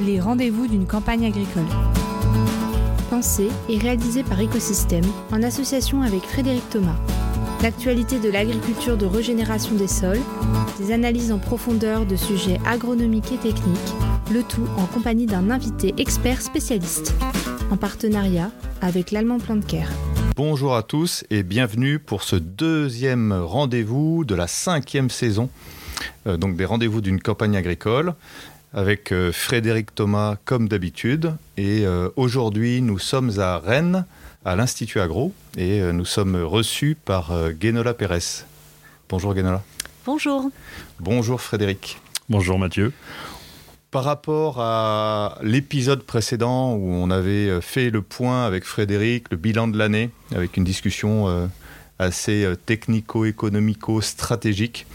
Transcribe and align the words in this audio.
les 0.00 0.20
rendez-vous 0.20 0.66
d'une 0.66 0.86
campagne 0.86 1.26
agricole. 1.26 1.66
Pensé 3.10 3.48
et 3.68 3.78
réalisé 3.78 4.22
par 4.22 4.40
Écosystème 4.40 5.04
en 5.30 5.42
association 5.42 6.02
avec 6.02 6.22
Frédéric 6.22 6.68
Thomas. 6.70 6.96
L'actualité 7.62 8.18
de 8.18 8.30
l'agriculture 8.30 8.96
de 8.96 9.04
régénération 9.04 9.74
des 9.74 9.88
sols, 9.88 10.20
des 10.78 10.92
analyses 10.92 11.32
en 11.32 11.38
profondeur 11.38 12.06
de 12.06 12.16
sujets 12.16 12.58
agronomiques 12.66 13.32
et 13.32 13.36
techniques, 13.36 13.78
le 14.32 14.42
tout 14.42 14.66
en 14.78 14.86
compagnie 14.86 15.26
d'un 15.26 15.50
invité 15.50 15.92
expert 15.98 16.40
spécialiste, 16.40 17.14
en 17.70 17.76
partenariat 17.76 18.50
avec 18.80 19.10
l'Allemand 19.10 19.38
Care. 19.68 19.90
Bonjour 20.36 20.74
à 20.74 20.82
tous 20.82 21.24
et 21.28 21.42
bienvenue 21.42 21.98
pour 21.98 22.22
ce 22.22 22.36
deuxième 22.36 23.32
rendez-vous 23.32 24.24
de 24.24 24.34
la 24.34 24.46
cinquième 24.46 25.10
saison, 25.10 25.50
euh, 26.26 26.38
donc 26.38 26.56
des 26.56 26.64
rendez-vous 26.64 27.02
d'une 27.02 27.20
campagne 27.20 27.56
agricole 27.56 28.14
avec 28.72 29.12
euh, 29.12 29.30
Frédéric 29.32 29.94
Thomas 29.94 30.36
comme 30.44 30.68
d'habitude. 30.68 31.34
Et 31.56 31.86
euh, 31.86 32.10
aujourd'hui, 32.16 32.82
nous 32.82 32.98
sommes 32.98 33.38
à 33.38 33.58
Rennes, 33.58 34.04
à 34.44 34.56
l'Institut 34.56 35.00
Agro, 35.00 35.32
et 35.56 35.80
nous 35.92 36.04
sommes 36.04 36.36
reçus 36.36 36.98
par 37.04 37.52
Guénola 37.52 37.94
Pérez. 37.94 38.44
Bonjour 39.08 39.34
Guénola. 39.34 39.62
Bonjour. 40.06 40.50
Bonjour 40.98 41.40
Frédéric. 41.40 42.00
Bonjour 42.28 42.58
Mathieu. 42.58 42.92
Par 43.90 44.04
rapport 44.04 44.60
à 44.60 45.38
l'épisode 45.42 46.02
précédent 46.04 46.74
où 46.74 46.90
on 46.90 47.10
avait 47.10 47.60
fait 47.60 47.90
le 47.90 48.02
point 48.02 48.46
avec 48.46 48.64
Frédéric, 48.64 49.26
le 49.30 49.36
bilan 49.36 49.68
de 49.68 49.76
l'année, 49.76 50.10
avec 50.34 50.56
une 50.56 50.64
discussion 50.64 51.50
assez 51.98 52.46
technico-économico-stratégique, 52.64 54.86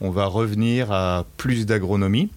on 0.00 0.10
va 0.10 0.26
revenir 0.26 0.92
à 0.92 1.24
plus 1.36 1.64
d'agronomie. 1.64 2.28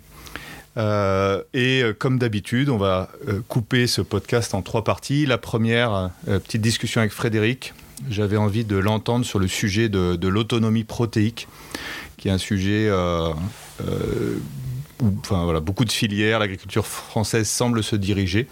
Euh, 0.79 1.43
et 1.53 1.83
euh, 1.83 1.93
comme 1.93 2.17
d'habitude, 2.17 2.69
on 2.69 2.77
va 2.77 3.09
euh, 3.27 3.41
couper 3.47 3.85
ce 3.85 4.01
podcast 4.01 4.54
en 4.54 4.62
trois 4.62 4.84
parties. 4.84 5.26
La 5.26 5.37
première, 5.37 6.12
petite 6.26 6.62
discussion 6.62 7.01
avec 7.01 7.12
Frédéric. 7.12 7.73
J'avais 8.09 8.37
envie 8.37 8.63
de 8.63 8.77
l'entendre 8.77 9.26
sur 9.26 9.39
le 9.39 9.48
sujet 9.48 9.89
de, 9.89 10.27
l'autonomie 10.27 10.85
protéique, 10.85 11.49
qui 12.15 12.29
est 12.29 12.31
un 12.31 12.37
sujet 12.37 12.89
où 15.01 15.13
enfin, 15.20 15.43
voilà, 15.43 15.59
beaucoup 15.59 15.84
de 15.84 15.91
filières, 15.91 16.39
l'agriculture 16.39 16.85
française 16.85 17.49
semble 17.49 17.84
se 17.84 17.98
diriger. 17.98 18.48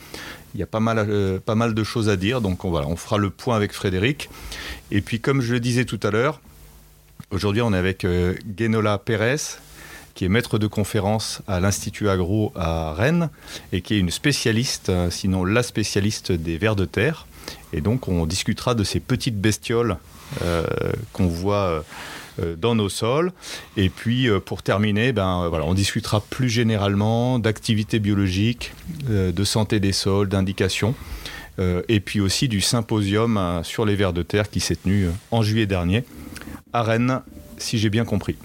Il 0.54 0.60
y 0.60 0.64
a 0.64 0.68
pas 0.68 0.82
mal, 0.82 1.40
pas 1.46 1.56
mal 1.56 1.74
de 1.74 1.84
choses 1.86 2.10
à 2.10 2.18
dire, 2.18 2.42
donc 2.42 2.66
on, 2.66 2.70
voilà, 2.70 2.88
on 2.88 2.98
fera 2.98 3.18
le 3.18 3.30
point 3.30 3.56
avec 3.56 3.72
Frédéric. 3.72 4.30
Et 4.92 5.00
puis, 5.00 5.22
comme 5.22 5.40
je 5.40 5.54
le 5.54 5.62
disais 5.62 5.86
tout 5.86 6.00
à 6.04 6.12
l'heure, 6.12 6.42
Aujourd'hui, 7.30 7.62
on 7.62 7.74
est 7.74 7.78
avec 7.78 8.06
euh, 8.06 8.36
Guénola 8.46 8.98
Pérez, 8.98 9.36
qui 10.18 10.26
est 10.26 10.30
maître 10.30 10.58
de 10.58 10.66
conférence 10.66 11.44
à 11.48 11.60
l'Institut 11.60 12.10
Agro 12.10 12.52
à 12.56 12.92
Rennes 12.94 13.30
et 13.72 13.82
qui 13.82 13.94
est 13.94 14.00
une 14.00 14.10
spécialiste, 14.10 14.90
euh, 14.90 15.12
sinon 15.12 15.46
la 15.46 15.62
spécialiste 15.62 16.32
des 16.32 16.58
vers 16.58 16.76
de 16.76 16.86
terre. 16.86 17.28
Et 17.72 17.82
donc, 17.82 18.08
on 18.08 18.26
discutera 18.26 18.74
de 18.74 18.84
ces 18.84 19.00
petites 19.00 19.40
bestioles 19.40 19.98
euh, 20.42 20.66
qu'on 21.14 21.28
voit 21.28 21.86
dans 22.58 22.76
nos 22.76 22.90
sols. 22.90 23.32
Et 23.78 23.90
puis, 23.90 24.28
pour 24.46 24.64
terminer, 24.64 25.12
ben, 25.12 25.48
voilà, 25.50 25.66
on 25.66 25.74
discutera 25.74 26.22
plus 26.22 26.50
généralement 26.50 27.40
d'activité 27.40 28.00
biologique, 28.00 28.74
de 29.08 29.44
santé 29.44 29.80
des 29.80 29.92
sols, 29.92 30.30
d'indications. 30.30 30.94
et 31.60 32.00
puis 32.00 32.20
aussi 32.20 32.48
du 32.48 32.62
symposium 32.62 33.62
sur 33.64 33.86
les 33.86 33.96
vers 33.96 34.14
de 34.14 34.22
terre 34.24 34.50
qui 34.50 34.60
s'est 34.60 34.76
tenu 34.76 35.08
en 35.32 35.42
juillet 35.42 35.66
dernier 35.66 36.04
à 36.74 36.84
Rennes, 36.84 37.22
si 37.58 37.80
j'ai 37.80 37.90
bien 37.90 38.06
compris. 38.06 38.36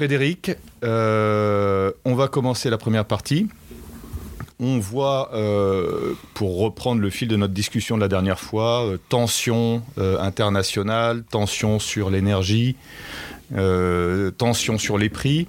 Frédéric, 0.00 0.52
euh, 0.82 1.92
on 2.06 2.14
va 2.14 2.26
commencer 2.26 2.70
la 2.70 2.78
première 2.78 3.04
partie. 3.04 3.48
On 4.58 4.78
voit, 4.78 5.28
euh, 5.34 6.14
pour 6.32 6.58
reprendre 6.58 7.02
le 7.02 7.10
fil 7.10 7.28
de 7.28 7.36
notre 7.36 7.52
discussion 7.52 7.96
de 7.96 8.00
la 8.00 8.08
dernière 8.08 8.40
fois, 8.40 8.86
euh, 8.86 8.96
tension 9.10 9.82
internationale, 9.98 11.22
tension 11.30 11.78
sur 11.78 12.08
l'énergie, 12.08 12.76
tension 14.38 14.78
sur 14.78 14.96
les 14.96 15.10
prix, 15.10 15.46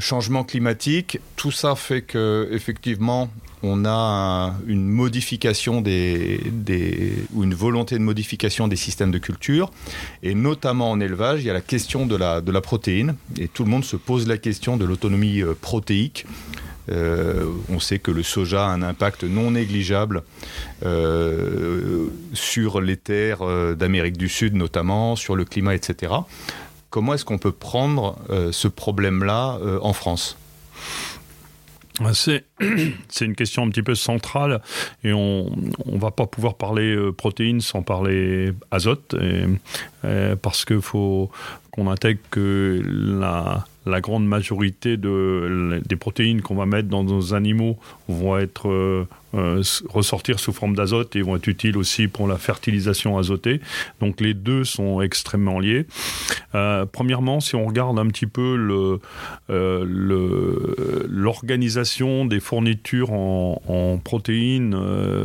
changement 0.00 0.44
climatique. 0.44 1.18
Tout 1.36 1.50
ça 1.50 1.74
fait 1.74 2.02
que, 2.02 2.48
effectivement, 2.52 3.30
on 3.62 3.84
a 3.84 4.54
une 4.66 4.88
modification 4.88 5.80
des, 5.80 6.40
ou 7.32 7.44
une 7.44 7.54
volonté 7.54 7.96
de 7.96 8.02
modification 8.02 8.68
des 8.68 8.76
systèmes 8.76 9.12
de 9.12 9.18
culture. 9.18 9.70
Et 10.22 10.34
notamment 10.34 10.90
en 10.90 11.00
élevage, 11.00 11.42
il 11.42 11.46
y 11.46 11.50
a 11.50 11.54
la 11.54 11.60
question 11.60 12.06
de 12.06 12.16
la, 12.16 12.40
de 12.40 12.50
la 12.50 12.60
protéine. 12.60 13.14
Et 13.38 13.48
tout 13.48 13.64
le 13.64 13.70
monde 13.70 13.84
se 13.84 13.96
pose 13.96 14.26
la 14.26 14.36
question 14.36 14.76
de 14.76 14.84
l'autonomie 14.84 15.42
euh, 15.42 15.54
protéique. 15.60 16.26
Euh, 16.90 17.44
on 17.68 17.78
sait 17.78 18.00
que 18.00 18.10
le 18.10 18.24
soja 18.24 18.66
a 18.66 18.70
un 18.70 18.82
impact 18.82 19.22
non 19.22 19.52
négligeable 19.52 20.24
euh, 20.84 22.08
sur 22.32 22.80
les 22.80 22.96
terres 22.96 23.76
d'Amérique 23.76 24.16
du 24.16 24.28
Sud 24.28 24.54
notamment, 24.54 25.14
sur 25.14 25.36
le 25.36 25.44
climat, 25.44 25.76
etc. 25.76 26.12
Comment 26.92 27.14
est-ce 27.14 27.24
qu'on 27.24 27.38
peut 27.38 27.52
prendre 27.52 28.18
ce 28.52 28.68
problème-là 28.68 29.58
en 29.80 29.92
France? 29.94 30.36
C'est, 32.12 32.44
c'est 33.08 33.24
une 33.24 33.34
question 33.34 33.64
un 33.64 33.70
petit 33.70 33.82
peu 33.82 33.94
centrale 33.94 34.60
et 35.02 35.12
on 35.12 35.50
ne 35.86 35.98
va 35.98 36.10
pas 36.10 36.26
pouvoir 36.26 36.54
parler 36.54 36.94
euh, 36.94 37.12
protéines 37.12 37.60
sans 37.60 37.82
parler 37.82 38.52
azote 38.70 39.14
parce 40.42 40.64
qu'il 40.64 40.80
faut 40.80 41.30
qu'on 41.70 41.90
intègre 41.90 42.20
que 42.30 42.82
la, 42.84 43.64
la 43.86 44.00
grande 44.00 44.26
majorité 44.26 44.96
de, 44.96 45.82
des 45.84 45.96
protéines 45.96 46.42
qu'on 46.42 46.54
va 46.54 46.66
mettre 46.66 46.88
dans 46.88 47.02
nos 47.02 47.34
animaux 47.34 47.78
vont 48.08 48.38
être 48.38 48.68
euh, 48.68 49.08
euh, 49.34 49.62
ressortir 49.88 50.38
sous 50.38 50.52
forme 50.52 50.74
d'azote 50.74 51.16
et 51.16 51.22
vont 51.22 51.36
être 51.36 51.48
utiles 51.48 51.76
aussi 51.76 52.06
pour 52.06 52.28
la 52.28 52.36
fertilisation 52.36 53.18
azotée. 53.18 53.60
Donc 54.00 54.20
les 54.20 54.34
deux 54.34 54.64
sont 54.64 55.00
extrêmement 55.00 55.58
liés. 55.58 55.86
Euh, 56.54 56.86
premièrement, 56.90 57.40
si 57.40 57.56
on 57.56 57.66
regarde 57.66 57.98
un 57.98 58.06
petit 58.06 58.26
peu 58.26 58.56
l'organisation 61.08 62.24
des 62.24 62.40
fournitures 62.40 63.12
en, 63.12 64.00
protéines 64.04 64.72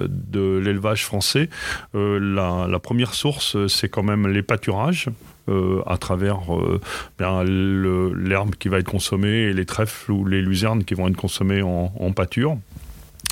de 0.07 0.57
l'élevage 0.57 1.05
français, 1.05 1.49
la, 1.93 2.79
première 2.81 3.13
source, 3.13 3.67
c'est 3.67 3.89
quand 3.89 4.03
même 4.03 4.27
les 4.27 4.41
pâturages. 4.41 5.09
Euh, 5.49 5.81
à 5.85 5.97
travers 5.97 6.41
euh, 6.53 6.81
l'herbe 7.19 8.55
qui 8.55 8.67
va 8.67 8.79
être 8.79 8.89
consommée 8.89 9.43
et 9.43 9.53
les 9.53 9.65
trèfles 9.65 10.11
ou 10.11 10.25
les 10.25 10.41
luzernes 10.41 10.83
qui 10.83 10.93
vont 10.93 11.07
être 11.07 11.15
consommées 11.15 11.61
en 11.61 12.11
pâture 12.11 12.57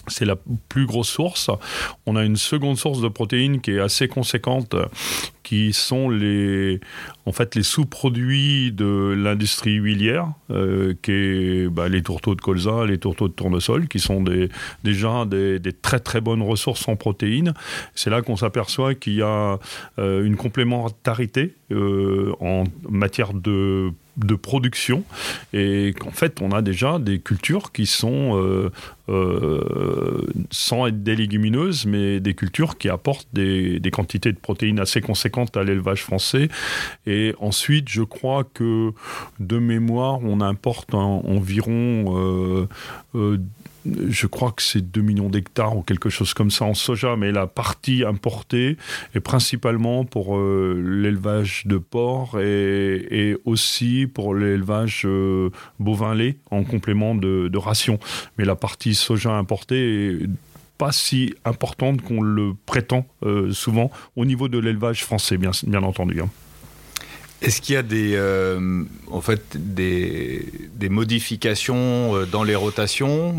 c'est 0.08 0.26
la 0.26 0.36
plus 0.70 0.86
grosse 0.86 1.10
source. 1.10 1.50
On 2.06 2.16
a 2.16 2.24
une 2.24 2.36
seconde 2.36 2.78
source 2.78 3.02
de 3.02 3.08
protéines 3.08 3.60
qui 3.62 3.72
est 3.72 3.80
assez 3.80 4.08
conséquente, 4.08 4.76
qui 5.46 5.74
sont 5.74 6.10
les, 6.10 6.82
en 7.28 7.32
fait, 7.32 7.54
les 7.54 7.62
sous-produits 7.62 8.72
de 8.72 9.16
l'industrie 9.16 9.76
huilière, 9.76 10.28
euh, 10.50 10.96
qui 11.04 11.12
est 11.12 11.70
bah, 11.70 11.88
les 11.88 12.02
tourteaux 12.02 12.34
de 12.34 12.42
colza, 12.42 12.84
les 12.86 12.98
tourteaux 12.98 13.28
de 13.28 13.34
tournesol, 13.34 13.88
qui 13.88 14.00
sont 14.00 14.24
déjà 14.84 15.24
des, 15.26 15.62
très 15.82 16.00
très 16.00 16.20
bonnes 16.20 16.42
ressources 16.42 16.88
en 16.88 16.96
protéines. 16.96 17.54
C'est 17.94 18.10
là 18.10 18.24
qu'on 18.24 18.36
s'aperçoit 18.36 18.96
qu'il 18.96 19.14
y 19.14 19.22
a 19.22 19.60
euh, 20.00 20.26
une 20.26 20.36
complémentarité 20.36 21.54
euh, 21.72 22.34
en 22.40 22.64
matière 22.90 23.34
de 23.34 23.94
production 24.42 25.04
et 25.54 25.94
qu'en 26.00 26.12
fait 26.12 26.42
on 26.42 26.52
a 26.52 26.62
déjà 26.62 27.00
des 27.00 27.20
cultures 27.20 27.72
qui 27.72 27.86
sont 27.86 28.72
sans 30.52 30.88
être 30.88 31.04
des 31.04 31.16
légumineuses 31.16 31.86
mais 31.86 32.20
des 32.20 32.34
cultures 32.34 32.78
qui 32.78 32.88
apportent 32.88 33.28
des, 33.34 33.82
quantités 33.92 34.32
de 34.32 34.38
protéines 34.38 34.80
assez 34.80 35.02
conséquentes 35.02 35.35
à 35.56 35.64
l'élevage 35.64 36.04
français 36.04 36.50
et 37.06 37.34
ensuite 37.40 37.90
je 37.90 38.04
crois 38.04 38.44
que 38.44 38.92
de 39.40 39.60
mémoire 39.60 40.20
on 40.24 40.42
importe 40.42 40.94
environ 40.94 42.68
euh, 43.16 43.38
je 44.10 44.28
crois 44.28 44.52
que 44.52 44.62
c'est 44.62 44.82
2 44.82 45.02
millions 45.02 45.30
d'hectares 45.30 45.78
ou 45.78 45.82
quelque 45.82 46.10
chose 46.10 46.34
comme 46.34 46.52
ça 46.52 46.66
en 46.66 46.74
soja, 46.74 47.16
mais 47.16 47.32
la 47.32 47.48
partie 47.48 48.04
importée 48.04 48.78
est 49.14 49.20
principalement 49.20 50.06
pour 50.06 50.38
euh, 50.38 50.82
l'élevage 50.84 51.64
de 51.66 51.78
porc 51.78 52.40
et, 52.40 53.38
aussi 53.46 54.08
pour 54.12 54.36
l'élevage 54.36 55.04
euh, 55.06 55.50
bovin-lait 55.80 56.38
en 56.52 56.64
complément 56.64 57.16
de, 57.16 57.58
ration. 57.58 58.00
Mais 58.38 58.46
la 58.46 58.56
partie 58.56 58.96
soja 58.96 59.32
importée 59.32 60.08
est 60.08 60.30
pas 60.78 60.92
si 60.92 61.34
importante 61.46 62.02
qu'on 62.02 62.22
le 62.22 62.54
prétend 62.66 63.06
euh, 63.24 63.52
souvent 63.52 63.92
au 64.16 64.26
niveau 64.26 64.48
de 64.48 64.60
l'élevage 64.60 65.04
français, 65.04 65.38
bien, 65.38 65.52
bien 65.66 65.84
entendu. 65.84 66.22
Hein. 66.22 66.30
Est-ce 67.42 67.62
qu'il 67.62 67.76
y 67.76 67.78
a 67.78 67.84
des, 67.84 68.14
euh, 68.16 68.84
en 69.12 69.22
fait, 69.22 69.56
des, 69.56 70.90
modifications 70.90 72.16
euh, 72.16 72.26
dans 72.26 72.44
les 72.44 72.56
rotations 72.56 73.36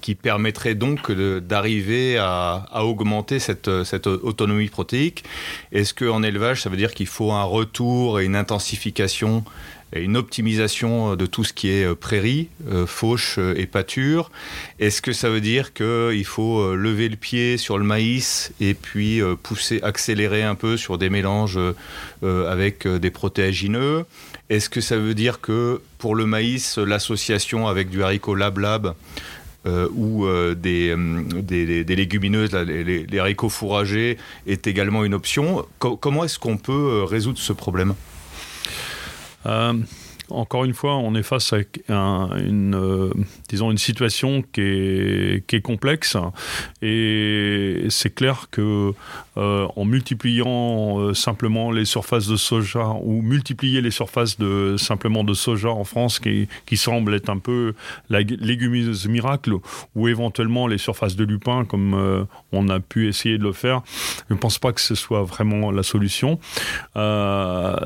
qui, 0.00 0.14
permettraient 0.14 0.74
donc 0.74 1.12
d'arriver 1.12 2.16
à, 2.18 2.66
augmenter 2.82 3.38
cette, 3.38 3.68
autonomie 3.68 4.68
protéique? 4.68 5.24
Est-ce 5.72 5.92
qu'en 5.94 6.22
élevage, 6.22 6.62
ça 6.62 6.70
veut 6.70 6.76
dire 6.76 6.94
qu'il 6.94 7.06
faut 7.06 7.32
un 7.32 7.44
retour 7.44 8.18
et 8.18 8.24
une 8.24 8.36
intensification 8.36 9.44
une 10.00 10.16
optimisation 10.16 11.16
de 11.16 11.26
tout 11.26 11.44
ce 11.44 11.52
qui 11.52 11.68
est 11.68 11.94
prairie, 11.94 12.48
fauche 12.86 13.38
et 13.38 13.66
pâture. 13.66 14.30
Est-ce 14.78 15.02
que 15.02 15.12
ça 15.12 15.28
veut 15.28 15.40
dire 15.40 15.72
qu'il 15.72 16.24
faut 16.24 16.74
lever 16.74 17.08
le 17.08 17.16
pied 17.16 17.56
sur 17.56 17.78
le 17.78 17.84
maïs 17.84 18.52
et 18.60 18.74
puis 18.74 19.20
pousser, 19.42 19.80
accélérer 19.82 20.42
un 20.42 20.54
peu 20.54 20.76
sur 20.76 20.98
des 20.98 21.10
mélanges 21.10 21.58
avec 22.22 22.86
des 22.88 23.10
protéagineux? 23.10 24.04
Est-ce 24.50 24.68
que 24.68 24.80
ça 24.80 24.98
veut 24.98 25.14
dire 25.14 25.40
que 25.40 25.80
pour 25.98 26.14
le 26.14 26.26
maïs, 26.26 26.76
l'association 26.76 27.66
avec 27.66 27.88
du 27.88 28.02
haricot 28.02 28.34
lab 28.34 28.58
lab 28.58 28.94
euh, 29.66 29.88
ou 29.94 30.26
euh, 30.26 30.54
euh, 30.54 31.22
des, 31.42 31.84
des, 31.84 31.96
légumineuses, 31.96 32.52
les, 32.52 33.18
haricots 33.18 33.48
fourragés, 33.48 34.18
est 34.46 34.66
également 34.66 35.04
une 35.04 35.14
option? 35.14 35.64
comment 35.78 36.24
est-ce 36.24 36.38
qu'on 36.38 36.58
peut 36.58 37.04
résoudre 37.04 37.38
ce 37.38 37.54
problème? 37.54 37.94
Encore 40.30 40.64
une 40.64 40.72
fois, 40.72 40.96
on 40.96 41.14
est 41.14 41.22
face 41.22 41.52
à 41.52 41.58
une, 41.88 42.74
euh, 42.74 43.12
disons 43.48 43.70
une 43.70 43.78
situation 43.78 44.42
qui 44.42 44.60
est, 44.62 45.46
qui 45.46 45.56
est 45.56 45.60
complexe 45.60 46.16
et 46.80 47.86
c'est 47.90 48.14
clair 48.14 48.48
que 48.50 48.92
euh, 49.36 49.66
en 49.76 49.84
multipliant 49.84 50.98
euh, 50.98 51.14
simplement 51.14 51.70
les 51.70 51.84
surfaces 51.84 52.26
de 52.26 52.36
soja 52.36 52.94
ou 53.02 53.20
multiplier 53.20 53.80
les 53.80 53.90
surfaces 53.90 54.38
de 54.38 54.76
simplement 54.78 55.24
de 55.24 55.34
soja 55.34 55.70
en 55.70 55.84
France, 55.84 56.18
qui, 56.18 56.48
qui 56.64 56.76
semble 56.76 57.14
être 57.14 57.28
un 57.28 57.38
peu 57.38 57.74
la 58.08 58.20
légumineuse 58.20 59.06
miracle, 59.08 59.52
ou 59.94 60.08
éventuellement 60.08 60.66
les 60.66 60.78
surfaces 60.78 61.16
de 61.16 61.24
lupin, 61.24 61.64
comme 61.64 62.26
on 62.52 62.68
a 62.68 62.80
pu 62.80 63.08
essayer 63.08 63.38
de 63.38 63.42
le 63.42 63.52
faire, 63.52 63.82
je 64.28 64.34
ne 64.34 64.38
pense 64.38 64.58
pas 64.58 64.72
que 64.72 64.80
ce 64.80 64.94
soit 64.94 65.22
vraiment 65.22 65.70
la 65.70 65.82
solution. 65.82 66.38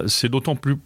c'est 0.07 0.29
d'autant 0.29 0.57
plus 0.57 0.77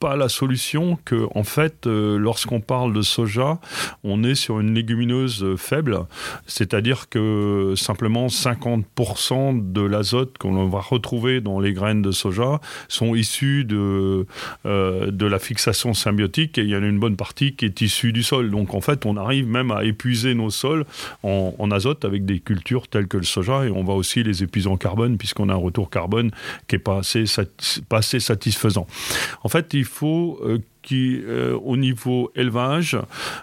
pas 0.00 0.16
la 0.16 0.30
solution 0.30 0.98
que, 1.04 1.28
en 1.34 1.44
fait, 1.44 1.86
euh, 1.86 2.18
lorsqu'on 2.18 2.60
parle 2.60 2.94
de 2.94 3.02
soja, 3.02 3.60
on 4.02 4.24
est 4.24 4.34
sur 4.34 4.58
une 4.58 4.74
légumineuse 4.74 5.44
euh, 5.44 5.56
faible, 5.58 6.00
c'est-à-dire 6.46 7.10
que 7.10 7.74
simplement 7.76 8.28
50% 8.28 9.72
de 9.72 9.82
l'azote 9.82 10.38
qu'on 10.38 10.66
va 10.68 10.80
retrouver 10.80 11.42
dans 11.42 11.60
les 11.60 11.74
graines 11.74 12.00
de 12.00 12.12
soja 12.12 12.60
sont 12.88 13.14
issus 13.14 13.64
de, 13.64 14.26
euh, 14.64 15.10
de 15.10 15.26
la 15.26 15.38
fixation 15.38 15.92
symbiotique 15.92 16.56
et 16.56 16.62
il 16.62 16.70
y 16.70 16.76
en 16.76 16.82
a 16.82 16.86
une 16.86 16.98
bonne 16.98 17.16
partie 17.16 17.54
qui 17.54 17.66
est 17.66 17.80
issue 17.82 18.12
du 18.12 18.22
sol. 18.22 18.50
Donc 18.50 18.72
en 18.74 18.80
fait, 18.80 19.04
on 19.04 19.18
arrive 19.18 19.46
même 19.46 19.70
à 19.70 19.84
épuiser 19.84 20.34
nos 20.34 20.50
sols 20.50 20.86
en, 21.22 21.70
azote 21.70 22.04
avec 22.04 22.24
des 22.24 22.40
cultures 22.40 22.88
telles 22.88 23.06
que 23.06 23.18
le 23.18 23.22
soja 23.22 23.66
et 23.66 23.70
on 23.70 23.84
va 23.84 23.92
aussi 23.92 24.22
les 24.22 24.42
épuiser 24.42 24.68
en 24.68 24.76
carbone 24.76 25.18
puisqu'on 25.18 25.50
a 25.50 25.52
un 25.52 25.56
retour 25.56 25.90
carbone 25.90 26.30
qui 26.66 26.74
n'est 26.74 26.80
pas 26.80 27.02
pas 27.88 27.98
assez 27.98 28.20
satisfaisant. 28.20 28.86
En 29.44 29.48
fait, 29.48 29.72
il 29.74 29.84
faut 29.90 30.38
euh, 30.42 30.58
qui, 30.82 31.20
euh, 31.24 31.58
au 31.62 31.76
niveau 31.76 32.30
élevage, 32.34 32.96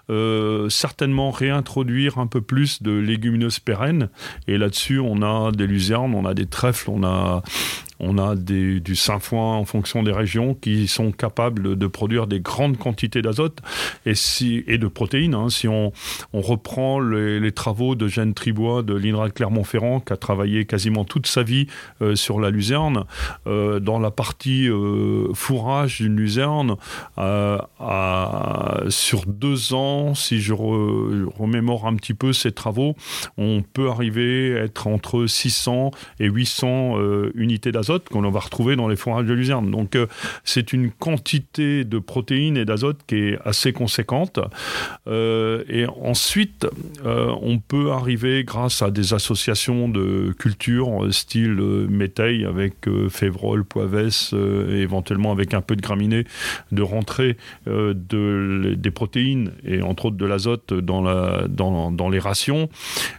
euh, 0.10 0.70
certainement 0.70 1.30
réintroduire 1.30 2.18
un 2.18 2.28
peu 2.28 2.42
plus 2.42 2.82
de 2.82 2.92
légumineuses 2.92 3.60
pérennes. 3.60 4.10
Et 4.48 4.58
là-dessus, 4.58 5.00
on 5.00 5.22
a 5.22 5.52
des 5.52 5.68
luzernes, 5.68 6.16
on 6.16 6.26
a 6.26 6.34
des 6.34 6.48
trèfles, 6.48 6.90
on 6.90 7.04
a, 7.04 7.44
on 8.00 8.18
a 8.18 8.36
des, 8.36 8.80
du 8.80 8.96
sainfoin 8.96 9.56
en 9.56 9.66
fonction 9.66 10.04
des 10.04 10.12
régions 10.12 10.54
qui 10.54 10.88
sont 10.88 11.12
capables 11.12 11.78
de 11.78 11.88
produire 11.88 12.28
des 12.28 12.40
grandes 12.40 12.78
quantités 12.78 13.22
d'azote 13.22 13.60
et, 14.06 14.14
de 14.78 14.88
protéines. 14.88 15.34
Hein. 15.34 15.50
Si 15.50 15.68
on, 15.68 15.92
reprend 16.34 17.00
les, 17.00 17.52
travaux 17.52 17.96
de 17.96 18.08
Jeanne 18.08 18.34
Tribois 18.34 18.84
de 18.84 18.94
l'INRA 18.94 19.30
Clermont-Ferrand, 19.30 20.00
qui 20.02 20.14
a 20.14 20.18
travaillé 20.18 20.66
quasiment 20.66 21.06
toute 21.06 21.28
sa 21.28 21.44
vie 21.44 21.68
euh, 22.02 22.16
sur 22.16 22.40
la 22.40 22.52
luzerne, 22.52 23.06
euh, 23.48 23.80
dans 23.80 24.00
la 24.00 24.12
partie 24.12 24.70
euh, 24.70 25.34
fourrage 25.34 25.98
d'une 25.98 26.16
luzerne, 26.16 26.76
sur 28.90 29.26
deux 29.26 29.74
ans, 29.74 30.16
si 30.16 30.40
je 30.40 30.54
remémore 30.54 31.88
un 31.88 31.96
petit 31.96 32.14
peu 32.14 32.34
ces 32.34 32.52
travaux, 32.52 32.96
on 33.38 33.62
peut 33.62 33.90
arriver 33.90 34.58
à 34.58 34.64
être 34.64 34.88
entre 34.88 35.26
600 35.26 35.92
et 36.20 36.26
800 36.26 36.98
unités 37.36 37.72
d'azote 37.72 37.87
qu'on 38.10 38.30
va 38.30 38.40
retrouver 38.40 38.76
dans 38.76 38.88
les 38.88 38.96
fourrages 38.96 39.26
de 39.26 39.34
luzerne. 39.34 39.72
Donc 39.72 39.96
euh, 39.96 40.08
c'est 40.44 40.74
une 40.74 40.92
quantité 40.92 41.84
de 41.84 42.00
protéines 42.00 42.58
et 42.58 42.66
d'azote 42.66 43.00
qui 43.08 43.16
est 43.16 43.40
assez 43.46 43.74
conséquente. 43.74 44.40
Euh, 45.08 45.64
et 45.70 45.86
ensuite, 45.86 46.68
euh, 47.06 47.32
on 47.42 47.60
peut 47.60 47.92
arriver 47.92 48.44
grâce 48.44 48.82
à 48.82 48.92
des 48.92 49.14
associations 49.14 49.90
de 49.90 50.34
culture 50.38 51.08
style 51.12 51.56
métail 51.90 52.46
avec 52.46 52.76
févrole, 53.10 53.64
poivès, 53.64 54.34
et 54.34 54.80
éventuellement 54.80 55.32
avec 55.32 55.54
un 55.54 55.62
peu 55.62 55.76
de 55.76 55.82
graminées, 55.82 56.26
de 56.72 56.82
rentrer 56.82 57.38
de, 57.66 58.76
des 58.78 58.92
protéines 58.92 59.52
et 59.66 59.82
entre 59.82 60.06
autres 60.06 60.18
de 60.18 60.26
l'azote 60.26 60.74
dans, 60.74 61.02
la, 61.02 61.48
dans, 61.48 61.92
dans, 61.92 62.10
les 62.10 62.20
rations. 62.20 62.70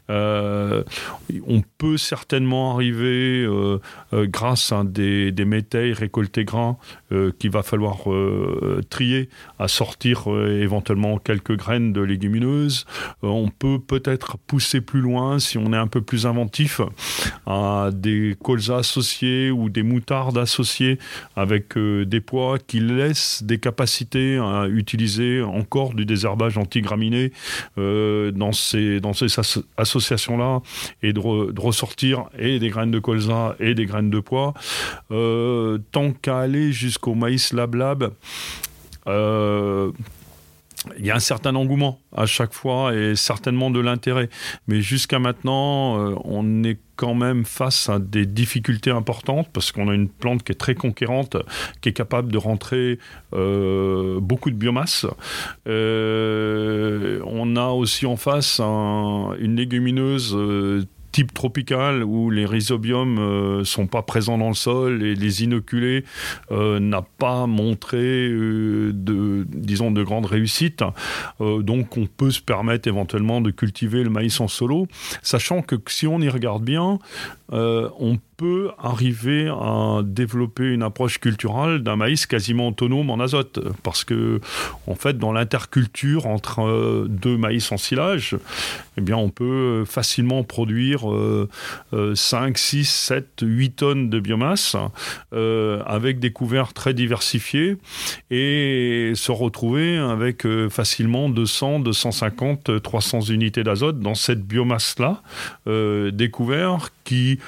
on 0.09 1.62
peut 1.79 1.97
certainement 1.97 2.75
arriver 2.75 3.47
grâce 4.12 4.58
des, 4.85 5.33
des 5.33 5.45
métailles 5.45 5.93
récoltés 5.93 6.45
grains 6.45 6.77
euh, 7.11 7.33
qu'il 7.39 7.51
va 7.51 7.63
falloir 7.63 8.13
euh, 8.13 8.83
trier, 8.91 9.31
à 9.59 9.67
sortir 9.67 10.31
euh, 10.31 10.61
éventuellement 10.61 11.17
quelques 11.17 11.57
graines 11.57 11.95
de 11.95 12.03
légumineuses. 12.03 12.85
on 13.23 13.49
peut 13.49 13.79
peut-être 13.79 14.37
pousser 14.37 14.83
plus 14.83 15.01
loin 15.01 15.39
si 15.39 15.57
on 15.57 15.73
est 15.73 15.79
un 15.79 15.87
peu 15.87 16.03
plus 16.03 16.27
inventif 16.27 16.83
à 17.47 17.89
des 17.95 18.37
colzas 18.43 18.79
associés 18.79 19.51
ou 19.51 19.71
des 19.71 19.83
moutardes 19.83 20.37
associées 20.37 20.99
avec 21.35 21.79
des 21.79 22.21
pois 22.21 22.59
qui 22.59 22.81
laissent 22.81 23.43
des 23.43 23.59
capacités 23.59 24.37
à 24.37 24.67
utiliser 24.69 25.41
encore 25.41 25.95
du 25.95 26.05
désherbage 26.05 26.59
antigraminé 26.59 27.33
dans 27.77 28.53
ces, 28.53 29.01
dans 29.01 29.15
ces 29.15 29.29
associations-là 29.77 30.61
et 31.03 31.13
de, 31.13 31.53
de 31.53 31.61
ressortir 31.61 32.25
et 32.39 32.59
des 32.59 32.69
graines 32.69 32.91
de 32.91 32.99
colza 32.99 33.57
et 33.61 33.75
des 33.75 33.87
graines 33.87 34.11
de 34.11 34.21
pois 34.21 34.53
tant 35.09 36.13
qu'à 36.13 36.41
aller 36.41 36.71
jusqu'au 36.99 37.15
maïs 37.15 37.53
lab 37.53 37.77
lab, 37.77 38.11
euh, 39.06 39.93
il 40.99 41.06
y 41.06 41.11
a 41.11 41.15
un 41.15 41.21
certain 41.21 41.55
engouement 41.55 42.00
à 42.17 42.27
chaque 42.27 42.53
fois 42.53 42.93
et 42.95 43.15
certainement 43.15 43.71
de 43.71 43.79
l'intérêt. 43.79 44.29
Mais 44.67 44.81
jusqu'à 44.81 45.21
maintenant, 45.21 45.99
euh, 45.99 46.15
on 46.25 46.65
est 46.65 46.79
quand 46.97 47.15
même 47.15 47.45
face 47.45 47.89
à 47.89 48.00
des 48.00 48.27
difficultés 48.27 48.91
importantes 48.91 49.49
parce 49.53 49.71
qu'on 49.71 49.89
a 49.89 49.95
une 49.95 50.09
plante 50.09 50.43
qui 50.43 50.50
est 50.50 50.56
très 50.56 50.75
conquérante, 50.75 51.37
qui 51.81 51.91
est 51.91 51.93
capable 51.93 52.33
de 52.33 52.39
rentrer 52.39 52.99
beaucoup 53.33 54.50
de 54.50 54.56
biomasse. 54.56 55.06
on 55.67 57.56
a 57.56 57.69
aussi 57.69 58.06
en 58.06 58.17
face 58.17 58.59
une 58.59 59.55
légumineuse 59.57 60.37
type 61.12 61.33
tropical 61.33 62.05
où 62.05 62.31
les 62.31 62.47
rhizobiums 62.47 63.19
euh, 63.19 63.65
sont 63.65 63.87
pas 63.87 64.03
présents 64.03 64.38
dans 64.38 64.49
le 64.49 64.55
sol 64.55 65.03
et 65.03 65.15
les 65.15 65.43
inoculés 65.43 66.05
euh, 66.50 66.81
n'a 66.81 67.03
pas 67.03 67.47
montré 67.47 68.29
euh, 68.29 68.93
de 68.93 69.47
disons 69.49 69.91
de 69.91 70.03
grande 70.03 70.27
réussite 70.27 70.83
donc 71.41 71.97
on 71.97 72.07
peut 72.07 72.31
se 72.31 72.41
permettre 72.41 72.88
éventuellement 72.88 73.41
de 73.41 73.50
cultiver 73.50 74.03
le 74.03 74.11
maïs 74.11 74.41
en 74.41 74.49
solo 74.49 74.87
sachant 75.23 75.62
que 75.62 75.77
si 75.87 76.07
on 76.07 76.21
y 76.21 76.29
regarde 76.29 76.62
bien 76.62 76.99
on 77.50 78.19
peut 78.38 78.71
arriver 78.78 79.49
à 79.49 80.00
développer 80.02 80.64
une 80.73 80.83
approche 80.83 81.18
culturelle 81.18 81.83
d'un 81.83 81.97
maïs 81.97 82.25
quasiment 82.25 82.68
autonome 82.68 83.11
en 83.11 83.21
azote. 83.21 83.59
Parce 83.83 84.04
que, 84.04 84.40
en 84.87 84.95
fait, 84.95 85.18
dans 85.18 85.33
l'interculture 85.33 86.26
entre 86.26 87.07
deux 87.09 87.37
maïs 87.37 87.71
en 87.73 87.76
silage, 87.76 88.37
eh 88.97 89.00
bien, 89.00 89.16
on 89.16 89.28
peut 89.28 89.85
facilement 89.85 90.45
produire 90.45 91.02
5, 92.14 92.57
6, 92.57 92.88
7, 92.88 93.28
8 93.42 93.71
tonnes 93.71 94.09
de 94.09 94.21
biomasse 94.21 94.76
euh, 95.33 95.83
avec 95.85 96.21
des 96.21 96.33
couverts 96.33 96.73
très 96.73 96.95
diversifiés 96.95 97.76
et 98.30 99.12
se 99.14 99.33
retrouver 99.33 99.97
avec 99.97 100.47
euh, 100.47 100.68
facilement 100.68 101.28
200, 101.28 101.80
250, 101.80 102.83
300 102.83 103.21
unités 103.23 103.64
d'azote 103.64 104.00
dans 104.00 104.14
cette 104.14 104.42
biomasse-là, 104.42 105.23
euh, 105.66 106.11
des 106.11 106.30
couverts 106.30 106.90
qui 107.04 107.38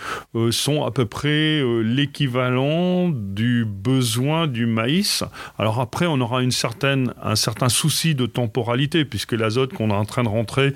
sont 0.51 0.80
à 0.87 0.91
peu 0.91 1.07
près 1.07 1.61
euh, 1.61 1.81
l'équivalent 1.81 3.09
du 3.09 3.65
besoin 3.65 4.47
du 4.47 4.67
maïs. 4.67 5.25
Alors 5.59 5.81
après, 5.81 6.07
on 6.07 6.21
aura 6.21 6.43
une 6.43 6.51
certaine, 6.51 7.13
un 7.23 7.37
certain 7.37 7.69
souci 7.69 8.15
de 8.15 8.27
temporalité, 8.27 9.05
puisque 9.05 9.33
l'azote 9.33 9.73
qu'on 9.73 9.91
est 9.91 9.95
en 9.95 10.05
train 10.05 10.23
de 10.23 10.29
rentrer, 10.29 10.73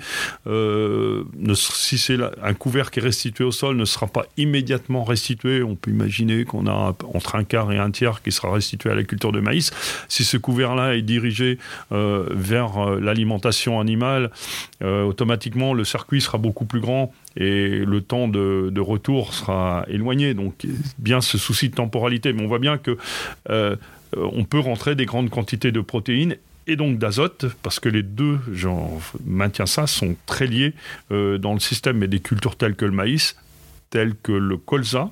euh, 0.47 1.23
si 1.53 1.97
c'est 1.97 2.17
un 2.41 2.53
couvert 2.53 2.91
qui 2.91 2.99
est 2.99 3.03
restitué 3.03 3.43
au 3.43 3.51
sol, 3.51 3.75
ne 3.75 3.85
sera 3.85 4.07
pas 4.07 4.25
immédiatement 4.37 5.03
restitué. 5.03 5.63
On 5.63 5.75
peut 5.75 5.91
imaginer 5.91 6.45
qu'on 6.45 6.67
a 6.67 6.95
entre 7.13 7.35
un 7.35 7.43
quart 7.43 7.71
et 7.71 7.77
un 7.77 7.91
tiers 7.91 8.21
qui 8.21 8.31
sera 8.31 8.51
restitué 8.51 8.89
à 8.89 8.95
la 8.95 9.03
culture 9.03 9.31
de 9.31 9.39
maïs. 9.39 9.71
Si 10.07 10.23
ce 10.23 10.37
couvert-là 10.37 10.95
est 10.95 11.01
dirigé 11.01 11.57
euh, 11.91 12.27
vers 12.31 12.99
l'alimentation 12.99 13.79
animale, 13.79 14.31
automatiquement 14.81 15.73
le 15.73 15.83
circuit 15.83 16.21
sera 16.21 16.37
beaucoup 16.37 16.65
plus 16.65 16.79
grand 16.79 17.11
et 17.35 17.79
le 17.85 18.01
temps 18.01 18.27
de, 18.27 18.79
retour 18.79 19.33
sera 19.33 19.85
éloigné. 19.87 20.33
Donc, 20.33 20.65
bien 20.97 21.21
ce 21.21 21.37
souci 21.37 21.69
de 21.69 21.75
temporalité. 21.75 22.33
Mais 22.33 22.43
on 22.43 22.47
voit 22.47 22.59
bien 22.59 22.77
que 22.77 22.97
euh, 23.49 23.75
on 24.15 24.43
peut 24.43 24.59
rentrer 24.59 24.95
des 24.95 25.05
grandes 25.05 25.29
quantités 25.29 25.71
de 25.71 25.81
protéines 25.81 26.37
et 26.67 26.75
donc 26.75 26.97
d'azote, 26.97 27.45
parce 27.61 27.79
que 27.79 27.89
les 27.89 28.03
deux, 28.03 28.39
j'en 28.51 28.99
maintiens 29.25 29.67
ça, 29.67 29.85
sont 29.85 30.15
très 30.25 30.47
liés 30.47 30.73
dans 31.11 31.53
le 31.53 31.59
système 31.59 32.01
et 32.01 32.07
des 32.07 32.19
cultures 32.19 32.55
telles 32.55 32.75
que 32.75 32.85
le 32.85 32.91
maïs 32.91 33.35
tels 33.95 34.15
que 34.15 34.33
le 34.33 34.57
colza, 34.57 35.09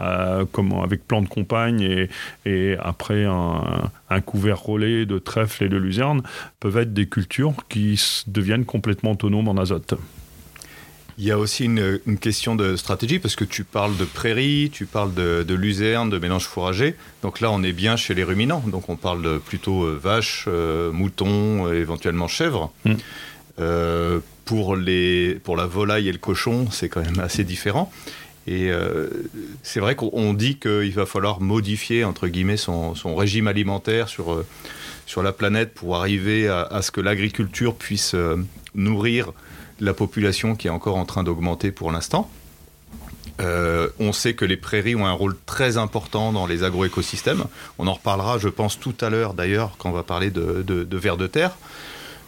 euh, 0.00 0.44
avec 0.82 1.06
plan 1.06 1.22
de 1.22 1.28
compagne 1.28 2.08
et, 2.44 2.76
après 2.78 3.24
un, 3.24 4.20
couvert 4.20 4.60
relais 4.60 5.06
de 5.06 5.18
trèfle 5.18 5.64
et 5.64 5.68
de 5.70 5.78
luzerne, 5.78 6.22
peuvent 6.60 6.76
être 6.76 6.92
des 6.92 7.06
cultures 7.06 7.54
qui 7.70 7.98
deviennent 8.26 8.66
complètement 8.66 9.12
autonomes 9.12 9.48
en 9.48 9.56
azote. 9.56 9.94
Il 11.18 11.24
y 11.24 11.32
a 11.32 11.38
aussi 11.38 11.64
une, 11.64 11.98
question 12.20 12.54
de 12.54 12.76
stratégie 12.76 13.18
parce 13.18 13.34
que 13.34 13.44
tu 13.44 13.64
parles 13.64 13.96
de 13.96 14.04
prairies, 14.04 14.70
tu 14.72 14.86
parles 14.86 15.12
de, 15.14 15.54
luzerne, 15.54 16.10
de 16.10 16.18
mélange 16.18 16.44
fourragé. 16.44 16.94
Donc 17.22 17.40
là, 17.40 17.50
on 17.50 17.62
est 17.62 17.72
bien 17.72 17.96
chez 17.96 18.14
les 18.14 18.24
ruminants. 18.24 18.62
Donc 18.66 18.88
on 18.88 18.96
parle 18.96 19.40
plutôt 19.40 19.84
euh, 19.84 19.98
vaches, 20.00 20.44
euh, 20.46 20.92
moutons, 20.92 21.72
éventuellement 21.72 22.28
chèvres. 22.28 22.72
Mm. 22.84 22.94
pour, 24.44 24.76
les, 24.76 25.34
pour 25.42 25.56
la 25.56 25.66
volaille 25.66 26.08
et 26.08 26.12
le 26.12 26.18
cochon, 26.18 26.68
c'est 26.70 26.88
quand 26.88 27.02
même 27.02 27.18
assez 27.18 27.42
différent. 27.44 27.92
Et 28.48 28.70
euh, 28.70 29.08
c'est 29.62 29.78
vrai 29.78 29.94
qu'on 29.94 30.32
dit 30.32 30.56
qu'il 30.56 30.94
va 30.94 31.04
falloir 31.04 31.42
modifier, 31.42 32.04
entre 32.04 32.28
guillemets, 32.28 32.56
son, 32.56 32.94
régime 33.14 33.46
alimentaire 33.46 34.08
sur, 34.08 34.32
euh, 34.32 34.46
sur 35.04 35.22
la 35.22 35.32
planète 35.32 35.74
pour 35.74 35.96
arriver 35.96 36.48
à, 36.48 36.80
ce 36.80 36.90
que 36.90 37.02
l'agriculture 37.02 37.74
puisse 37.74 38.14
euh, 38.14 38.36
nourrir 38.74 39.32
la 39.80 39.94
population 39.94 40.54
qui 40.56 40.66
est 40.66 40.70
encore 40.70 40.96
en 40.96 41.04
train 41.04 41.24
d'augmenter 41.24 41.70
pour 41.70 41.92
l'instant. 41.92 42.30
on 43.40 44.12
sait 44.12 44.34
que 44.34 44.44
les 44.44 44.56
prairies 44.56 44.96
ont 44.96 45.06
un 45.06 45.12
rôle 45.12 45.36
très 45.46 45.76
important 45.76 46.32
dans 46.32 46.46
les 46.46 46.64
agroécosystèmes. 46.64 47.44
On 47.78 47.86
en 47.86 47.94
reparlera, 47.94 48.38
je 48.38 48.48
pense, 48.48 48.78
tout 48.78 48.94
à 49.00 49.10
l'heure 49.10 49.34
d'ailleurs, 49.34 49.76
quand 49.78 49.90
on 49.90 49.92
va 49.92 50.02
parler 50.02 50.30
de, 50.30 50.62
de, 50.62 50.96
vers 50.96 51.16
de 51.16 51.26
terre. 51.26 51.56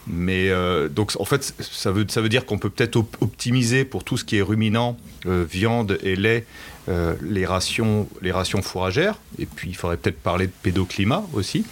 Mais 0.07 0.49
euh, 0.49 0.89
donc 0.89 1.13
en 1.19 1.25
fait, 1.25 1.53
ça 1.59 1.91
veut, 1.91 2.05
dire 2.05 2.45
qu'on 2.45 2.57
peut 2.57 2.69
peut-être 2.69 2.97
optimiser 3.21 3.85
pour 3.85 4.03
tout 4.03 4.17
ce 4.17 4.25
qui 4.25 4.37
est 4.37 4.41
ruminant, 4.41 4.97
euh, 5.25 5.45
viande 5.49 5.99
et 6.01 6.15
lait, 6.15 6.45
euh, 6.89 7.15
les, 7.21 7.45
rations, 7.45 8.07
les 8.21 8.31
rations 8.31 8.61
fourragères. 8.61 9.19
Et 9.37 9.45
puis 9.45 9.69
il 9.69 9.75
faudrait 9.75 9.97
peut-être 9.97 10.19
parler 10.19 10.47
de 10.47 10.53
pédoclimat 10.63 11.23
aussi. 11.33 11.65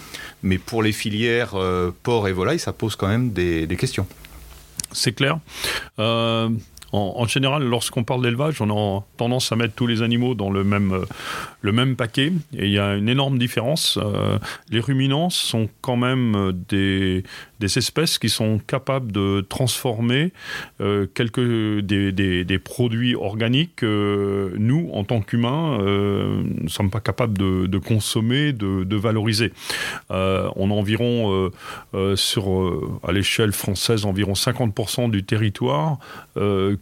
Mais 0.43 0.57
pour 0.57 0.83
les 0.83 0.91
filières 0.91 1.55
porc 2.03 2.27
et 2.27 2.31
volaille, 2.31 2.59
ça 2.59 2.71
pose 2.71 2.95
quand 2.95 3.07
même 3.07 3.31
des 3.31 3.77
questions. 3.77 4.07
C'est 4.91 5.13
clair. 5.13 5.39
En, 6.91 7.27
général, 7.27 7.63
lorsqu'on 7.63 8.03
parle 8.03 8.23
d'élevage, 8.23 8.61
on 8.61 8.69
a 8.71 9.03
tendance 9.17 9.51
à 9.51 9.55
mettre 9.55 9.75
tous 9.75 9.85
les 9.85 10.01
animaux 10.01 10.33
dans 10.33 10.49
le 10.49 10.63
même, 10.63 10.91
euh, 10.91 11.05
le 11.61 11.71
même 11.71 11.95
paquet. 11.95 12.33
Et 12.57 12.65
il 12.65 12.71
y 12.71 12.79
a 12.79 12.95
une 12.95 13.09
énorme 13.09 13.37
différence. 13.37 13.99
Euh, 14.01 14.39
les 14.71 14.79
ruminants 14.79 15.29
sont 15.29 15.69
quand 15.81 15.97
même 15.97 16.35
euh, 16.35 16.51
des, 16.51 17.23
des, 17.59 17.77
espèces 17.77 18.17
qui 18.17 18.29
sont 18.29 18.59
capables 18.59 19.11
de 19.11 19.45
transformer 19.47 20.33
quelques 21.13 21.79
des, 21.81 22.59
produits 22.63 23.15
organiques. 23.15 23.83
nous, 23.83 24.89
en 24.91 25.03
tant 25.03 25.21
qu'humains, 25.21 25.77
nous 25.77 26.63
ne 26.63 26.67
sommes 26.67 26.89
pas 26.89 26.99
capables 26.99 27.37
de, 27.37 27.77
consommer, 27.77 28.53
de, 28.53 28.83
de 28.83 28.95
valoriser. 28.95 29.53
on 30.09 30.71
a 30.71 30.73
environ, 30.73 31.51
sur, 32.15 32.99
à 33.07 33.11
l'échelle 33.11 33.51
française, 33.51 34.05
environ 34.05 34.33
50% 34.33 35.11
du 35.11 35.23
territoire 35.23 35.99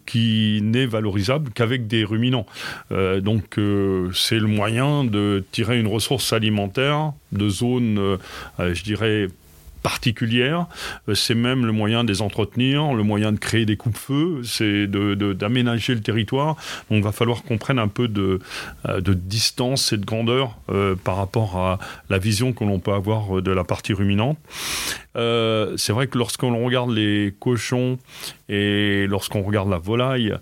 qui 0.05 0.61
n'est 0.63 0.85
valorisable 0.85 1.51
qu'avec 1.53 1.87
des 1.87 2.03
ruminants. 2.03 2.45
Euh, 2.91 3.21
donc 3.21 3.57
euh, 3.57 4.11
c'est 4.13 4.39
le 4.39 4.47
moyen 4.47 5.03
de 5.03 5.43
tirer 5.51 5.79
une 5.79 5.87
ressource 5.87 6.33
alimentaire 6.33 7.13
de 7.31 7.49
zones, 7.49 7.97
euh, 7.99 8.17
je 8.73 8.83
dirais, 8.83 9.27
particulière. 9.87 10.65
Euh, 11.07 11.15
c'est 11.15 11.33
même 11.33 11.65
le 11.65 11.71
moyen 11.71 12.03
de 12.03 12.11
les 12.11 12.21
entretenir, 12.21 12.93
le 12.93 13.03
moyen 13.03 13.31
de 13.31 13.37
créer 13.37 13.65
des 13.65 13.77
coupe-feux, 13.77 14.41
c'est 14.43 14.85
d'aménager 14.85 15.95
le 15.95 16.01
territoire. 16.01 16.57
Donc 16.89 16.97
il 16.97 17.03
va 17.03 17.13
falloir 17.13 17.41
qu'on 17.43 17.57
prenne 17.57 17.79
un 17.79 17.87
peu 17.87 18.09
de, 18.09 18.39
euh, 18.89 18.99
distance 18.99 19.93
et 19.93 19.97
de 19.97 20.05
grandeur 20.05 20.57
euh, 20.69 20.95
par 21.01 21.15
rapport 21.15 21.55
à 21.55 21.79
la 22.09 22.17
vision 22.17 22.51
que 22.51 22.65
l'on 22.65 22.79
peut 22.79 22.91
avoir 22.91 23.41
de 23.41 23.51
la 23.51 23.63
partie 23.63 23.93
ruminante. 23.93 24.37
c'est 25.15 25.93
vrai 25.93 26.07
que 26.07 26.17
lorsqu'on 26.17 26.65
regarde 26.65 26.91
les 26.91 27.33
cochons 27.39 27.97
et 28.49 29.07
lorsqu'on 29.07 29.41
regarde 29.41 29.69
la 29.69 29.77
volaille, 29.77 30.33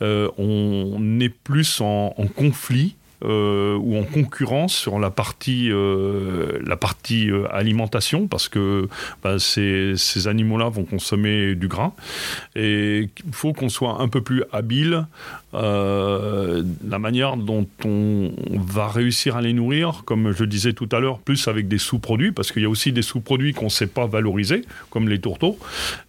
on 0.00 1.20
est 1.20 1.28
plus 1.28 1.80
en 1.82 2.26
conflit 2.34 2.96
euh, 3.24 3.76
ou 3.76 3.96
en 3.96 4.02
concurrence 4.02 4.74
sur 4.74 4.98
la 4.98 5.10
partie, 5.10 5.70
euh, 5.70 6.58
la 6.66 6.76
partie 6.76 7.30
euh, 7.30 7.46
alimentation, 7.52 8.26
parce 8.26 8.48
que 8.48 8.88
bah, 9.22 9.38
ces, 9.38 9.94
ces 9.96 10.28
animaux-là 10.28 10.68
vont 10.68 10.84
consommer 10.84 11.54
du 11.54 11.68
gras. 11.68 11.92
Et 12.54 13.08
il 13.26 13.32
faut 13.32 13.52
qu'on 13.52 13.68
soit 13.68 14.00
un 14.00 14.08
peu 14.08 14.20
plus 14.20 14.42
habile 14.52 15.06
la 15.52 16.98
manière 16.98 17.36
dont 17.36 17.68
on 17.84 18.32
va 18.54 18.88
réussir 18.88 19.36
à 19.36 19.40
les 19.40 19.52
nourrir, 19.52 20.02
comme 20.04 20.32
je 20.32 20.44
disais 20.44 20.72
tout 20.72 20.88
à 20.90 20.98
l'heure, 20.98 21.20
plus 21.20 21.46
avec 21.46 21.68
des 21.68 21.78
sous-produits, 21.78 22.32
parce 22.32 22.50
qu'il 22.50 22.62
y 22.62 22.64
a 22.64 22.68
aussi 22.68 22.90
des 22.90 23.02
sous-produits 23.02 23.52
qu'on 23.52 23.66
ne 23.66 23.70
sait 23.70 23.86
pas 23.86 24.08
valoriser, 24.08 24.64
comme 24.90 25.08
les 25.08 25.20
tourteaux. 25.20 25.56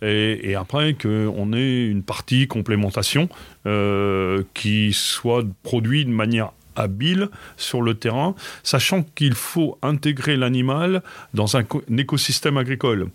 Et, 0.01 0.49
et 0.49 0.55
après, 0.55 0.95
qu'on 0.95 1.53
ait 1.53 1.85
une 1.85 2.01
partie 2.01 2.47
complémentation 2.47 3.29
qui 4.55 4.93
soit 4.93 5.43
produite 5.61 6.07
de 6.07 6.13
manière 6.13 6.49
habile 6.75 7.29
sur 7.57 7.81
le 7.81 7.93
terrain, 7.93 8.35
sachant 8.63 9.03
qu'il 9.03 9.33
faut 9.33 9.77
intégrer 9.81 10.37
l'animal 10.37 11.03
dans 11.33 11.57
un, 11.57 11.63
écosystème 11.97 12.57
agricole. 12.57 13.07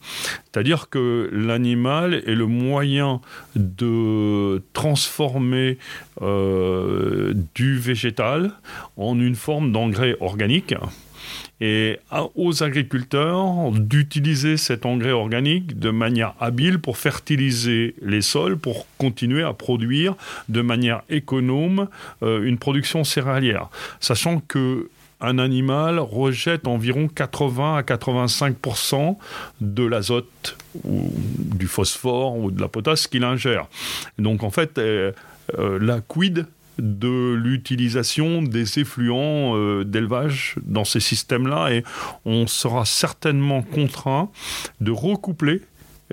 C'est-à-dire 0.44 0.88
que 0.88 1.30
l'animal 1.32 2.14
est 2.14 2.34
le 2.34 2.46
moyen 2.46 3.20
de 3.56 4.62
transformer 4.72 5.78
euh, 6.22 7.34
du 7.54 7.78
végétal 7.78 8.52
en 8.96 9.18
une 9.18 9.34
forme 9.34 9.72
d'engrais 9.72 10.16
organique 10.20 10.74
et 11.60 11.98
aux 12.34 12.62
agriculteurs 12.62 13.70
d'utiliser 13.72 14.56
cet 14.56 14.86
engrais 14.86 15.12
organique 15.12 15.78
de 15.78 15.90
manière 15.90 16.34
habile 16.40 16.78
pour 16.78 16.96
fertiliser 16.96 17.94
les 18.02 18.22
sols, 18.22 18.56
pour 18.56 18.86
continuer 18.98 19.42
à 19.42 19.52
produire 19.52 20.14
de 20.48 20.62
manière 20.62 21.02
économe 21.10 21.88
euh, 22.22 22.42
une 22.42 22.58
production 22.58 23.04
céréalière. 23.04 23.68
Sachant 24.00 24.40
que 24.40 24.88
un 25.20 25.38
animal 25.38 25.98
rejette 25.98 26.66
environ 26.66 27.08
80 27.08 27.76
à 27.76 27.82
85% 27.82 29.16
de 29.60 29.84
l'azote 29.84 30.56
ou 30.84 31.12
du 31.14 31.66
phosphore 31.66 32.38
ou 32.38 32.50
de 32.50 32.60
la 32.60 32.68
potasse 32.68 33.06
qu'il 33.06 33.24
ingère. 33.24 33.66
Donc 34.18 34.42
en 34.42 34.50
fait, 34.50 34.78
euh, 34.78 35.12
euh, 35.58 35.78
la 35.80 36.00
quid 36.00 36.46
de 36.78 37.34
l'utilisation 37.34 38.42
des 38.42 38.78
effluents 38.78 39.56
euh, 39.56 39.84
d'élevage 39.84 40.56
dans 40.62 40.84
ces 40.84 41.00
systèmes-là 41.00 41.72
et 41.72 41.84
on 42.24 42.46
sera 42.46 42.84
certainement 42.84 43.62
contraint 43.62 44.30
de 44.80 44.90
recoupler 44.90 45.62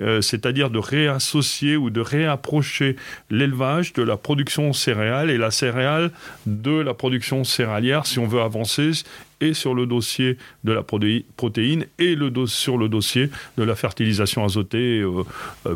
euh, 0.00 0.20
c'est-à-dire 0.20 0.70
de 0.70 0.78
réassocier 0.78 1.76
ou 1.76 1.90
de 1.90 2.00
réapprocher 2.00 2.94
l'élevage 3.30 3.92
de 3.94 4.02
la 4.02 4.16
production 4.16 4.72
céréale 4.72 5.28
et 5.28 5.38
la 5.38 5.50
céréale 5.50 6.12
de 6.46 6.70
la 6.70 6.94
production 6.94 7.42
céréalière 7.42 8.06
si 8.06 8.20
on 8.20 8.26
veut 8.28 8.40
avancer 8.40 8.92
et 9.40 9.54
sur 9.54 9.74
le 9.74 9.86
dossier 9.86 10.38
de 10.62 10.72
la 10.72 10.82
protéine 10.84 11.86
et 11.98 12.14
le 12.14 12.30
sur 12.46 12.78
le 12.78 12.88
dossier 12.88 13.30
de 13.56 13.64
la 13.64 13.74
fertilisation 13.74 14.44
azotée 14.44 15.00
euh, 15.00 15.24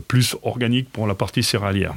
plus 0.07 0.37
organique 0.43 0.91
pour 0.93 1.09
la 1.09 1.17
partie 1.17 1.43
céréalière. 1.43 1.95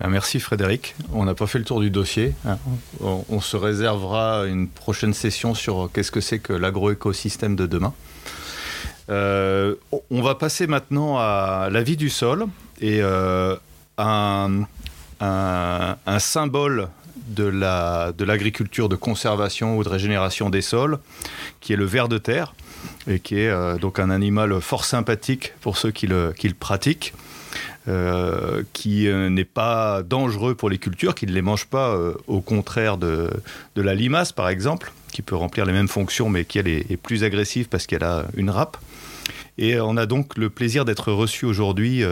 Ah, 0.00 0.08
merci 0.08 0.40
Frédéric. 0.40 0.94
On 1.12 1.24
n'a 1.24 1.34
pas 1.34 1.46
fait 1.46 1.58
le 1.58 1.64
tour 1.64 1.80
du 1.80 1.90
dossier. 1.90 2.34
Hein. 2.44 2.58
On, 3.00 3.40
se 3.40 3.56
réservera 3.56 4.46
une 4.46 4.68
prochaine 4.68 5.14
session 5.14 5.54
sur 5.54 5.90
qu'est-ce 5.92 6.10
que 6.10 6.20
c'est 6.20 6.40
que 6.40 6.52
l'agroécosystème 6.52 7.54
de 7.54 7.66
demain. 7.66 7.94
Euh, 9.10 9.74
on 10.10 10.22
va 10.22 10.34
passer 10.34 10.66
maintenant 10.66 11.18
à 11.18 11.68
la 11.70 11.82
vie 11.82 11.96
du 11.96 12.08
sol 12.08 12.46
et 12.80 13.00
euh, 13.00 13.56
un, 13.98 14.66
symbole 16.18 16.88
de 17.28 17.44
l'agriculture 18.24 18.88
de, 18.88 18.96
conservation 18.96 19.76
ou 19.76 19.84
de 19.84 19.88
régénération 19.88 20.50
des 20.50 20.62
sols, 20.62 20.98
qui 21.60 21.72
est 21.72 21.76
le 21.76 21.84
ver 21.84 22.08
de 22.08 22.18
terre, 22.18 22.54
et 23.06 23.20
qui 23.20 23.38
est 23.38 23.48
euh, 23.48 23.76
donc 23.76 23.98
un 23.98 24.10
animal 24.10 24.60
fort 24.60 24.84
sympathique 24.84 25.52
pour 25.60 25.76
ceux 25.76 25.92
qui 25.92 26.06
le 26.06 26.32
pratiquent. 26.58 27.14
Euh, 27.88 28.62
qui 28.72 29.08
euh, 29.08 29.28
n'est 29.28 29.44
pas 29.44 30.04
dangereux 30.04 30.54
pour 30.54 30.70
les 30.70 30.78
cultures, 30.78 31.16
qui 31.16 31.26
ne 31.26 31.32
les 31.32 31.42
mange 31.42 31.66
pas 31.66 31.96
euh, 31.96 32.14
au 32.28 32.40
contraire 32.40 32.96
de, 32.96 33.28
la 33.74 33.96
limace 33.96 34.30
par 34.30 34.48
exemple, 34.48 34.92
qui 35.12 35.20
peut 35.20 35.34
remplir 35.34 35.64
les 35.66 35.72
mêmes 35.72 35.88
fonctions 35.88 36.28
mais 36.28 36.44
qui 36.44 36.60
elle 36.60 36.68
est, 36.68 36.96
plus 36.96 37.24
agressive 37.24 37.68
parce 37.68 37.88
qu'elle 37.88 38.04
a 38.04 38.26
une 38.36 38.50
râpe. 38.50 38.76
Et 39.58 39.80
on 39.80 39.96
a 39.96 40.06
donc 40.06 40.38
le 40.38 40.48
plaisir 40.48 40.84
d'être 40.84 41.10
reçu 41.10 41.44
aujourd'hui 41.44 42.04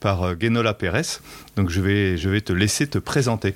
par 0.00 0.40
Genola 0.40 0.72
Pérez. 0.72 1.20
Donc 1.56 1.68
je 1.68 1.82
vais, 1.82 2.16
je 2.16 2.30
vais 2.30 2.40
te 2.40 2.54
laisser 2.54 2.86
te 2.86 2.96
présenter. 2.96 3.54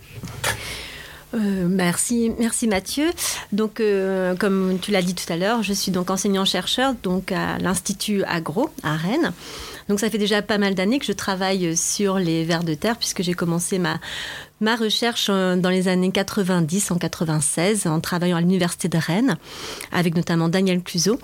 merci, 1.33 2.31
merci 2.39 2.69
Mathieu. 2.69 3.11
Donc, 3.53 3.83
comme 4.39 4.79
tu 4.83 4.91
l'as 4.91 5.03
dit 5.03 5.15
tout 5.15 5.33
à 5.33 5.37
l'heure, 5.37 5.63
je 5.63 5.73
suis 5.73 5.93
donc 5.93 6.11
enseignant-chercheur 6.11 6.95
donc 7.03 7.33
à 7.33 7.59
l'Institut 7.59 8.23
Agro 8.25 8.71
à 8.83 8.97
Rennes. 8.97 9.33
Donc 9.89 10.01
ça 10.01 10.11
fait 10.11 10.19
déjà 10.19 10.43
pas 10.43 10.59
mal 10.59 10.75
d'années 10.75 10.99
que 10.99 11.07
je 11.07 11.13
travaille 11.13 11.77
sur 11.77 12.19
les 12.19 12.45
vers 12.45 12.65
de 12.65 12.75
terre 12.75 12.97
puisque 12.97 13.23
j'ai 13.23 13.35
commencé 13.35 13.79
ma, 13.79 13.99
ma 14.61 14.77
recherche 14.77 15.29
dans 15.29 15.71
les 15.71 15.89
années 15.89 16.13
90, 16.13 16.91
en 16.91 16.99
96, 16.99 17.87
en 17.87 18.01
travaillant 18.01 18.37
à 18.37 18.41
l'Université 18.41 18.89
de 18.89 18.99
Rennes 18.99 19.37
avec 19.93 20.15
notamment 20.15 20.49
Daniel 20.49 20.83
Cluzot. 20.83 21.19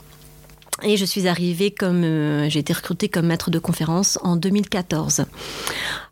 Et 0.83 0.97
je 0.97 1.05
suis 1.05 1.29
arrivée 1.29 1.71
comme, 1.71 2.03
euh, 2.03 2.49
j'ai 2.49 2.59
été 2.59 2.73
recrutée 2.73 3.09
comme 3.09 3.27
maître 3.27 3.51
de 3.51 3.61
conférence 3.61 4.19
en 4.23 4.35
2014. 4.35 5.25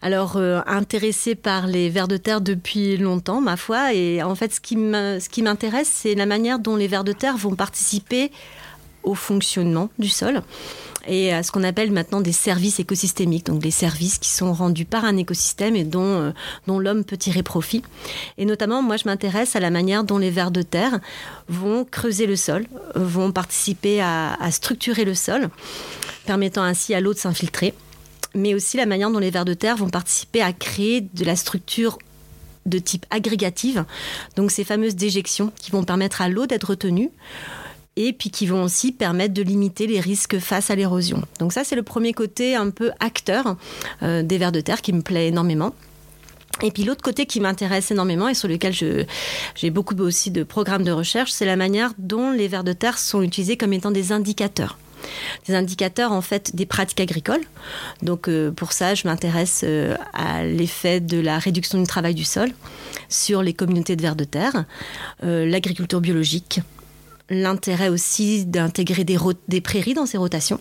Alors, 0.02 0.37
euh, 0.37 0.61
intéressée 0.66 1.35
par 1.35 1.66
les 1.66 1.90
vers 1.90 2.06
de 2.06 2.16
terre 2.16 2.40
depuis 2.40 2.97
longtemps, 2.97 3.40
ma 3.40 3.56
foi, 3.56 3.92
et 3.92 4.23
en 4.23 4.37
fait, 4.37 4.54
ce 4.54 4.61
qui 4.61 5.42
m'intéresse, 5.42 5.90
c'est 5.92 6.14
la 6.14 6.26
manière 6.26 6.61
dont 6.61 6.76
les 6.76 6.87
vers 6.87 7.02
de 7.02 7.12
terre 7.12 7.37
vont 7.37 7.56
participer 7.56 8.30
au 9.02 9.14
fonctionnement 9.14 9.90
du 9.99 10.09
sol 10.09 10.42
et 11.06 11.32
à 11.32 11.42
ce 11.42 11.50
qu'on 11.52 11.62
appelle 11.64 11.92
maintenant 11.92 12.21
des 12.21 12.32
services 12.32 12.80
écosystémiques, 12.80 13.47
donc 13.47 13.61
des 13.61 13.71
services 13.71 14.18
qui 14.18 14.30
sont 14.30 14.52
rendus 14.52 14.85
par 14.85 15.04
un 15.04 15.16
écosystème 15.16 15.76
et 15.76 15.85
dont, 15.85 16.02
euh, 16.02 16.32
dont 16.66 16.78
l'homme 16.78 17.04
peut 17.04 17.16
tirer 17.16 17.42
profit. 17.42 17.82
Et 18.38 18.44
notamment, 18.44 18.82
moi, 18.82 18.97
je 18.97 19.04
m'intéresse 19.06 19.56
à 19.56 19.61
la 19.61 19.71
manière 19.71 20.04
dont 20.04 20.18
les 20.18 20.30
vers 20.30 20.50
de 20.50 20.62
terre 20.62 21.00
vont 21.49 21.85
creuser 21.85 22.26
le 22.26 22.37
sol, 22.37 22.66
vont 22.94 23.32
participer 23.32 24.00
à, 24.00 24.35
à 24.35 24.50
structurer 24.50 25.04
le 25.04 25.14
sol, 25.14 25.49
permettant 26.26 26.62
ainsi 26.62 26.94
à 26.94 27.00
l'eau 27.00 27.14
de 27.14 27.18
s'infiltrer, 27.18 27.75
mais 28.35 28.54
aussi 28.54 28.76
la 28.76 28.87
manière 28.87 29.11
dont 29.11 29.18
les 29.18 29.30
vers 29.30 29.44
de 29.44 29.54
terre 29.54 29.76
vont 29.76 29.90
participer 29.90 30.42
à 30.42 30.52
créer 30.52 31.00
de 31.00 31.25
la 31.25 31.37
structure 31.37 31.99
de 32.66 32.78
type 32.78 33.06
agrégative, 33.11 33.85
donc 34.37 34.50
ces 34.50 34.64
fameuses 34.64 34.94
déjections 34.94 35.52
qui 35.56 35.73
vont 35.73 35.82
permettre 35.82 36.23
à 36.23 36.28
l'eau 36.28 36.47
d'être 36.47 36.71
retenue 36.71 37.11
et 37.97 38.13
puis 38.13 38.31
qui 38.31 38.47
vont 38.47 38.63
aussi 38.63 38.93
permettre 38.93 39.35
de 39.35 39.43
limiter 39.43 39.87
les 39.87 40.01
risques 40.01 40.39
face 40.39 40.71
à 40.71 40.75
l'érosion. 40.75 41.23
Donc 41.39 41.53
ça, 41.53 41.65
c'est 41.65 41.77
le 41.77 41.83
premier 41.83 42.13
côté 42.13 42.55
un 42.55 42.71
peu 42.71 42.91
acteur 43.01 43.57
euh, 44.03 44.23
des 44.23 44.39
vers 44.39 44.53
de 44.53 44.61
terre 44.61 44.83
qui 44.83 44.93
me 44.93 45.03
plaît 45.03 45.29
énormément. 45.29 45.75
Et 46.63 46.71
puis 46.71 46.85
l'autre 46.85 47.03
côté 47.03 47.27
qui 47.27 47.41
m'intéresse 47.41 47.91
énormément 47.91 48.29
et 48.29 48.35
sur 48.35 48.47
lequel 48.47 48.73
j'ai 48.73 49.71
beaucoup 49.71 49.97
aussi 49.97 50.31
de 50.31 50.43
programmes 50.43 50.85
de 50.85 50.93
recherche, 50.93 51.33
c'est 51.33 51.47
la 51.47 51.57
manière 51.57 51.93
dont 51.99 52.31
les 52.31 52.47
vers 52.47 52.63
de 52.63 52.73
terre 52.73 52.99
sont 52.99 53.23
utilisés 53.23 53.57
comme 53.57 53.73
étant 53.73 53.91
des 53.91 54.13
indicateurs 54.13 54.79
des 55.49 55.57
indicateurs 55.57 56.13
en 56.13 56.21
fait 56.21 56.55
des 56.55 56.65
pratiques 56.65 57.01
agricoles. 57.01 57.41
Donc 58.03 58.29
euh, 58.29 58.53
pour 58.53 58.73
ça, 58.73 58.95
je 58.95 59.09
m'intéresse 59.09 59.63
euh, 59.65 59.97
à 60.13 60.45
l'effet 60.45 61.01
de 61.01 61.19
la 61.19 61.41
réduction 61.41 61.81
du 61.81 61.89
travail 61.89 62.15
du 62.15 62.23
sol 62.23 62.53
sur 63.09 63.43
les 63.43 63.53
communautés 63.53 63.97
de 63.97 64.03
vers 64.03 64.15
de 64.15 64.23
terre, 64.23 64.65
l'agriculture 65.23 66.01
biologique, 66.01 66.61
l'intérêt 67.31 67.88
aussi 67.88 68.45
d'intégrer 68.45 69.05
des, 69.05 69.61
prairies 69.61 69.95
dans 69.95 70.07
ces 70.07 70.19
rotations. 70.19 70.61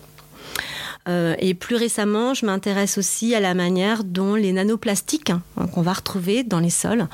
Euh, 1.08 1.34
et 1.40 1.54
plus 1.54 1.74
récemment, 1.74 2.32
je 2.32 2.46
m'intéresse 2.46 2.96
aussi 2.96 3.34
à 3.34 3.40
la 3.40 3.54
manière 3.54 4.04
dont 4.04 4.36
les 4.36 4.52
nanoplastiques 4.52 5.30
hein, 5.30 5.42
qu'on 5.72 5.82
va 5.82 5.92
retrouver 5.92 6.44
dans 6.44 6.60
les 6.60 6.70
sols 6.70 7.08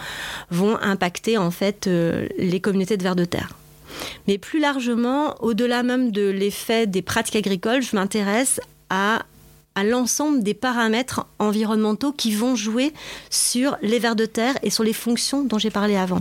vont 0.51 0.77
impacter 0.83 1.39
en 1.39 1.51
fait 1.51 1.87
euh, 1.87 2.27
les 2.37 2.61
communautés 2.61 2.99
de 2.99 3.03
vers 3.03 3.17
de 3.17 3.25
terre. 3.25 3.57
Mais 4.27 4.37
plus 4.37 4.61
largement, 4.61 5.43
au-delà 5.43 5.83
même 5.83 6.13
de 6.13 6.29
l'effet 6.29 6.87
des 6.87 7.03
pratiques 7.03 7.37
agricoles, 7.37 7.83
je 7.83 7.97
m'intéresse 7.97 8.61
à 8.91 9.23
à 9.79 9.85
l'ensemble 9.85 10.43
des 10.43 10.55
paramètres 10.55 11.25
environnementaux 11.39 12.11
qui 12.11 12.35
vont 12.35 12.57
jouer 12.57 12.93
sur 13.31 13.77
les 13.81 14.01
vers 14.01 14.17
de 14.17 14.27
terre 14.27 14.59
et 14.65 14.71
sur 14.71 14.83
les 14.83 14.93
fonctions 14.93 15.45
dont 15.45 15.57
j'ai 15.57 15.71
parlé 15.71 15.95
avant. 15.95 16.21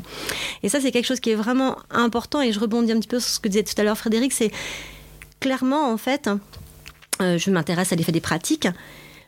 Et 0.61 0.69
ça, 0.69 0.79
c'est 0.79 0.91
quelque 0.91 1.07
chose 1.07 1.19
qui 1.19 1.31
est 1.31 1.35
vraiment 1.35 1.77
important 1.89 2.39
et 2.39 2.51
je 2.51 2.59
rebondis 2.59 2.91
un 2.91 2.99
petit 2.99 3.07
peu 3.07 3.19
sur 3.19 3.31
ce 3.31 3.39
que 3.39 3.47
disait 3.47 3.63
tout 3.63 3.73
à 3.77 3.83
l'heure 3.83 3.97
Frédéric, 3.97 4.31
c'est 4.31 4.51
clairement, 5.39 5.91
en 5.91 5.97
fait, 5.97 6.29
euh, 7.19 7.39
je 7.39 7.49
m'intéresse 7.49 7.91
à 7.91 7.95
l'effet 7.95 8.11
des 8.11 8.21
pratiques, 8.21 8.67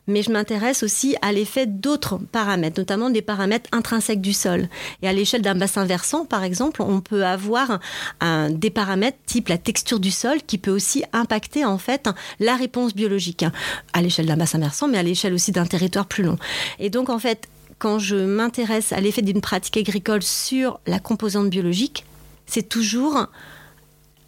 mais 0.06 0.22
je 0.22 0.30
m'intéresse 0.30 0.82
aussi 0.82 1.16
à 1.22 1.32
l'effet 1.32 1.66
d'autres 1.66 2.18
paramètres, 2.18 2.78
notamment 2.78 3.10
des 3.10 3.22
paramètres 3.22 3.68
intrinsèques 3.72 4.20
du 4.20 4.32
sol. 4.32 4.68
Et 5.02 5.08
à 5.08 5.12
l'échelle 5.12 5.42
d'un 5.42 5.54
bassin 5.54 5.84
versant, 5.84 6.24
par 6.24 6.42
exemple, 6.44 6.82
on 6.82 7.00
peut 7.00 7.24
avoir 7.24 7.80
des 8.50 8.70
paramètres 8.70 9.18
type 9.26 9.48
la 9.48 9.58
texture 9.58 10.00
du 10.00 10.10
sol 10.10 10.38
qui 10.46 10.58
peut 10.58 10.70
aussi 10.70 11.04
impacter 11.12 11.64
en 11.64 11.78
fait 11.78 12.08
la 12.38 12.56
réponse 12.56 12.94
biologique 12.94 13.44
à 13.92 14.02
l'échelle 14.02 14.26
d'un 14.26 14.36
bassin 14.36 14.58
versant, 14.58 14.88
mais 14.88 14.98
à 14.98 15.02
l'échelle 15.02 15.34
aussi 15.34 15.52
d'un 15.52 15.66
territoire 15.66 16.06
plus 16.06 16.24
long. 16.24 16.38
Et 16.78 16.90
donc 16.90 17.08
en 17.08 17.18
fait, 17.18 17.48
quand 17.78 17.98
je 17.98 18.16
m'intéresse 18.16 18.92
à 18.92 19.00
l'effet 19.00 19.22
d'une 19.22 19.40
pratique 19.40 19.76
agricole 19.78 20.22
sur 20.22 20.80
la 20.86 20.98
composante 20.98 21.48
biologique, 21.48 22.04
c'est 22.46 22.68
toujours 22.68 23.26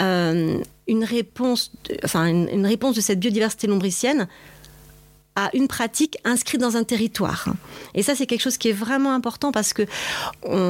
euh, 0.00 0.58
une 0.88 1.04
réponse, 1.04 1.70
enfin 2.02 2.26
une, 2.26 2.66
réponse 2.66 2.96
de 2.96 3.00
cette 3.00 3.20
biodiversité 3.20 3.66
lombricienne 3.66 4.26
à 5.34 5.50
une 5.54 5.68
pratique 5.68 6.18
inscrite 6.24 6.60
dans 6.60 6.76
un 6.76 6.84
territoire. 6.84 7.46
Et 7.94 8.02
ça, 8.02 8.14
c'est 8.14 8.26
quelque 8.26 8.40
chose 8.40 8.58
qui 8.58 8.68
est 8.68 8.74
vraiment 8.74 9.14
important 9.14 9.52
parce 9.52 9.72
que 9.72 9.86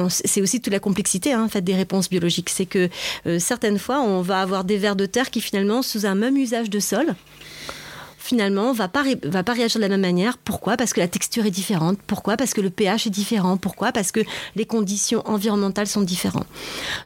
c'est 0.09 0.41
aussi 0.41 0.61
toute 0.61 0.71
la 0.71 0.79
complexité 0.79 1.33
hein, 1.33 1.43
en 1.43 1.49
fait, 1.49 1.61
des 1.61 1.75
réponses 1.75 2.09
biologiques. 2.09 2.49
C'est 2.49 2.65
que 2.65 2.89
euh, 3.25 3.39
certaines 3.39 3.79
fois, 3.79 4.01
on 4.01 4.21
va 4.21 4.41
avoir 4.41 4.63
des 4.63 4.77
vers 4.77 4.95
de 4.95 5.05
terre 5.05 5.31
qui 5.31 5.41
finalement, 5.41 5.81
sous 5.81 6.05
un 6.05 6.15
même 6.15 6.37
usage 6.37 6.69
de 6.69 6.79
sol, 6.79 7.15
finalement, 8.23 8.71
va 8.71 8.89
va 9.23 9.43
pas 9.43 9.53
réagir 9.53 9.79
de 9.79 9.81
la 9.81 9.89
même 9.89 10.01
manière. 10.01 10.37
Pourquoi? 10.37 10.77
Parce 10.77 10.93
que 10.93 11.01
la 11.01 11.09
texture 11.09 11.45
est 11.45 11.51
différente. 11.51 11.99
Pourquoi? 12.07 12.37
Parce 12.37 12.53
que 12.53 12.61
le 12.61 12.69
pH 12.69 13.07
est 13.07 13.09
différent. 13.09 13.57
Pourquoi? 13.57 13.91
Parce 13.91 14.13
que 14.13 14.21
les 14.55 14.65
conditions 14.65 15.21
environnementales 15.25 15.87
sont 15.87 16.01
différentes. 16.01 16.47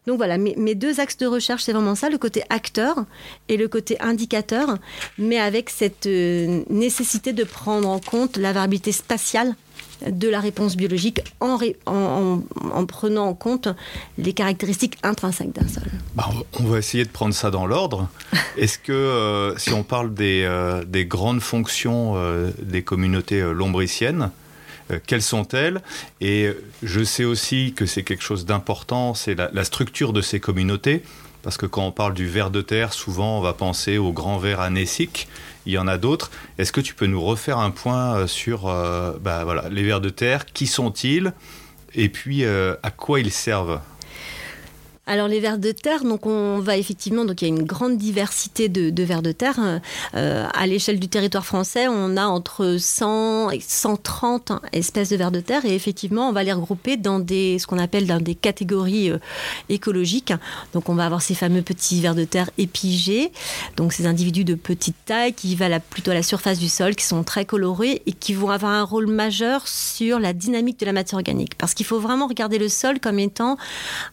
Donc 0.06 0.18
voilà, 0.18 0.38
mes, 0.38 0.56
mes 0.58 0.76
deux 0.76 1.00
axes 1.00 1.18
de 1.18 1.26
recherche, 1.26 1.64
c'est 1.64 1.74
vraiment 1.74 1.96
ça, 1.96 2.10
le 2.10 2.20
côté 2.20 2.44
acteur 2.52 3.06
et 3.50 3.58
le 3.58 3.68
côté 3.68 4.00
indicateur, 4.00 4.78
mais 5.18 5.40
avec 5.40 5.72
cette 5.72 6.06
euh, 6.06 6.64
nécessité 6.70 7.34
de 7.34 7.44
prendre 7.44 7.90
en 7.90 8.00
compte 8.00 8.38
la 8.38 8.54
variabilité 8.54 8.92
spatiale 8.92 9.56
de 10.06 10.28
la 10.28 10.40
réponse 10.40 10.76
biologique 10.76 11.22
en, 11.40 11.60
en, 11.86 12.86
prenant 12.86 13.28
en 13.28 13.34
compte 13.34 13.68
les 14.18 14.34
caractéristiques 14.34 14.98
intrinsèques 15.04 15.54
d'un 15.54 15.68
sol. 15.68 15.84
Bah, 16.16 16.30
on 16.60 16.64
va 16.64 16.80
essayer 16.80 17.04
de 17.04 17.10
prendre 17.10 17.34
ça 17.34 17.52
dans 17.52 17.66
l'ordre. 17.66 18.08
Est-ce 18.58 18.78
que 18.78 18.92
euh, 18.92 19.58
si 19.58 19.74
on 19.74 19.84
parle 19.84 20.14
des, 20.14 20.44
euh, 20.46 20.84
grandes 21.06 21.42
fonctions 21.42 22.14
euh, 22.16 22.52
des 22.62 22.84
communautés 22.84 23.42
lombriciennes, 23.42 24.32
quelles 25.06 25.22
sont-elles? 25.22 25.82
Et 26.22 26.50
je 26.82 27.04
sais 27.04 27.26
aussi 27.26 27.74
que 27.74 27.86
c'est 27.86 28.04
quelque 28.04 28.24
chose 28.24 28.46
d'important, 28.46 29.14
c'est 29.16 29.36
la, 29.36 29.50
la, 29.52 29.66
structure 29.66 30.14
de 30.14 30.22
ces 30.22 30.40
communautés. 30.40 31.04
Parce 31.44 31.58
que 31.58 31.66
quand 31.66 31.86
on 31.86 31.92
parle 31.92 32.14
du 32.14 32.26
ver 32.26 32.52
de 32.52 32.62
terre, 32.62 32.94
souvent 32.94 33.38
on 33.38 33.42
va 33.42 33.54
penser 33.54 33.98
au 33.98 34.14
grand 34.14 34.38
ver 34.38 34.62
anésique 34.62 35.28
il 35.68 35.74
y 35.74 35.78
en 35.78 35.88
a 35.88 35.98
d'autres. 35.98 36.32
Est-ce 36.58 36.72
que 36.72 36.82
tu 36.82 36.96
peux 36.96 37.06
nous 37.06 37.22
refaire 37.22 37.60
un 37.60 37.72
point 37.72 38.16
euh, 38.16 38.28
sur 38.28 38.68
euh, 38.68 39.14
bah, 39.22 39.46
les 39.70 39.84
vers 39.84 40.02
de 40.02 40.10
terre 40.10 40.46
Qui 40.46 40.66
sont-ils 40.66 41.34
Et 41.94 42.10
puis 42.10 42.46
euh, 42.46 42.76
à 42.82 42.90
quoi 42.90 43.20
ils 43.20 43.32
servent? 43.32 43.82
Alors 45.08 45.30
les 45.30 45.40
vers 45.40 45.58
de 45.58 45.72
terre, 45.72 46.04
donc 46.04 46.26
on 46.26 46.60
va 46.60 46.78
effectivement, 46.78 47.24
donc 47.24 47.42
il 47.42 47.48
y 47.48 47.52
a 47.52 47.56
une 47.56 47.64
grande 47.64 47.98
diversité 47.98 48.68
de, 48.68 49.04
vers 49.04 49.22
de 49.22 49.32
terre. 49.32 49.80
Euh, 50.16 50.48
à 50.54 50.68
l'échelle 50.68 51.00
du 51.00 51.08
territoire 51.08 51.46
français, 51.46 51.88
on 51.88 52.18
a 52.18 52.26
entre 52.26 52.76
100 52.78 53.52
et 53.52 53.62
130 53.62 54.52
espèces 54.74 55.10
de 55.10 55.16
vers 55.16 55.32
de 55.32 55.40
terre 55.40 55.66
et 55.66 55.74
effectivement, 55.74 56.28
on 56.28 56.34
va 56.34 56.44
les 56.44 56.52
regrouper 56.52 56.98
dans 56.98 57.20
des, 57.20 57.58
ce 57.58 57.68
qu'on 57.68 57.80
appelle 57.80 58.06
des 58.22 58.36
catégories 58.36 59.10
euh, 59.10 59.18
écologiques. 59.70 60.34
Donc 60.74 60.90
on 60.90 60.96
va 60.96 61.06
avoir 61.06 61.22
ces 61.22 61.36
fameux 61.36 61.62
petits 61.62 62.02
vers 62.02 62.16
de 62.16 62.26
terre 62.26 62.50
épigés, 62.58 63.32
donc 63.78 63.94
ces 63.94 64.08
individus 64.08 64.44
de 64.44 64.56
petite 64.56 64.98
taille 65.06 65.34
qui 65.34 65.48
vivent 65.48 65.80
plutôt 65.90 66.12
à 66.12 66.16
la 66.16 66.24
surface 66.24 66.60
du 66.60 66.68
sol, 66.68 66.96
qui 66.96 67.06
sont 67.06 67.24
très 67.24 67.46
colorés 67.46 68.02
et 68.06 68.12
qui 68.12 68.34
vont 68.34 68.50
avoir 68.50 68.74
un 68.74 68.84
rôle 68.84 69.08
majeur 69.08 69.68
sur 69.68 70.20
la 70.20 70.34
dynamique 70.34 70.80
de 70.82 70.86
la 70.86 70.94
matière 70.94 71.18
organique. 71.18 71.58
Parce 71.58 71.74
qu'il 71.74 71.86
faut 71.86 72.00
vraiment 72.00 72.28
regarder 72.28 72.58
le 72.58 72.68
sol 72.68 73.00
comme 73.00 73.20
étant 73.20 73.58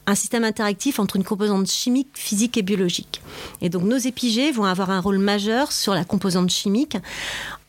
un 0.07 0.14
système 0.14 0.44
interactif 0.44 0.84
entre 0.99 1.16
une 1.16 1.25
composante 1.25 1.70
chimique, 1.70 2.09
physique 2.14 2.57
et 2.57 2.62
biologique. 2.62 3.23
Et 3.61 3.68
donc 3.68 3.83
nos 3.85 3.97
épigées 3.97 4.53
vont 4.53 4.64
avoir 4.64 4.90
un 4.90 5.01
rôle 5.01 5.18
majeur 5.18 5.73
sur 5.73 5.94
la 5.94 6.05
composante 6.05 6.51
chimique 6.51 6.97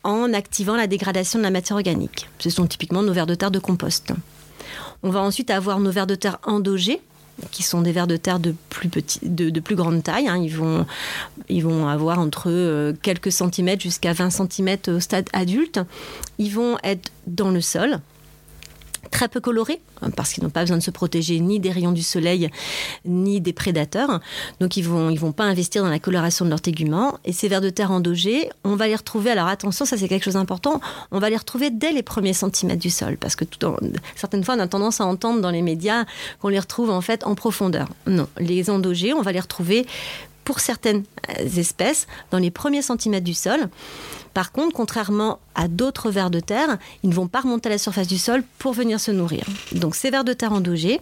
en 0.04 0.32
activant 0.32 0.76
la 0.76 0.86
dégradation 0.86 1.38
de 1.38 1.44
la 1.44 1.50
matière 1.50 1.76
organique. 1.76 2.28
Ce 2.38 2.50
sont 2.50 2.66
typiquement 2.66 3.02
nos 3.02 3.12
vers 3.12 3.26
de 3.26 3.34
terre 3.34 3.50
de 3.50 3.58
compost. 3.58 4.12
On 5.02 5.10
va 5.10 5.20
ensuite 5.20 5.50
avoir 5.50 5.80
nos 5.80 5.90
vers 5.90 6.06
de 6.06 6.14
terre 6.14 6.38
endogés, 6.44 7.00
qui 7.50 7.62
sont 7.62 7.82
des 7.82 7.92
vers 7.92 8.06
de 8.06 8.16
terre 8.16 8.38
de 8.40 8.54
plus, 8.70 9.74
grande 9.74 10.02
taille. 10.02 10.28
Hein. 10.28 10.38
Ils, 10.38 10.54
vont, 10.54 10.86
ils 11.48 11.62
vont 11.62 11.86
avoir 11.86 12.18
entre 12.18 12.48
euh, 12.48 12.92
quelques 13.02 13.32
centimètres 13.32 13.82
jusqu'à 13.82 14.12
20 14.12 14.30
centimètres 14.30 14.90
au 14.90 15.00
stade 15.00 15.28
adulte. 15.32 15.80
Ils 16.38 16.52
vont 16.52 16.78
être 16.82 17.10
dans 17.26 17.50
le 17.50 17.60
sol, 17.60 18.00
très 19.10 19.28
peu 19.28 19.40
colorés, 19.40 19.80
parce 20.16 20.32
qu'ils 20.32 20.44
n'ont 20.44 20.50
pas 20.50 20.62
besoin 20.62 20.78
de 20.78 20.82
se 20.82 20.90
protéger 20.90 21.40
ni 21.40 21.60
des 21.60 21.70
rayons 21.70 21.92
du 21.92 22.02
soleil, 22.02 22.50
ni 23.04 23.40
des 23.40 23.52
prédateurs. 23.52 24.20
Donc 24.60 24.76
ils 24.76 24.82
vont, 24.82 25.10
ils 25.10 25.18
vont 25.18 25.32
pas 25.32 25.44
investir 25.44 25.82
dans 25.82 25.90
la 25.90 25.98
coloration 25.98 26.44
de 26.44 26.50
leurs 26.50 26.60
téguments. 26.60 27.18
Et 27.24 27.32
ces 27.32 27.48
vers 27.48 27.60
de 27.60 27.70
terre 27.70 27.90
endogés, 27.90 28.50
on 28.64 28.76
va 28.76 28.88
les 28.88 28.96
retrouver, 28.96 29.30
alors 29.30 29.48
attention, 29.48 29.84
ça 29.84 29.96
c'est 29.96 30.08
quelque 30.08 30.24
chose 30.24 30.34
d'important, 30.34 30.80
on 31.10 31.18
va 31.18 31.30
les 31.30 31.36
retrouver 31.36 31.70
dès 31.70 31.92
les 31.92 32.02
premiers 32.02 32.32
centimètres 32.32 32.82
du 32.82 32.90
sol, 32.90 33.16
parce 33.18 33.36
que 33.36 33.44
tout 33.44 33.58
certaines 34.14 34.44
fois 34.44 34.54
on 34.56 34.60
a 34.60 34.68
tendance 34.68 35.00
à 35.00 35.06
entendre 35.06 35.40
dans 35.40 35.50
les 35.50 35.62
médias 35.62 36.04
qu'on 36.40 36.48
les 36.48 36.58
retrouve 36.58 36.90
en 36.90 37.00
fait 37.00 37.24
en 37.24 37.34
profondeur. 37.34 37.88
Non, 38.06 38.28
les 38.38 38.70
endogés, 38.70 39.12
on 39.12 39.22
va 39.22 39.32
les 39.32 39.40
retrouver 39.40 39.86
pour 40.44 40.60
certaines 40.60 41.02
euh, 41.28 41.44
espèces 41.56 42.06
dans 42.30 42.38
les 42.38 42.50
premiers 42.50 42.82
centimètres 42.82 43.24
du 43.24 43.34
sol. 43.34 43.68
Par 44.36 44.52
contre, 44.52 44.76
contrairement 44.76 45.38
à 45.54 45.66
d'autres 45.66 46.10
vers 46.10 46.28
de 46.28 46.40
terre, 46.40 46.76
ils 47.02 47.08
ne 47.08 47.14
vont 47.14 47.26
pas 47.26 47.40
remonter 47.40 47.70
à 47.70 47.72
la 47.72 47.78
surface 47.78 48.06
du 48.06 48.18
sol 48.18 48.44
pour 48.58 48.74
venir 48.74 49.00
se 49.00 49.10
nourrir. 49.10 49.44
Donc 49.72 49.94
ces 49.94 50.10
vers 50.10 50.24
de 50.24 50.34
terre 50.34 50.52
endogés 50.52 51.00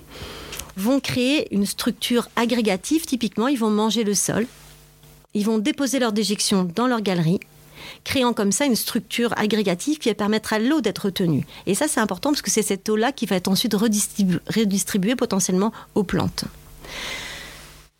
vont 0.76 1.00
créer 1.00 1.52
une 1.52 1.66
structure 1.66 2.28
agrégative. 2.36 3.06
Typiquement, 3.06 3.48
ils 3.48 3.58
vont 3.58 3.70
manger 3.70 4.04
le 4.04 4.14
sol, 4.14 4.46
ils 5.34 5.44
vont 5.44 5.58
déposer 5.58 5.98
leur 5.98 6.12
déjection 6.12 6.62
dans 6.76 6.86
leur 6.86 7.00
galerie, 7.00 7.40
créant 8.04 8.34
comme 8.34 8.52
ça 8.52 8.66
une 8.66 8.76
structure 8.76 9.36
agrégative 9.36 9.98
qui 9.98 10.10
va 10.10 10.14
permettre 10.14 10.52
à 10.52 10.60
l'eau 10.60 10.80
d'être 10.80 11.06
retenue. 11.06 11.44
Et 11.66 11.74
ça, 11.74 11.88
c'est 11.88 11.98
important 11.98 12.30
parce 12.30 12.40
que 12.42 12.52
c'est 12.52 12.62
cette 12.62 12.88
eau-là 12.88 13.10
qui 13.10 13.26
va 13.26 13.34
être 13.34 13.48
ensuite 13.48 13.74
redistribuée 13.74 15.16
potentiellement 15.16 15.72
aux 15.96 16.04
plantes. 16.04 16.44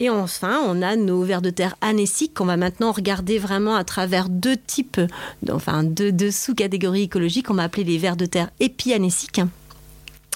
Et 0.04 0.10
enfin, 0.10 0.60
on 0.66 0.82
a 0.82 0.96
nos 0.96 1.22
vers 1.22 1.40
de 1.40 1.48
terre 1.48 1.76
anéciques 1.80 2.34
qu'on 2.34 2.44
va 2.44 2.58
maintenant 2.58 2.92
regarder 2.92 3.38
vraiment 3.38 3.74
à 3.74 3.84
travers 3.84 4.28
deux 4.28 4.58
types, 4.58 5.00
enfin 5.50 5.82
deux, 5.82 6.30
sous-catégories 6.30 7.04
écologiques 7.04 7.46
qu'on 7.46 7.54
va 7.54 7.62
appeler 7.62 7.84
les 7.84 7.96
vers 7.96 8.14
de 8.14 8.26
terre 8.26 8.50
épianéciques 8.60 9.40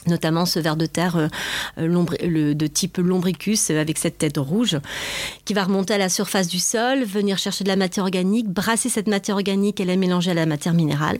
notamment 0.07 0.47
ce 0.47 0.59
ver 0.59 0.77
de 0.77 0.87
terre 0.87 1.29
euh, 1.77 2.55
de 2.55 2.67
type 2.67 2.97
lombricus 2.97 3.69
euh, 3.71 3.79
avec 3.79 3.99
cette 3.99 4.17
tête 4.17 4.39
rouge 4.39 4.79
qui 5.45 5.53
va 5.53 5.65
remonter 5.65 5.93
à 5.93 5.99
la 5.99 6.09
surface 6.09 6.49
du 6.49 6.61
sol, 6.61 7.05
venir 7.05 7.37
chercher 7.37 7.65
de 7.65 7.69
la 7.69 7.77
matière 7.77 8.05
organique, 8.05 8.49
brasser 8.49 8.89
cette 8.89 9.09
matière 9.09 9.37
organique 9.37 9.81
et 9.81 9.85
la 9.85 9.97
mélanger 9.97 10.31
à 10.31 10.35
la 10.35 10.47
matière 10.47 10.73
minérale 10.73 11.19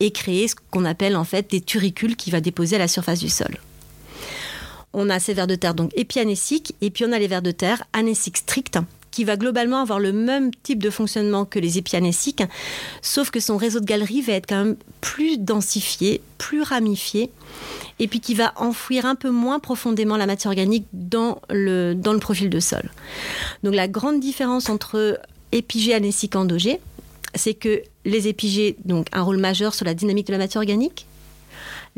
et 0.00 0.10
créer 0.10 0.48
ce 0.48 0.56
qu'on 0.72 0.84
appelle 0.84 1.14
en 1.14 1.22
fait 1.22 1.48
des 1.48 1.60
turicules 1.60 2.16
qui 2.16 2.32
va 2.32 2.40
déposer 2.40 2.74
à 2.74 2.80
la 2.80 2.88
surface 2.88 3.20
du 3.20 3.28
sol. 3.28 3.56
On 4.92 5.10
a 5.10 5.20
ces 5.20 5.34
vers 5.34 5.46
de 5.46 5.54
terre 5.54 5.74
donc 5.74 5.90
épianéciques 5.96 6.74
et 6.80 6.90
puis 6.90 7.04
on 7.04 7.12
a 7.12 7.18
les 7.18 7.28
vers 7.28 7.42
de 7.42 7.50
terre 7.50 7.84
anéciques 7.92 8.38
stricts 8.38 8.78
qui 9.10 9.24
va 9.24 9.36
globalement 9.36 9.80
avoir 9.80 9.98
le 9.98 10.12
même 10.12 10.50
type 10.62 10.82
de 10.82 10.90
fonctionnement 10.90 11.44
que 11.44 11.58
les 11.58 11.78
épianéciques, 11.78 12.44
sauf 13.02 13.30
que 13.30 13.40
son 13.40 13.56
réseau 13.56 13.80
de 13.80 13.84
galeries 13.84 14.22
va 14.22 14.34
être 14.34 14.46
quand 14.46 14.64
même 14.64 14.76
plus 15.00 15.38
densifié, 15.38 16.20
plus 16.36 16.62
ramifié, 16.62 17.30
et 17.98 18.06
puis 18.06 18.20
qui 18.20 18.34
va 18.34 18.52
enfouir 18.56 19.06
un 19.06 19.14
peu 19.14 19.30
moins 19.30 19.58
profondément 19.58 20.16
la 20.16 20.26
matière 20.26 20.50
organique 20.50 20.86
dans 20.92 21.40
le, 21.50 21.94
dans 21.94 22.12
le 22.12 22.20
profil 22.20 22.48
de 22.48 22.60
sol. 22.60 22.90
Donc 23.64 23.74
la 23.74 23.88
grande 23.88 24.20
différence 24.20 24.68
entre 24.68 25.18
épigée, 25.52 25.94
anécique, 25.94 26.36
endogé, 26.36 26.78
c'est 27.34 27.54
que 27.54 27.82
les 28.04 28.28
épigées 28.28 28.76
donc 28.84 29.08
un 29.12 29.22
rôle 29.22 29.38
majeur 29.38 29.74
sur 29.74 29.84
la 29.84 29.94
dynamique 29.94 30.26
de 30.26 30.32
la 30.32 30.38
matière 30.38 30.60
organique, 30.60 31.06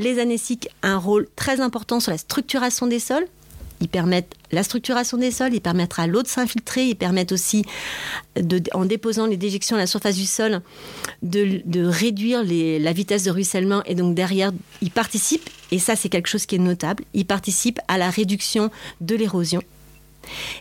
les 0.01 0.19
anéciques 0.19 0.69
un 0.83 0.97
rôle 0.97 1.29
très 1.37 1.61
important 1.61 2.01
sur 2.01 2.11
la 2.11 2.19
structuration 2.19 2.87
des 2.87 2.99
sols. 2.99 3.27
Ils 3.83 3.89
permettent 3.89 4.35
la 4.53 4.63
structuration 4.63 5.17
des 5.17 5.31
sols, 5.31 5.55
ils 5.55 5.61
permettent 5.61 5.99
à 5.99 6.07
l'eau 6.07 6.23
de 6.23 6.29
s'infiltrer, 6.29 6.89
ils 6.89 6.97
permettent 6.97 7.33
aussi, 7.33 7.65
en 8.75 8.85
déposant 8.85 9.27
les 9.27 9.39
déjections 9.39 9.77
à 9.77 9.79
la 9.79 9.87
surface 9.87 10.17
du 10.17 10.27
sol, 10.27 10.61
de, 11.23 11.63
réduire 11.87 12.43
la 12.45 12.93
vitesse 12.93 13.25
de 13.25 13.31
ruissellement. 13.31 13.83
Et 13.85 13.95
donc 13.95 14.15
derrière, 14.15 14.53
ils 14.83 14.91
participent, 14.91 15.49
et 15.71 15.79
ça 15.79 15.97
c'est 15.97 16.11
quelque 16.11 16.29
chose 16.29 16.45
qui 16.45 16.57
est 16.57 16.59
notable, 16.59 17.05
ils 17.15 17.25
participent 17.25 17.81
à 17.89 17.97
la 17.97 18.11
réduction 18.11 18.71
de 19.01 19.15
l'érosion 19.15 19.63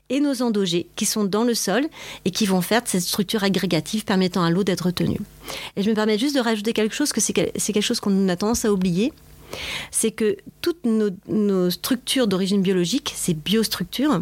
et 0.10 0.20
nos 0.20 0.42
endogés 0.42 0.88
qui 0.96 1.06
sont 1.06 1.24
dans 1.24 1.44
le 1.44 1.54
sol 1.54 1.88
et 2.26 2.32
qui 2.32 2.46
vont 2.46 2.62
faire 2.62 2.82
cette 2.86 3.02
structure 3.02 3.44
agrégative 3.44 4.06
permettant 4.06 4.44
à 4.44 4.50
l'eau 4.50 4.64
d'être 4.64 4.86
retenue. 4.86 5.20
Et 5.76 5.84
je 5.84 5.90
me 5.90 5.96
permets 5.96 6.18
juste 6.18 6.36
de 6.36 6.40
rajouter 6.40 6.74
quelque 6.74 6.96
chose 6.96 7.12
que 7.12 7.22
c'est 7.22 7.34
quelque 7.34 7.82
chose 7.82 8.00
qu'on 8.00 8.30
a 8.30 8.36
tendance 8.36 8.66
à 8.66 8.72
oublier, 8.72 9.14
c'est 9.92 10.12
que 10.12 10.38
toutes 10.62 10.86
nos, 10.86 11.70
structures 11.70 12.28
d'origine 12.28 12.62
biologique, 12.62 13.14
ces 13.16 13.34
biostructures, 13.34 14.22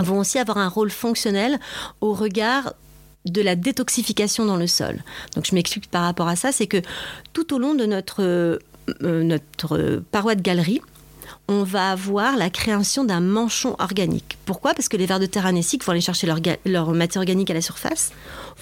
vont 0.00 0.18
aussi 0.18 0.38
avoir 0.38 0.58
un 0.58 0.68
rôle 0.68 0.90
fonctionnel 0.90 1.60
au 2.00 2.14
regard 2.14 2.74
de 3.26 3.40
la 3.40 3.56
détoxification 3.56 4.44
dans 4.44 4.56
le 4.56 4.66
sol. 4.66 5.02
Donc 5.34 5.46
je 5.46 5.54
m'explique 5.54 5.90
par 5.90 6.02
rapport 6.02 6.28
à 6.28 6.36
ça, 6.36 6.52
c'est 6.52 6.66
que 6.66 6.82
tout 7.32 7.54
au 7.54 7.58
long 7.58 7.74
de 7.74 7.86
notre, 7.86 8.22
euh, 8.22 8.58
notre 9.00 10.02
paroi 10.10 10.34
de 10.34 10.42
galerie, 10.42 10.80
on 11.48 11.62
va 11.62 11.90
avoir 11.90 12.36
la 12.36 12.50
création 12.50 13.04
d'un 13.04 13.20
manchon 13.20 13.76
organique. 13.78 14.38
Pourquoi? 14.46 14.74
Parce 14.74 14.88
que 14.88 14.96
les 14.96 15.06
vers 15.06 15.20
de 15.20 15.26
terre 15.26 15.46
anéciques 15.46 15.84
vont 15.84 15.92
aller 15.92 16.00
chercher 16.00 16.26
leur 16.64 16.92
matière 16.92 17.20
organique 17.20 17.50
à 17.50 17.54
la 17.54 17.60
surface, 17.60 18.12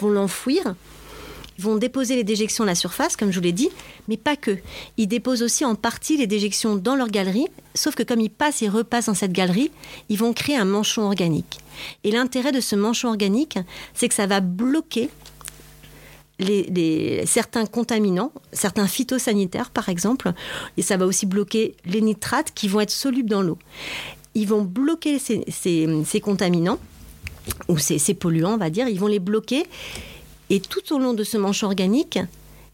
vont 0.01 0.11
l'enfouir, 0.11 0.75
vont 1.59 1.77
déposer 1.77 2.17
les 2.17 2.25
déjections 2.25 2.65
à 2.65 2.67
la 2.67 2.75
surface, 2.75 3.17
comme 3.17 3.31
je 3.31 3.39
vous 3.39 3.45
l'ai 3.45 3.53
dit, 3.53 3.71
mais 4.09 4.17
pas 4.17 4.37
que. 4.37 4.59
Ils 4.97 5.07
déposent 5.07 5.43
aussi 5.43 5.65
en 5.65 5.75
partie 5.75 6.17
les 6.17 6.27
déjections 6.27 6.77
dans 6.77 6.97
leur 6.97 7.09
galerie, 7.09 7.47
sauf 7.75 7.95
que 7.95 8.03
comme 8.03 8.21
ils 8.21 8.31
passent 8.31 8.63
et 8.63 8.69
repassent 8.69 9.07
dans 9.07 9.15
cette 9.15 9.33
galerie, 9.33 9.71
ils 10.09 10.19
vont 10.19 10.33
créer 10.33 10.57
un 10.57 10.65
manchon 10.65 11.03
organique. 11.03 11.59
Et 12.05 12.11
l'intérêt 12.11 12.53
de 12.53 12.61
ce 12.61 12.77
manchon 12.77 13.09
organique, 13.09 13.59
c'est 13.95 14.09
que 14.09 14.15
ça 14.15 14.27
va 14.27 14.41
bloquer 14.41 15.09
certains 17.25 17.67
contaminants, 17.67 18.33
certains 18.53 18.87
phytosanitaires 18.87 19.71
par 19.71 19.89
exemple, 19.89 20.33
et 20.77 20.83
ça 20.83 20.97
va 20.97 21.07
aussi 21.07 21.27
bloquer 21.27 21.77
les 21.85 22.01
nitrates 22.01 22.53
qui 22.55 22.69
vont 22.69 22.81
être 22.81 22.91
solubles 22.91 23.31
dans 23.31 23.43
l'eau. 23.43 23.59
Ils 24.35 24.49
vont 24.49 24.63
bloquer 24.63 25.19
ces, 25.19 26.21
contaminants, 26.23 26.79
ou 27.69 27.79
ces, 27.79 27.99
ces 27.99 28.15
polluants, 28.15 28.55
on 28.55 28.59
va 28.59 28.71
dire, 28.71 28.89
ils 28.89 28.99
vont 28.99 29.09
les 29.09 29.19
bloquer 29.19 29.67
et 30.53 30.61
tout 30.61 30.93
au 30.93 30.99
long 30.99 31.15
de 31.15 31.25
ce 31.25 31.39
manche 31.39 31.63
organique, 31.63 32.19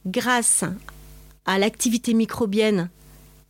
grâce 0.05 0.65
à 1.47 1.61
l'activité 1.61 2.13
microbienne, 2.13 2.91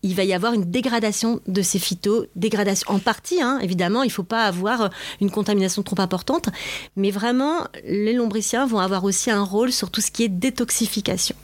il 0.03 0.15
va 0.15 0.23
y 0.23 0.35
avoir 0.35 0.53
une 0.53 0.71
dégradation 0.71 1.41
de 1.47 1.63
ces 1.63 1.79
phytos, 1.79 2.27
dégradation 2.37 2.93
en 2.93 2.99
partie, 2.99 3.41
hein, 3.41 3.59
évidemment, 3.63 4.03
il 4.03 4.09
ne 4.09 4.13
faut 4.13 4.23
pas 4.23 4.45
avoir 4.45 4.91
une 5.23 5.31
contamination 5.31 5.83
trop 5.83 5.99
importante, 5.99 6.51
mais 6.95 7.11
vraiment, 7.11 7.65
les 7.85 8.13
lombriciens 8.13 8.67
vont 8.67 8.81
avoir 8.81 9.05
aussi 9.05 9.31
un 9.31 9.43
rôle 9.43 9.73
sur 9.73 9.91
tout 9.91 10.03
ce 10.03 10.11
qui 10.11 10.25
est 10.25 10.29
détoxification 10.29 11.35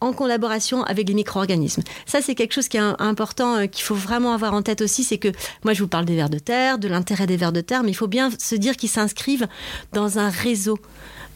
en 0.00 0.12
collaboration 0.12 0.82
avec 0.82 1.08
les 1.08 1.14
micro-organismes. 1.14 1.82
Ça, 2.06 2.20
c'est 2.20 2.34
quelque 2.34 2.52
chose 2.52 2.68
qui 2.68 2.76
est 2.76 2.80
important, 2.80 3.56
euh, 3.56 3.66
qu'il 3.66 3.84
faut 3.84 3.94
vraiment 3.94 4.34
avoir 4.34 4.52
en 4.52 4.60
tête 4.60 4.80
aussi, 4.82 5.04
c'est 5.04 5.18
que 5.18 5.28
moi, 5.64 5.72
je 5.74 5.82
vous 5.82 5.88
parle 5.88 6.04
des 6.04 6.16
vers 6.16 6.28
de 6.28 6.40
terre, 6.40 6.78
de 6.78 6.88
l'intérêt 6.88 7.26
des 7.26 7.36
vers 7.36 7.52
de 7.52 7.60
terre, 7.60 7.84
mais 7.84 7.90
il 7.90 7.96
faut 7.96 8.08
bien 8.08 8.30
se 8.36 8.56
dire 8.56 8.76
qu'ils 8.76 8.88
s'inscrivent 8.90 9.46
dans 9.92 10.18
un 10.18 10.28
réseau 10.28 10.76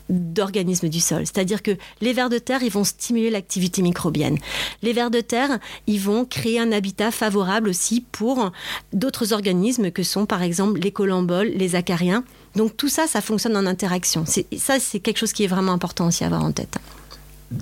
d'organismes 0.08 0.88
du 0.88 1.00
sol. 1.00 1.20
C'est-à-dire 1.20 1.62
que 1.62 1.76
les 2.00 2.12
vers 2.12 2.30
de 2.30 2.38
terre, 2.38 2.62
ils 2.62 2.70
vont 2.70 2.84
stimuler 2.84 3.30
l'activité 3.30 3.82
microbienne. 3.82 4.38
Les 4.82 4.92
vers 4.92 5.10
de 5.10 5.20
terre, 5.20 5.58
ils 5.86 6.00
vont 6.00 6.24
créer 6.24 6.60
un 6.60 6.72
habitat 6.72 7.10
favorable 7.10 7.68
aussi 7.68 8.04
pour 8.12 8.52
d'autres 8.92 9.32
organismes 9.32 9.90
que 9.90 10.02
sont 10.02 10.26
par 10.26 10.42
exemple 10.42 10.80
les 10.80 10.92
colamboles, 10.92 11.48
les 11.48 11.74
acariens. 11.74 12.24
Donc 12.54 12.76
tout 12.76 12.88
ça, 12.88 13.06
ça 13.06 13.20
fonctionne 13.20 13.56
en 13.56 13.66
interaction. 13.66 14.24
Ça, 14.26 14.78
c'est 14.78 15.00
quelque 15.00 15.18
chose 15.18 15.32
qui 15.32 15.44
est 15.44 15.48
vraiment 15.48 15.72
important 15.72 16.06
aussi 16.06 16.24
à 16.24 16.28
avoir 16.28 16.44
en 16.44 16.52
tête. 16.52 16.78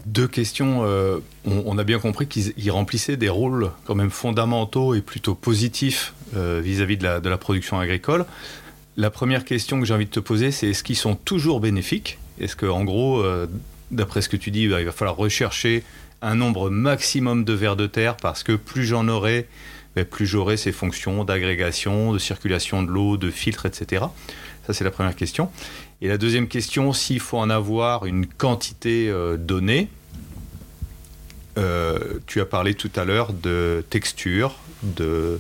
Deux 0.07 0.29
questions. 0.29 0.83
Euh, 0.85 1.19
on, 1.45 1.77
a 1.77 1.85
bien 1.85 1.99
compris 1.99 2.27
qu'ils 2.27 2.71
remplissaient 2.71 3.19
des 3.19 3.29
rôles 3.29 3.71
quand 3.85 3.95
même 3.95 4.11
fondamentaux 4.11 4.95
et 4.95 5.03
plutôt 5.03 5.35
positifs 5.35 6.15
euh, 6.37 6.61
vis-à-vis 6.65 6.97
de, 6.97 7.21
de 7.21 7.29
la 7.29 7.37
production 7.37 7.79
agricole. 7.79 8.25
La 8.97 9.11
première 9.11 9.45
question 9.45 9.81
que 9.81 9.87
j'ai 9.87 9.93
envie 9.93 10.07
de 10.07 10.11
te 10.11 10.21
poser, 10.21 10.53
c'est 10.53 10.69
est-ce 10.69 10.85
qu'ils 10.85 10.97
sont 10.97 11.17
toujours 11.17 11.61
bénéfiques? 11.61 12.19
Est-ce 12.41 12.57
que, 12.57 12.67
en 12.67 12.85
gros, 12.85 13.21
euh, 13.21 13.47
d'après 13.91 14.23
ce 14.23 14.29
que 14.29 14.37
tu 14.37 14.51
dis, 14.51 14.69
bah, 14.69 14.81
il 14.81 14.87
va 14.87 14.93
falloir 14.93 15.17
rechercher 15.17 15.83
un 16.23 16.35
nombre 16.35 16.71
maximum 16.71 17.45
de 17.45 17.53
vers 17.53 17.77
de 17.77 17.87
terre 17.87 18.17
parce 18.17 18.43
que 18.43 18.53
plus 18.53 18.85
j'en 18.85 19.09
aurai, 19.09 19.47
bah, 19.95 20.05
plus 20.05 20.27
j'aurai 20.27 20.57
ces 20.57 20.73
fonctions 20.73 21.25
d'agrégation, 21.25 22.13
de 22.13 22.19
circulation 22.19 22.83
de 22.83 22.91
l'eau, 22.91 23.17
de 23.17 23.31
filtre, 23.31 23.67
etc. 23.67 24.05
Ça, 24.67 24.73
c'est 24.73 24.85
la 24.85 24.91
première 24.91 25.17
question. 25.17 25.51
Et 26.01 26.09
la 26.09 26.19
deuxième 26.19 26.49
question, 26.49 26.93
s'il 26.93 27.21
faut 27.21 27.39
en 27.39 27.51
avoir 27.51 28.07
une 28.07 28.27
quantité 28.27 29.09
euh, 29.09 29.37
donnée, 29.37 29.89
euh, 31.57 31.99
tu 32.27 32.41
as 32.41 32.47
parlé 32.47 32.75
tout 32.75 32.91
à 32.97 33.05
l'heure 33.05 33.33
de 33.33 33.85
texture, 33.91 34.57
de, 34.83 35.39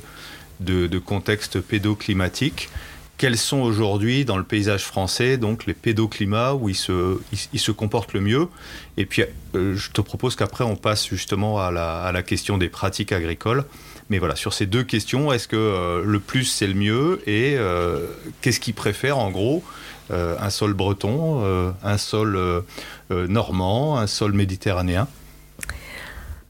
contexte 1.04 1.60
pédoclimatique 1.60 2.70
quels 3.16 3.38
sont 3.38 3.60
aujourd'hui 3.60 4.24
dans 4.24 4.36
le 4.36 4.44
paysage 4.44 4.84
français 4.84 5.36
donc 5.36 5.66
les 5.66 5.74
pédoclimats 5.74 6.54
où 6.54 6.68
ils 6.68 6.74
se, 6.74 7.18
ils, 7.52 7.60
se 7.60 7.72
comportent 7.72 8.12
le 8.12 8.20
mieux. 8.20 8.48
Et 8.96 9.06
puis 9.06 9.22
euh, 9.54 9.76
je 9.76 9.90
te 9.90 10.00
propose 10.00 10.36
qu'après 10.36 10.64
on 10.64 10.76
passe 10.76 11.08
justement 11.08 11.60
à 11.60 11.70
la, 11.70 12.02
à 12.02 12.12
la, 12.12 12.22
question 12.22 12.58
des 12.58 12.68
pratiques 12.68 13.12
agricoles. 13.12 13.64
Mais 14.10 14.18
voilà, 14.18 14.36
sur 14.36 14.52
ces 14.52 14.66
deux 14.66 14.82
questions, 14.82 15.32
est-ce 15.32 15.48
que 15.48 15.56
euh, 15.56 16.02
le 16.04 16.20
plus 16.20 16.44
c'est 16.44 16.66
le 16.66 16.74
mieux? 16.74 17.22
Et 17.26 17.54
euh, 17.56 18.06
qu'est-ce 18.42 18.60
qu'ils 18.60 18.74
préfèrent 18.74 19.18
en 19.18 19.30
gros? 19.30 19.62
Un 20.10 20.50
sol 20.50 20.74
breton, 20.74 21.72
un 21.82 21.96
sol 21.96 22.62
normand, 23.10 23.96
un 23.96 24.06
sol 24.06 24.34
méditerranéen? 24.34 25.08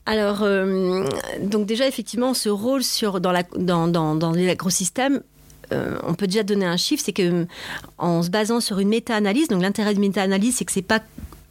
Alors, 0.07 0.45
donc 1.41 1.65
déjà, 1.65 1.87
effectivement, 1.87 2.35
ce 2.35 2.49
rôle 2.49 2.83
sur, 2.83 3.21
dans, 3.21 3.31
la, 3.31 3.45
dans, 3.57 3.87
dans, 3.87 4.17
dans 4.17 4.33
l'agrosystème, 4.33 5.23
euh, 5.73 5.99
on 6.03 6.15
peut 6.15 6.27
déjà 6.27 6.43
donner 6.43 6.67
un 6.67 6.77
chiffre, 6.77 7.03
c'est 7.05 7.13
que 7.13 7.47
en 7.99 8.23
se 8.23 8.31
basant 8.31 8.61
sur 8.61 8.79
une 8.79 8.89
méta-analyse, 8.89 9.49
donc 9.49 9.63
l'intérêt 9.63 9.95
de 9.95 10.01
méta-analyse, 10.01 10.57
c'est 10.57 10.65
que 10.65 10.73
c'est 10.73 10.83
pas 10.83 11.01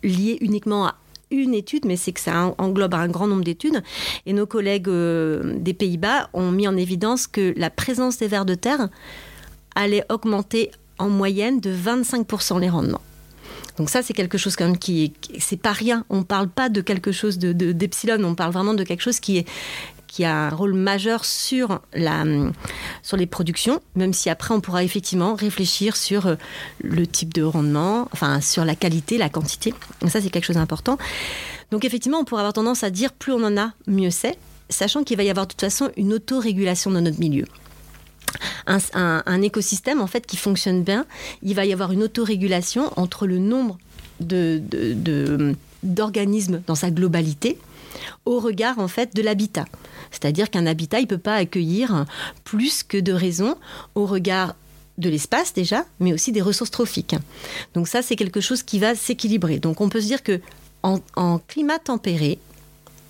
lié 0.03 0.37
uniquement 0.41 0.87
à 0.87 0.95
une 1.31 1.53
étude, 1.53 1.85
mais 1.85 1.95
c'est 1.95 2.11
que 2.11 2.19
ça 2.19 2.53
englobe 2.57 2.93
un 2.93 3.07
grand 3.07 3.27
nombre 3.27 3.43
d'études. 3.43 3.81
Et 4.25 4.33
nos 4.33 4.45
collègues 4.45 4.89
euh, 4.89 5.57
des 5.57 5.73
Pays-Bas 5.73 6.29
ont 6.33 6.51
mis 6.51 6.67
en 6.67 6.77
évidence 6.77 7.27
que 7.27 7.53
la 7.57 7.69
présence 7.69 8.17
des 8.17 8.27
vers 8.27 8.45
de 8.45 8.55
terre 8.55 8.89
allait 9.75 10.05
augmenter 10.09 10.71
en 10.99 11.09
moyenne 11.09 11.59
de 11.59 11.73
25% 11.73 12.59
les 12.59 12.69
rendements. 12.69 13.01
Donc 13.77 13.89
ça, 13.89 14.03
c'est 14.03 14.13
quelque 14.13 14.37
chose 14.37 14.55
quand 14.55 14.65
même 14.65 14.77
qui, 14.77 15.13
c'est 15.39 15.59
pas 15.59 15.71
rien. 15.71 16.05
On 16.09 16.23
parle 16.23 16.47
pas 16.47 16.69
de 16.69 16.81
quelque 16.81 17.11
chose 17.11 17.39
de, 17.39 17.51
d'epsilon, 17.71 18.23
on 18.23 18.35
parle 18.35 18.51
vraiment 18.51 18.75
de 18.75 18.83
quelque 18.83 19.01
chose 19.01 19.19
qui 19.19 19.39
est 19.39 19.47
qui 20.13 20.25
a 20.25 20.49
un 20.49 20.49
rôle 20.49 20.75
majeur 20.75 21.25
sur, 21.25 21.79
la, 21.95 22.23
sur 23.01 23.17
les 23.17 23.25
productions, 23.25 23.81
même 23.95 24.13
si 24.13 24.29
après 24.29 24.53
on 24.53 24.61
pourra 24.61 24.83
effectivement 24.83 25.33
réfléchir 25.33 25.95
sur 25.95 26.27
euh, 26.27 26.35
le 26.83 27.07
type 27.07 27.33
de 27.33 27.41
rendement, 27.41 28.07
enfin 28.11 28.39
sur 28.39 28.63
la 28.63 28.75
qualité, 28.75 29.17
la 29.17 29.29
quantité. 29.29 29.73
ça 30.07 30.21
c'est 30.21 30.29
quelque 30.29 30.45
chose 30.45 30.57
d'important. 30.57 30.99
Donc 31.71 31.83
effectivement, 31.83 32.19
on 32.19 32.25
pourrait 32.25 32.41
avoir 32.41 32.53
tendance 32.53 32.83
à 32.83 32.91
dire 32.91 33.11
plus 33.11 33.33
on 33.33 33.43
en 33.43 33.57
a, 33.57 33.71
mieux 33.87 34.11
c'est, 34.11 34.37
sachant 34.69 35.03
qu'il 35.03 35.17
va 35.17 35.23
y 35.23 35.31
avoir 35.31 35.47
de 35.47 35.53
toute 35.53 35.61
façon 35.61 35.89
une 35.97 36.13
autorégulation 36.13 36.91
dans 36.91 37.01
notre 37.01 37.19
milieu. 37.19 37.45
Un, 38.67 39.41
écosystème 39.41 39.99
en 39.99 40.07
fait 40.07 40.27
qui 40.27 40.37
fonctionne 40.37 40.83
bien, 40.83 41.07
il 41.41 41.55
va 41.55 41.65
y 41.65 41.73
avoir 41.73 41.91
une 41.91 42.03
autorégulation 42.03 42.91
entre 42.97 43.25
le 43.25 43.39
nombre 43.39 43.79
de, 44.19 44.61
d'organismes 45.81 46.61
dans 46.67 46.75
sa 46.75 46.91
globalité 46.91 47.57
au 48.25 48.39
regard 48.39 48.79
en 48.79 48.87
fait 48.87 49.15
de 49.15 49.21
l'habitat. 49.21 49.65
C'est-à-dire 50.11 50.49
qu'un 50.49 50.65
habitat, 50.65 50.99
il 50.99 51.07
peut 51.07 51.17
pas 51.17 51.35
accueillir 51.35 52.05
plus 52.43 52.83
que 52.83 52.97
de 52.97 53.13
raisons 53.13 53.55
au 53.95 54.05
regard 54.05 54.55
de 54.97 55.09
l'espace 55.09 55.53
déjà, 55.53 55.85
mais 55.99 56.13
aussi 56.13 56.31
des 56.31 56.41
ressources 56.41 56.71
trophiques. 56.71 57.15
Donc 57.73 57.87
ça, 57.87 58.01
c'est 58.01 58.15
quelque 58.15 58.41
chose 58.41 58.61
qui 58.61 58.77
va 58.79 58.95
s'équilibrer. 58.95 59.59
Donc 59.59 59.81
on 59.81 59.89
peut 59.89 60.01
se 60.01 60.07
dire 60.07 60.23
que 60.23 60.39
en 60.83 61.39
climat 61.47 61.79
tempéré, 61.79 62.39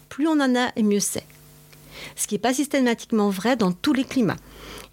plus 0.10 0.28
on 0.28 0.40
en 0.40 0.56
a 0.56 0.72
et 0.76 0.84
mieux 0.84 1.00
c'est. 1.00 1.26
Ce 2.16 2.28
qui 2.28 2.36
n'est 2.36 2.40
pas 2.40 2.54
systématiquement 2.54 3.30
vrai 3.30 3.56
dans 3.56 3.72
tous 3.72 3.94
les 3.94 4.04
climats. 4.04 4.38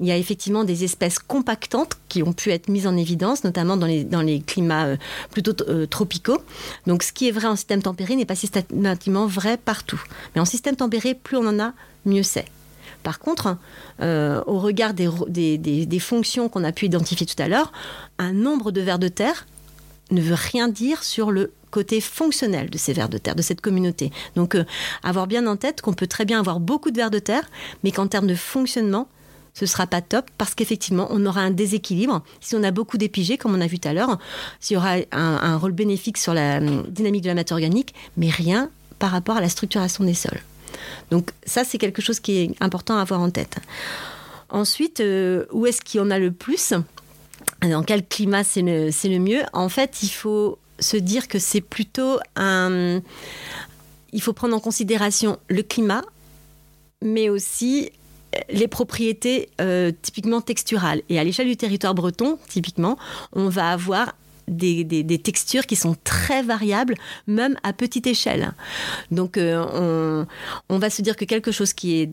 Il 0.00 0.06
y 0.06 0.12
a 0.12 0.16
effectivement 0.16 0.64
des 0.64 0.82
espèces 0.82 1.18
compactantes 1.18 1.98
qui 2.08 2.22
ont 2.22 2.32
pu 2.32 2.50
être 2.50 2.68
mises 2.68 2.86
en 2.86 2.96
évidence, 2.96 3.44
notamment 3.44 3.76
dans 3.76 3.86
les, 3.86 4.02
dans 4.02 4.22
les 4.22 4.40
climats 4.40 4.86
euh, 4.86 4.96
plutôt 5.30 5.52
euh, 5.68 5.86
tropicaux. 5.86 6.40
Donc 6.86 7.02
ce 7.02 7.12
qui 7.12 7.28
est 7.28 7.30
vrai 7.30 7.46
en 7.46 7.56
système 7.56 7.82
tempéré 7.82 8.16
n'est 8.16 8.24
pas 8.24 8.34
systématiquement 8.34 9.26
vrai 9.26 9.58
partout. 9.58 10.02
Mais 10.34 10.40
en 10.40 10.46
système 10.46 10.74
tempéré, 10.74 11.14
plus 11.14 11.36
on 11.36 11.46
en 11.46 11.60
a, 11.60 11.74
mieux 12.06 12.22
c'est. 12.22 12.46
Par 13.02 13.18
contre, 13.18 13.56
euh, 14.00 14.42
au 14.46 14.58
regard 14.58 14.94
des, 14.94 15.08
des, 15.28 15.86
des, 15.86 15.98
fonctions 15.98 16.48
qu'on 16.48 16.64
a 16.64 16.72
pu 16.72 16.86
identifier 16.86 17.26
tout 17.26 17.40
à 17.40 17.48
l'heure, 17.48 17.72
un 18.18 18.32
nombre 18.32 18.72
de 18.72 18.80
vers 18.80 18.98
de 18.98 19.08
terre 19.08 19.46
ne 20.10 20.20
veut 20.20 20.34
rien 20.34 20.68
dire 20.68 21.02
sur 21.02 21.30
le 21.30 21.52
côté 21.70 22.00
fonctionnel 22.00 22.68
de 22.68 22.76
ces 22.76 22.92
vers 22.92 23.08
de 23.08 23.16
terre, 23.16 23.36
de 23.36 23.42
cette 23.42 23.60
communauté. 23.60 24.10
Donc, 24.34 24.56
avoir 25.02 25.26
bien 25.26 25.46
en 25.46 25.56
tête 25.56 25.82
qu'on 25.82 25.92
peut 25.92 26.08
très 26.08 26.24
bien 26.24 26.40
avoir 26.40 26.60
beaucoup 26.60 26.90
de 26.90 26.96
vers 26.96 27.10
de 27.10 27.20
terre, 27.20 27.48
mais 27.84 27.92
qu'en 27.92 28.06
termes 28.06 28.26
de 28.26 28.34
fonctionnement, 28.34 29.08
ce 29.54 29.66
sera 29.66 29.86
pas 29.86 30.00
top 30.00 30.26
parce 30.38 30.54
qu'effectivement, 30.54 31.08
on 31.10 31.24
aura 31.26 31.40
un 31.40 31.50
déséquilibre. 31.50 32.22
Si 32.40 32.54
on 32.54 32.62
a 32.62 32.70
beaucoup 32.70 32.98
d'épigés, 32.98 33.36
comme 33.36 33.54
on 33.54 33.60
a 33.60 33.66
vu 33.66 33.78
tout 33.78 33.88
à 33.88 33.92
l'heure, 33.92 34.18
s'il 34.60 34.74
y 34.74 34.78
aura 34.78 34.96
un, 35.12 35.56
rôle 35.56 35.72
bénéfique 35.72 36.18
sur 36.18 36.34
la 36.34 36.58
hum, 36.58 36.84
dynamique 36.88 37.22
de 37.22 37.28
la 37.28 37.34
matière 37.34 37.56
organique, 37.56 37.94
mais 38.16 38.30
rien 38.30 38.70
par 38.98 39.10
rapport 39.10 39.36
à 39.36 39.40
la 39.40 39.48
structuration 39.48 40.04
des 40.04 40.14
sols. 40.14 40.40
Donc 41.10 41.30
ça, 41.44 41.64
c'est 41.64 41.78
quelque 41.78 42.02
chose 42.02 42.20
qui 42.20 42.38
est 42.38 42.50
important 42.60 42.96
à 42.96 43.02
avoir 43.02 43.20
en 43.20 43.30
tête. 43.30 43.56
Ensuite, 44.50 45.00
euh, 45.00 45.46
où 45.52 45.66
est-ce 45.66 45.80
qu'il 45.80 45.98
y 45.98 46.02
en 46.02 46.10
a 46.10 46.18
le 46.18 46.32
plus? 46.32 46.74
Dans 47.62 47.82
quel 47.82 48.06
climat 48.06 48.44
c'est 48.44 48.62
le, 48.62 48.90
le 49.04 49.18
mieux? 49.18 49.42
En 49.52 49.68
fait, 49.68 50.02
il 50.02 50.10
faut 50.10 50.58
se 50.78 50.96
dire 50.96 51.28
que 51.28 51.38
c'est 51.38 51.60
plutôt 51.60 52.18
un... 52.36 53.00
Il 54.12 54.20
faut 54.20 54.32
prendre 54.32 54.56
en 54.56 54.60
considération 54.60 55.38
le 55.48 55.62
climat, 55.62 56.02
mais 57.02 57.28
aussi 57.28 57.92
les 58.48 58.68
propriétés 58.68 59.48
euh, 59.60 59.92
typiquement 60.02 60.40
texturales. 60.40 61.02
Et 61.08 61.18
à 61.18 61.24
l'échelle 61.24 61.48
du 61.48 61.56
territoire 61.56 61.94
breton, 61.94 62.38
typiquement, 62.48 62.96
on 63.32 63.48
va 63.48 63.70
avoir 63.70 64.14
des, 64.48 65.20
textures 65.22 65.66
qui 65.66 65.76
sont 65.76 65.96
très 66.04 66.42
variables, 66.42 66.94
même 67.26 67.56
à 67.62 67.72
petite 67.72 68.06
échelle. 68.06 68.52
Donc 69.10 69.36
euh, 69.36 70.24
on, 70.68 70.78
va 70.78 70.90
se 70.90 71.02
dire 71.02 71.16
que 71.16 71.24
quelque 71.24 71.52
chose 71.52 71.72
qui 71.72 72.00
est 72.00 72.10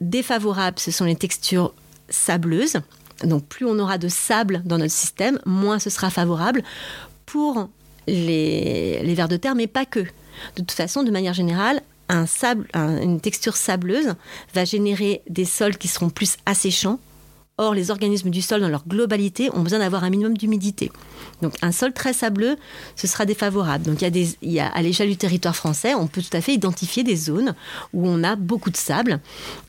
défavorable, 0.00 0.78
ce 0.78 0.90
sont 0.90 1.04
les 1.04 1.16
textures 1.16 1.74
sableuses. 2.08 2.78
Donc 3.24 3.44
plus 3.46 3.66
on 3.66 3.78
aura 3.78 3.98
de 3.98 4.08
sable 4.08 4.62
dans 4.64 4.78
notre 4.78 4.92
système, 4.92 5.38
moins 5.46 5.78
ce 5.78 5.90
sera 5.90 6.10
favorable 6.10 6.62
pour 7.24 7.68
les, 8.06 9.02
les 9.02 9.14
vers 9.14 9.28
de 9.28 9.36
terre, 9.36 9.54
mais 9.54 9.66
pas 9.66 9.84
que. 9.84 10.00
De 10.00 10.06
toute 10.56 10.72
façon, 10.72 11.02
de 11.02 11.10
manière 11.10 11.34
générale, 11.34 11.82
une 12.08 13.20
texture 13.20 13.56
sableuse 13.56 14.14
va 14.54 14.64
générer 14.64 15.22
des 15.28 15.44
sols 15.44 15.76
qui 15.76 15.88
seront 15.88 16.10
plus 16.10 16.36
asséchants. 16.46 16.98
Or, 17.58 17.72
les 17.72 17.90
organismes 17.90 18.28
du 18.28 18.42
sol, 18.42 18.60
dans 18.60 18.68
leur 18.68 18.86
globalité, 18.86 19.48
ont 19.54 19.62
besoin 19.62 19.78
d'avoir 19.78 20.04
un 20.04 20.10
minimum 20.10 20.36
d'humidité. 20.36 20.92
Donc, 21.40 21.54
un 21.62 21.72
sol 21.72 21.94
très 21.94 22.12
sableux, 22.12 22.56
ce 22.96 23.06
sera 23.06 23.24
défavorable. 23.24 23.86
Donc, 23.86 24.02
il 24.02 24.52
y 24.52 24.60
a 24.60 24.66
à 24.66 24.82
l'échelle 24.82 25.08
du 25.08 25.16
territoire 25.16 25.56
français, 25.56 25.94
on 25.94 26.06
peut 26.06 26.20
tout 26.20 26.36
à 26.36 26.42
fait 26.42 26.52
identifier 26.52 27.02
des 27.02 27.16
zones 27.16 27.54
où 27.94 28.06
on 28.06 28.22
a 28.24 28.36
beaucoup 28.36 28.68
de 28.68 28.76
sable. 28.76 29.20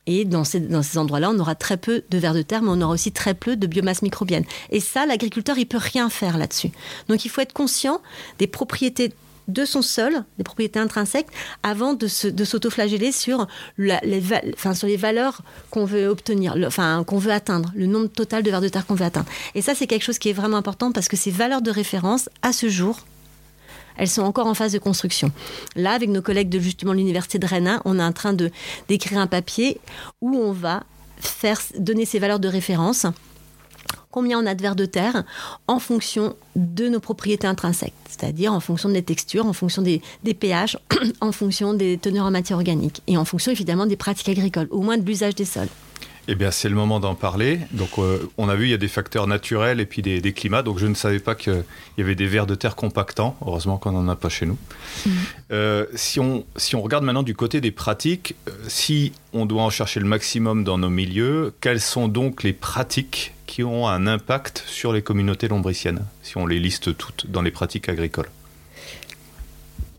Et 0.06 0.26
dans 0.26 0.44
ces, 0.44 0.60
dans 0.60 0.84
ces 0.84 0.98
endroits-là, 0.98 1.30
on 1.30 1.40
aura 1.40 1.56
très 1.56 1.78
peu 1.78 2.04
de 2.10 2.18
vers 2.18 2.34
de 2.34 2.42
terre, 2.42 2.62
mais 2.62 2.72
on 2.72 2.82
aura 2.82 2.94
aussi 2.94 3.14
très 3.14 3.34
peu 3.34 3.56
de 3.56 3.68
biomasse 3.68 4.02
microbienne. 4.02 4.44
Et 4.70 4.82
ça, 4.82 5.06
l'agriculteur, 5.06 5.58
il 5.58 5.66
peut 5.66 5.80
rien 5.80 6.10
faire 6.10 6.38
là-dessus. 6.38 6.72
Donc, 7.08 7.24
il 7.24 7.30
faut 7.30 7.40
être 7.40 7.54
conscient 7.54 8.02
des 8.38 8.48
propriétés 8.48 9.14
de 9.48 9.66
son 9.66 9.82
sol, 9.82 10.24
des 10.38 10.44
propriétés 10.44 10.80
intrinsèques, 10.80 11.28
avant 11.64 11.94
de, 11.94 12.08
s'autoflageller 12.08 13.12
sur, 13.12 13.48
les, 13.78 14.98
valeurs 14.98 15.42
qu'on 15.72 15.86
veut 15.86 16.08
obtenir, 16.08 16.56
qu'on 17.06 17.18
veut 17.18 17.32
atteindre, 17.32 17.72
le 17.76 17.86
nombre 17.86 18.08
total 18.08 18.44
de 18.44 18.50
vers 18.50 18.62
de 18.62 18.70
terre 18.70 18.86
qu'on 18.86 18.96
veut 18.96 19.06
atteindre. 19.06 19.28
Et 19.56 19.62
ça, 19.62 19.76
c'est 19.76 19.88
quelque 19.88 20.04
chose 20.04 20.20
qui 20.20 20.30
est 20.30 20.34
vraiment 20.34 20.58
important 20.58 20.92
parce 20.92 21.08
que 21.08 21.18
ces 21.18 21.32
valeurs 21.32 21.62
de 21.62 21.72
référence, 21.72 22.30
à 22.42 22.54
ce 22.54 22.70
jour, 22.70 23.00
elles 23.98 24.08
sont 24.08 24.22
encore 24.22 24.48
en 24.48 24.54
phase 24.54 24.74
de 24.74 24.80
construction. 24.80 25.32
Là, 25.76 25.92
avec 25.92 26.10
nos 26.10 26.22
collègues 26.22 26.50
de 26.50 26.60
justement 26.60 26.94
l'université 26.94 27.40
de 27.40 27.48
Rennes, 27.48 27.80
on 27.84 28.00
est 28.00 28.04
en 28.04 28.14
train 28.14 28.34
de 28.34 28.52
d'écrire 28.88 29.20
un 29.20 29.28
papier 29.28 29.80
où 30.22 30.36
on 30.36 30.52
va 30.52 30.84
faire 31.20 31.60
donner 31.80 32.06
ces 32.06 32.20
valeurs 32.20 32.40
de 32.40 32.48
référence 32.48 33.08
combien 34.12 34.40
on 34.40 34.46
a 34.46 34.56
de 34.56 34.62
vers 34.62 34.76
de 34.76 34.86
terre 34.86 35.24
en 35.68 35.80
fonction 35.80 36.36
de 36.56 36.88
nos 36.88 37.00
propriétés 37.00 37.48
intrinsèques, 37.48 37.94
c'est-à-dire 38.10 38.54
en 38.54 38.60
fonction 38.60 38.90
des 38.90 39.04
textures, 39.04 39.46
en 39.46 39.54
fonction 39.54 39.82
des, 39.82 40.02
pH, 40.24 40.78
en 41.22 41.32
fonction 41.32 41.74
des 41.74 41.98
teneurs 41.98 42.26
en 42.26 42.32
matière 42.32 42.58
organique 42.58 43.02
et 43.08 43.18
en 43.18 43.26
fonction 43.26 43.52
évidemment 43.52 43.86
des 43.86 43.98
pratiques 43.98 44.30
agricoles, 44.30 44.68
au 44.72 44.82
moins 44.82 44.98
de 44.98 45.06
l'usage 45.06 45.36
des 45.36 45.46
sols. 45.46 45.70
Eh 46.30 46.36
bien, 46.36 46.52
c'est 46.52 46.68
le 46.68 46.76
moment 46.76 47.00
d'en 47.00 47.16
parler. 47.16 47.60
Donc, 47.72 47.98
euh, 48.00 48.30
on 48.38 48.50
a 48.50 48.56
vu, 48.56 48.66
il 48.66 48.72
y 48.72 48.74
a 48.74 48.78
des 48.78 48.90
facteurs 48.90 49.28
naturels 49.28 49.80
et 49.80 49.86
puis 49.86 50.02
des, 50.02 50.34
climats. 50.34 50.62
Donc, 50.62 50.78
je 50.78 50.86
ne 50.86 50.94
savais 50.94 51.20
pas 51.20 51.36
qu'il 51.36 51.64
y 51.98 52.02
avait 52.02 52.16
des 52.16 52.28
vers 52.28 52.46
de 52.46 52.54
terre 52.54 52.76
compactants. 52.76 53.38
Heureusement 53.46 53.78
qu'on 53.78 53.94
n'en 53.94 54.10
a 54.10 54.16
pas 54.18 54.28
chez 54.28 54.46
nous. 54.46 54.58
Mm. 55.06 55.10
Euh, 55.54 55.86
si, 55.96 56.20
on, 56.20 56.46
si 56.58 56.76
on 56.76 56.82
regarde 56.82 57.06
maintenant 57.06 57.24
du 57.24 57.34
côté 57.34 57.62
des 57.62 57.72
pratiques, 57.72 58.36
euh, 58.50 58.52
si 58.68 59.14
on 59.32 59.46
doit 59.46 59.64
en 59.64 59.70
chercher 59.70 60.02
le 60.02 60.06
maximum 60.06 60.66
dans 60.66 60.78
nos 60.78 60.90
milieux, 60.90 61.54
quelles 61.62 61.82
sont 61.82 62.10
donc 62.10 62.44
les 62.44 62.54
pratiques 62.54 63.34
qui 63.46 63.64
ont 63.64 63.88
un 63.88 64.06
impact 64.06 64.64
sur 64.68 64.92
les 64.92 65.02
communautés 65.02 65.48
lombriciennes, 65.48 66.04
si 66.24 66.38
on 66.38 66.46
les 66.46 66.60
liste 66.60 66.98
toutes 66.98 67.32
dans 67.32 67.42
les 67.42 67.52
pratiques 67.52 67.88
agricoles? 67.88 68.30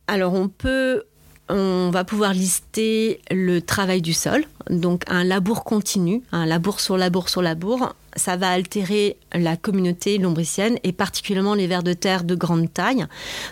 Alors, 0.09 0.35
on 0.35 0.49
peut 0.49 1.05
on 1.49 1.91
va 1.91 2.05
pouvoir 2.05 2.35
lister 2.35 3.21
le 3.31 3.61
travail 3.61 4.03
du 4.03 4.13
sol, 4.13 4.45
donc 4.69 5.03
un 5.09 5.25
labour 5.25 5.65
continu, 5.65 6.23
un 6.33 6.47
labour 6.47 6.81
sur 6.81 6.97
labour 6.97 7.29
sur 7.29 7.43
labour. 7.43 7.95
Ça 8.17 8.37
va 8.37 8.51
altérer 8.51 9.17
la 9.33 9.57
communauté 9.57 10.19
lombricienne 10.19 10.79
et 10.83 10.93
particulièrement 10.93 11.55
les 11.55 11.67
vers 11.67 11.83
de 11.83 11.93
terre 11.93 12.25
de 12.25 12.35
grande 12.35 12.73
taille, 12.73 13.07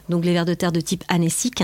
donc 0.08 0.24
les 0.24 0.32
vers 0.32 0.44
de 0.44 0.54
terre 0.54 0.72
de 0.72 0.80
type 0.80 1.04
anésique. 1.08 1.62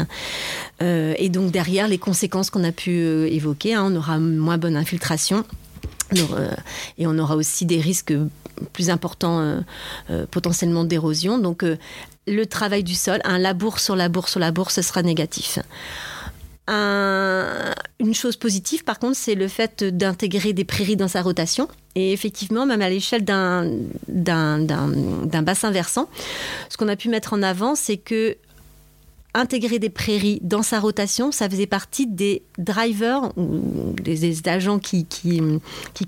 Euh, 0.81 1.15
et 1.19 1.29
donc 1.29 1.51
derrière, 1.51 1.89
les 1.89 1.99
conséquences 1.99 2.49
qu'on 2.51 2.65
a 2.65 2.73
pu 2.73 2.91
euh, 2.91 3.27
évoquer, 3.27 3.75
hein, 3.75 3.89
on 3.91 3.97
aura 3.97 4.19
moins 4.19 4.57
bonne 4.57 4.77
infiltration. 4.77 5.45
Euh, 6.17 6.55
et 6.99 7.07
on 7.07 7.19
aura 7.19 7.37
aussi 7.37 7.67
des 7.67 7.81
risques 7.81 8.15
plus 8.73 8.91
importants 8.91 9.63
potentiellement 10.31 10.85
d'érosion. 10.85 11.39
Donc 11.39 11.65
le 12.27 12.47
travail 12.47 12.85
du 12.85 12.95
sol, 12.95 13.21
un 13.25 13.39
labour 13.39 13.81
sur 13.81 13.97
labour 13.97 14.29
sur 14.29 14.39
labour, 14.39 14.71
ce 14.71 14.83
sera 14.83 15.03
négatif 15.03 15.59
une 16.69 18.15
chose 18.15 18.37
positive, 18.37 18.85
par 18.85 18.99
contre, 18.99 19.17
c'est 19.17 19.35
le 19.35 19.49
fait 19.49 19.85
d'intégrer 19.85 20.53
des 20.53 20.65
prairies 20.65 20.97
dans 20.97 21.09
sa 21.09 21.23
rotation. 21.23 21.69
Et 21.95 22.13
effectivement, 22.13 22.67
même 22.67 22.83
à 22.83 22.89
l'échelle 22.89 23.25
d'un, 23.25 23.69
bassin 24.09 25.71
versant, 25.71 26.09
ce 26.69 26.77
qu'on 26.77 26.89
a 26.89 26.97
pu 26.97 27.09
mettre 27.09 27.33
en 27.33 27.43
avant, 27.43 27.75
c'est 27.75 27.97
que 27.97 28.37
intégrer 29.35 29.79
des 29.79 29.89
prairies 29.89 30.41
dans 30.43 30.63
sa 30.63 30.79
rotation, 30.79 31.33
ça 31.33 31.49
faisait 31.49 31.67
partie 31.67 32.07
des 32.07 32.43
drivers 32.59 33.33
des, 33.37 34.47
agents 34.47 34.79
qui, 34.79 35.07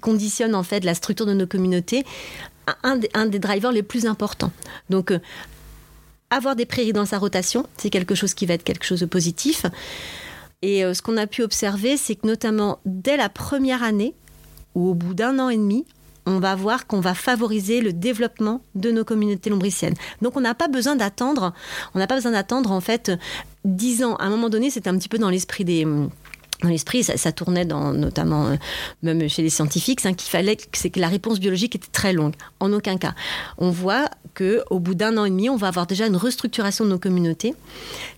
conditionnent 0.00 0.54
en 0.54 0.62
fait 0.62 0.84
la 0.84 0.94
structure 0.94 1.24
de 1.26 1.32
nos 1.32 1.46
communautés, 1.46 2.04
un, 2.82 3.00
un 3.14 3.26
des 3.26 3.38
drivers 3.38 3.72
les 3.72 3.82
plus 3.82 4.06
importants. 4.06 4.52
Donc, 4.90 5.10
euh, 5.10 5.18
avoir 6.30 6.56
des 6.56 6.66
prairies 6.66 6.92
dans 6.92 7.06
sa 7.06 7.18
rotation, 7.18 7.66
c'est 7.76 7.90
quelque 7.90 8.14
chose 8.14 8.34
qui 8.34 8.46
va 8.46 8.54
être 8.54 8.64
quelque 8.64 8.84
chose 8.84 9.00
de 9.00 9.06
positif. 9.06 9.66
Et 10.64 10.83
euh, 10.83 10.94
ce 10.94 11.03
qu'on 11.03 11.18
a 11.18 11.27
pu 11.27 11.42
observer, 11.42 11.98
c'est 11.98 12.14
que 12.14 12.27
notamment 12.27 12.79
dès 12.87 13.18
la 13.18 13.29
première 13.29 13.83
année, 13.83 14.14
ou 14.74 14.88
au 14.88 14.94
bout 14.94 15.12
d'un 15.12 15.38
an 15.38 15.50
et 15.50 15.59
demi, 15.59 15.85
on 16.24 16.38
va 16.38 16.55
voir 16.55 16.87
qu'on 16.87 17.00
va 17.00 17.12
favoriser 17.12 17.83
le 17.83 17.92
développement 17.92 18.62
de 18.74 18.90
nos 18.90 19.05
communautés 19.05 19.50
lombriciennes. 19.50 19.92
Donc 20.22 20.38
on 20.38 20.40
n'a 20.40 20.55
pas 20.55 20.68
besoin 20.68 20.96
d'attendre, 20.96 21.53
on 21.94 21.98
n'a 21.98 22.07
pas 22.07 22.14
besoin 22.14 22.33
d'attendre 22.33 22.72
en 22.72 22.81
fait 22.81 23.12
dix 23.66 24.03
ans. 24.05 24.16
À 24.16 24.24
un 24.24 24.31
moment 24.31 24.48
donné, 24.48 24.70
c'est 24.70 24.88
un 24.88 24.96
petit 24.96 25.11
peu 25.11 25.18
dans 25.18 25.29
l'esprit 25.29 25.66
des 25.66 25.85
dans 26.62 26.68
l'esprit, 26.68 27.02
ça, 27.02 27.32
tournait 27.32 27.64
dans, 27.64 27.92
notamment 27.92 28.46
euh, 28.46 28.56
même 29.02 29.28
chez 29.28 29.42
les 29.42 29.50
scientifiques, 29.50 30.00
qu'il 30.00 30.30
fallait 30.30 30.56
c'est 30.72 30.90
que 30.90 31.00
la 31.00 31.08
réponse 31.08 31.40
biologique 31.40 31.74
était 31.74 31.90
très 31.92 32.12
longue. 32.12 32.34
En 32.60 32.72
aucun 32.72 32.96
cas. 32.96 33.14
On 33.58 33.70
voit 33.70 34.08
que 34.34 34.62
au 34.70 34.78
bout 34.78 34.94
d'un 34.94 35.16
an 35.18 35.24
et 35.24 35.30
demi, 35.30 35.50
on 35.50 35.56
va 35.56 35.68
avoir 35.68 35.86
déjà 35.86 36.06
une 36.06 36.16
restructuration 36.16 36.84
de 36.84 36.90
nos 36.90 36.98
communautés. 36.98 37.54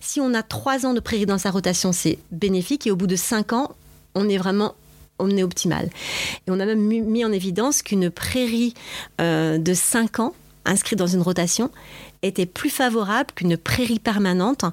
Si 0.01 0.19
on 0.19 0.33
a 0.33 0.43
trois 0.43 0.85
ans 0.85 0.93
de 0.93 0.99
prairie 0.99 1.25
dans 1.25 1.37
sa 1.37 1.51
rotation, 1.51 1.91
c'est 1.91 2.19
bénéfique, 2.31 2.87
et 2.87 2.91
au 2.91 2.95
bout 2.95 3.07
de 3.07 3.15
cinq 3.15 3.53
ans, 3.53 3.75
on 4.15 4.29
est 4.29 4.37
vraiment 4.37 4.75
on 5.19 5.35
est 5.35 5.43
optimal. 5.43 5.89
Et 6.47 6.51
on 6.51 6.59
a 6.59 6.65
même 6.65 6.79
mis 6.79 7.25
en 7.25 7.31
évidence 7.31 7.81
qu'une 7.81 8.09
prairie 8.09 8.73
euh, 9.19 9.57
de 9.57 9.73
5 9.73 10.19
ans, 10.19 10.35
inscrite 10.65 10.99
dans 10.99 11.07
une 11.07 11.21
rotation, 11.21 11.71
était 12.21 12.45
plus 12.45 12.69
favorable 12.69 13.31
qu'une 13.35 13.57
prairie 13.57 13.99
permanente 13.99 14.63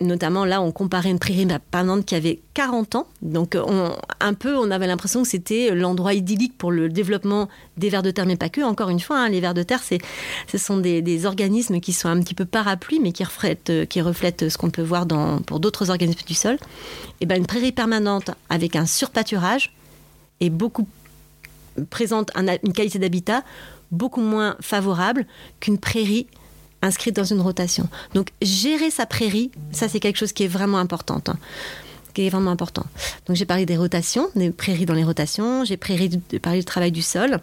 notamment 0.00 0.44
là, 0.44 0.60
on 0.60 0.72
comparait 0.72 1.10
une 1.10 1.18
prairie 1.18 1.46
permanente 1.70 2.04
qui 2.04 2.14
avait 2.14 2.40
40 2.54 2.96
ans. 2.96 3.06
Donc, 3.22 3.56
un 4.20 4.34
peu, 4.34 4.56
on 4.56 4.70
avait 4.70 4.86
l'impression 4.86 5.22
que 5.22 5.28
c'était 5.28 5.74
l'endroit 5.74 6.14
idyllique 6.14 6.58
pour 6.58 6.72
le 6.72 6.88
développement 6.88 7.48
des 7.76 7.90
vers 7.90 8.02
de 8.02 8.10
terre, 8.10 8.26
mais 8.26 8.36
pas 8.36 8.48
que. 8.48 8.60
Encore 8.60 8.90
une 8.90 9.00
fois, 9.00 9.18
hein, 9.18 9.28
les 9.28 9.40
vers 9.40 9.54
de 9.54 9.62
terre, 9.62 9.82
ce 9.82 10.58
sont 10.58 10.78
des, 10.78 11.26
organismes 11.26 11.80
qui 11.80 11.92
sont 11.92 12.08
un 12.08 12.20
petit 12.20 12.34
peu 12.34 12.44
parapluies, 12.44 12.98
mais 13.00 13.12
qui 13.12 13.24
reflètent, 13.24 13.88
qui 13.88 14.00
reflètent 14.00 14.48
ce 14.48 14.58
qu'on 14.58 14.70
peut 14.70 14.82
voir 14.82 15.06
dans, 15.06 15.40
pour 15.42 15.60
d'autres 15.60 15.90
organismes 15.90 16.26
du 16.26 16.34
sol. 16.34 16.54
Et 16.54 16.58
eh 17.22 17.26
ben, 17.26 17.38
une 17.38 17.46
prairie 17.46 17.72
permanente 17.72 18.30
avec 18.50 18.76
un 18.76 18.86
surpâturage 18.86 19.72
est 20.40 20.50
beaucoup 20.50 20.86
présente 21.90 22.30
une 22.36 22.72
qualité 22.72 22.98
d'habitat 22.98 23.42
beaucoup 23.90 24.20
moins 24.20 24.56
favorable 24.60 25.26
qu'une 25.60 25.78
prairie 25.78 26.26
inscrite 26.84 27.16
dans 27.16 27.24
une 27.24 27.40
rotation. 27.40 27.88
Donc 28.14 28.28
gérer 28.42 28.90
sa 28.90 29.06
prairie, 29.06 29.50
ça 29.72 29.88
c'est 29.88 30.00
quelque 30.00 30.16
chose 30.16 30.32
qui 30.32 30.44
est 30.44 30.48
vraiment 30.48 30.78
important. 30.78 31.22
Hein, 31.26 31.36
qui 32.14 32.26
est 32.26 32.30
vraiment 32.30 32.52
important. 32.52 32.84
Donc 33.26 33.36
j'ai 33.36 33.44
parlé 33.44 33.66
des 33.66 33.76
rotations, 33.76 34.30
des 34.36 34.50
prairies 34.50 34.86
dans 34.86 34.94
les 34.94 35.04
rotations, 35.04 35.64
j'ai 35.64 35.76
parlé 35.76 36.08
du 36.08 36.64
travail 36.64 36.92
du 36.92 37.02
sol. 37.02 37.40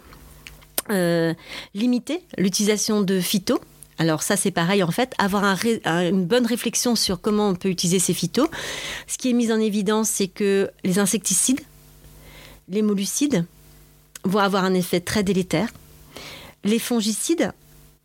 Euh, 0.90 1.32
limiter 1.74 2.24
l'utilisation 2.38 3.02
de 3.02 3.20
phyto. 3.20 3.60
Alors 3.98 4.22
ça 4.22 4.36
c'est 4.36 4.50
pareil 4.50 4.82
en 4.82 4.90
fait, 4.90 5.14
avoir 5.18 5.44
une 5.86 6.24
bonne 6.24 6.46
réflexion 6.46 6.96
sur 6.96 7.20
comment 7.20 7.50
on 7.50 7.54
peut 7.54 7.68
utiliser 7.68 7.98
ces 7.98 8.14
phytos. 8.14 8.48
Ce 9.06 9.18
qui 9.18 9.30
est 9.30 9.34
mis 9.34 9.52
en 9.52 9.60
évidence 9.60 10.08
c'est 10.08 10.26
que 10.26 10.70
les 10.82 10.98
insecticides, 10.98 11.60
les 12.68 12.82
mollucides 12.82 13.44
vont 14.24 14.40
avoir 14.40 14.64
un 14.64 14.74
effet 14.74 15.00
très 15.00 15.22
délétère. 15.22 15.68
Les 16.64 16.78
fongicides 16.78 17.52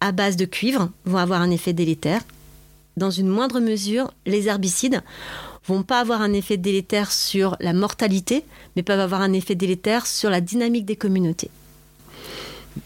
à 0.01 0.11
base 0.11 0.35
de 0.35 0.45
cuivre 0.45 0.89
vont 1.05 1.17
avoir 1.17 1.41
un 1.41 1.51
effet 1.51 1.73
délétère. 1.73 2.21
Dans 2.97 3.11
une 3.11 3.27
moindre 3.27 3.59
mesure, 3.59 4.11
les 4.25 4.47
herbicides 4.47 5.03
vont 5.67 5.83
pas 5.83 5.99
avoir 5.99 6.21
un 6.21 6.33
effet 6.33 6.57
délétère 6.57 7.11
sur 7.11 7.57
la 7.59 7.73
mortalité, 7.73 8.43
mais 8.75 8.83
peuvent 8.83 8.99
avoir 8.99 9.21
un 9.21 9.33
effet 9.33 9.55
délétère 9.55 10.07
sur 10.07 10.29
la 10.29 10.41
dynamique 10.41 10.85
des 10.85 10.95
communautés. 10.95 11.51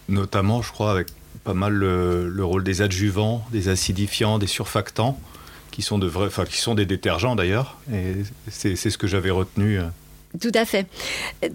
Notamment, 0.08 0.62
je 0.62 0.72
crois, 0.72 0.90
avec 0.90 1.08
pas 1.44 1.54
mal 1.54 1.72
le, 1.72 2.44
rôle 2.44 2.64
des 2.64 2.82
adjuvants, 2.82 3.44
des 3.50 3.68
acidifiants, 3.68 4.38
des 4.38 4.46
surfactants, 4.46 5.18
qui 5.70 5.82
sont, 5.82 5.98
de 5.98 6.06
vrais, 6.06 6.28
qui 6.46 6.58
sont 6.58 6.74
des 6.74 6.86
détergents 6.86 7.34
d'ailleurs. 7.34 7.78
Et 7.92 8.16
c'est 8.48 8.76
ce 8.76 8.98
que 8.98 9.06
j'avais 9.06 9.30
retenu 9.30 9.78
euh, 9.78 9.84
tout 10.40 10.52
à 10.54 10.64
fait, 10.64 10.86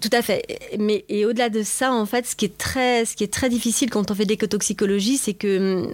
tout 0.00 0.10
à 0.12 0.22
fait. 0.22 0.44
Mais 0.78 1.04
et 1.08 1.24
au-delà 1.24 1.48
de 1.48 1.62
ça, 1.62 1.92
en 1.92 2.06
fait, 2.06 2.26
ce 2.26 2.36
qui 2.36 2.44
est 2.44 2.56
très, 2.56 3.04
ce 3.04 3.16
qui 3.16 3.24
est 3.24 3.32
très 3.32 3.48
difficile 3.48 3.90
quand 3.90 4.10
on 4.10 4.14
fait 4.14 4.24
de 4.24 4.30
l'écotoxicologie, 4.30 5.18
c'est 5.18 5.34
que, 5.34 5.88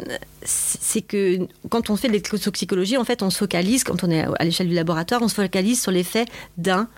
c'est 0.45 1.01
que 1.01 1.47
quand 1.71 1.91
on 1.91 1.97
fait 1.97 2.09
de 2.09 2.13
l'écotoxicologie, 2.13 2.97
en 2.97 3.05
fait, 3.05 3.23
on 3.23 3.31
se 3.31 3.39
focalise 3.39 3.85
quand 3.85 4.05
on 4.05 4.11
est 4.11 4.27
à 4.39 4.45
l'échelle 4.45 4.69
du 4.69 4.75
laboratoire, 4.75 5.23
on 5.23 5.29
se 5.29 5.35
focalise 5.35 5.81
sur 5.81 5.93
l'effet 5.93 6.27
d'un 6.59 6.89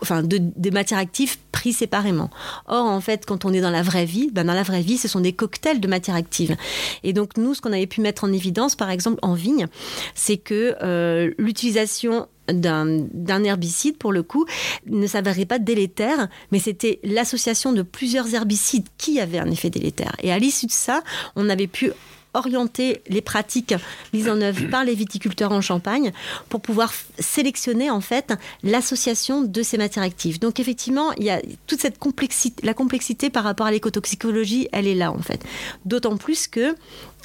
enfin 0.00 0.22
de, 0.22 0.38
des 0.40 0.70
matières 0.70 0.98
actives 0.98 1.36
prises 1.52 1.78
séparément. 1.78 2.30
Or, 2.66 2.86
en 2.86 3.00
fait, 3.00 3.24
quand 3.26 3.44
on 3.44 3.52
est 3.52 3.60
dans 3.60 3.70
la 3.70 3.82
vraie 3.82 4.04
vie, 4.04 4.30
ben 4.32 4.44
dans 4.44 4.54
la 4.54 4.62
vraie 4.62 4.82
vie, 4.82 4.98
ce 4.98 5.08
sont 5.08 5.20
des 5.20 5.32
cocktails 5.32 5.80
de 5.80 5.88
matières 5.88 6.16
actives. 6.16 6.56
Et 7.02 7.12
donc, 7.12 7.36
nous, 7.36 7.54
ce 7.54 7.60
qu'on 7.60 7.72
avait 7.72 7.86
pu 7.86 8.00
mettre 8.00 8.24
en 8.24 8.32
évidence, 8.32 8.76
par 8.76 8.90
exemple, 8.90 9.18
en 9.22 9.34
vigne, 9.34 9.66
c'est 10.14 10.36
que 10.36 10.76
euh, 10.82 11.32
l'utilisation 11.38 12.28
d'un 12.48 13.44
herbicide, 13.44 13.96
pour 13.96 14.12
le 14.12 14.22
coup, 14.22 14.46
ne 14.86 15.06
s'avérait 15.06 15.46
pas 15.46 15.58
délétère, 15.58 16.28
mais 16.52 16.58
c'était 16.58 17.00
l'association 17.02 17.72
de 17.72 17.82
plusieurs 17.82 18.34
herbicides 18.34 18.88
qui 18.98 19.20
avaient 19.20 19.38
un 19.38 19.50
effet 19.50 19.70
délétère. 19.70 20.14
Et 20.22 20.32
à 20.32 20.38
l'issue 20.38 20.66
de 20.66 20.72
ça, 20.72 21.02
on 21.36 21.48
avait 21.48 21.66
pu 21.66 21.90
orienter 22.34 23.00
les 23.08 23.20
pratiques 23.20 23.74
mises 24.12 24.28
en 24.28 24.40
œuvre 24.40 24.68
par 24.68 24.84
les 24.84 24.94
viticulteurs 24.94 25.52
en 25.52 25.60
Champagne 25.60 26.12
pour 26.48 26.60
pouvoir 26.60 26.92
sélectionner 27.18 27.90
en 27.90 28.00
fait 28.00 28.34
l'association 28.62 29.42
de 29.42 29.62
ces 29.62 29.78
matières 29.78 30.04
actives. 30.04 30.38
Donc 30.38 30.60
effectivement, 30.60 31.12
il 31.12 31.24
y 31.24 31.30
a 31.30 31.40
toute 31.66 31.80
cette 31.80 31.98
complexité, 31.98 32.66
la 32.66 32.74
complexité 32.74 33.30
par 33.30 33.44
rapport 33.44 33.66
à 33.66 33.70
l'écotoxicologie, 33.70 34.68
elle 34.72 34.86
est 34.86 34.94
là 34.94 35.12
en 35.12 35.22
fait. 35.22 35.42
D'autant 35.84 36.16
plus 36.16 36.48
que 36.48 36.74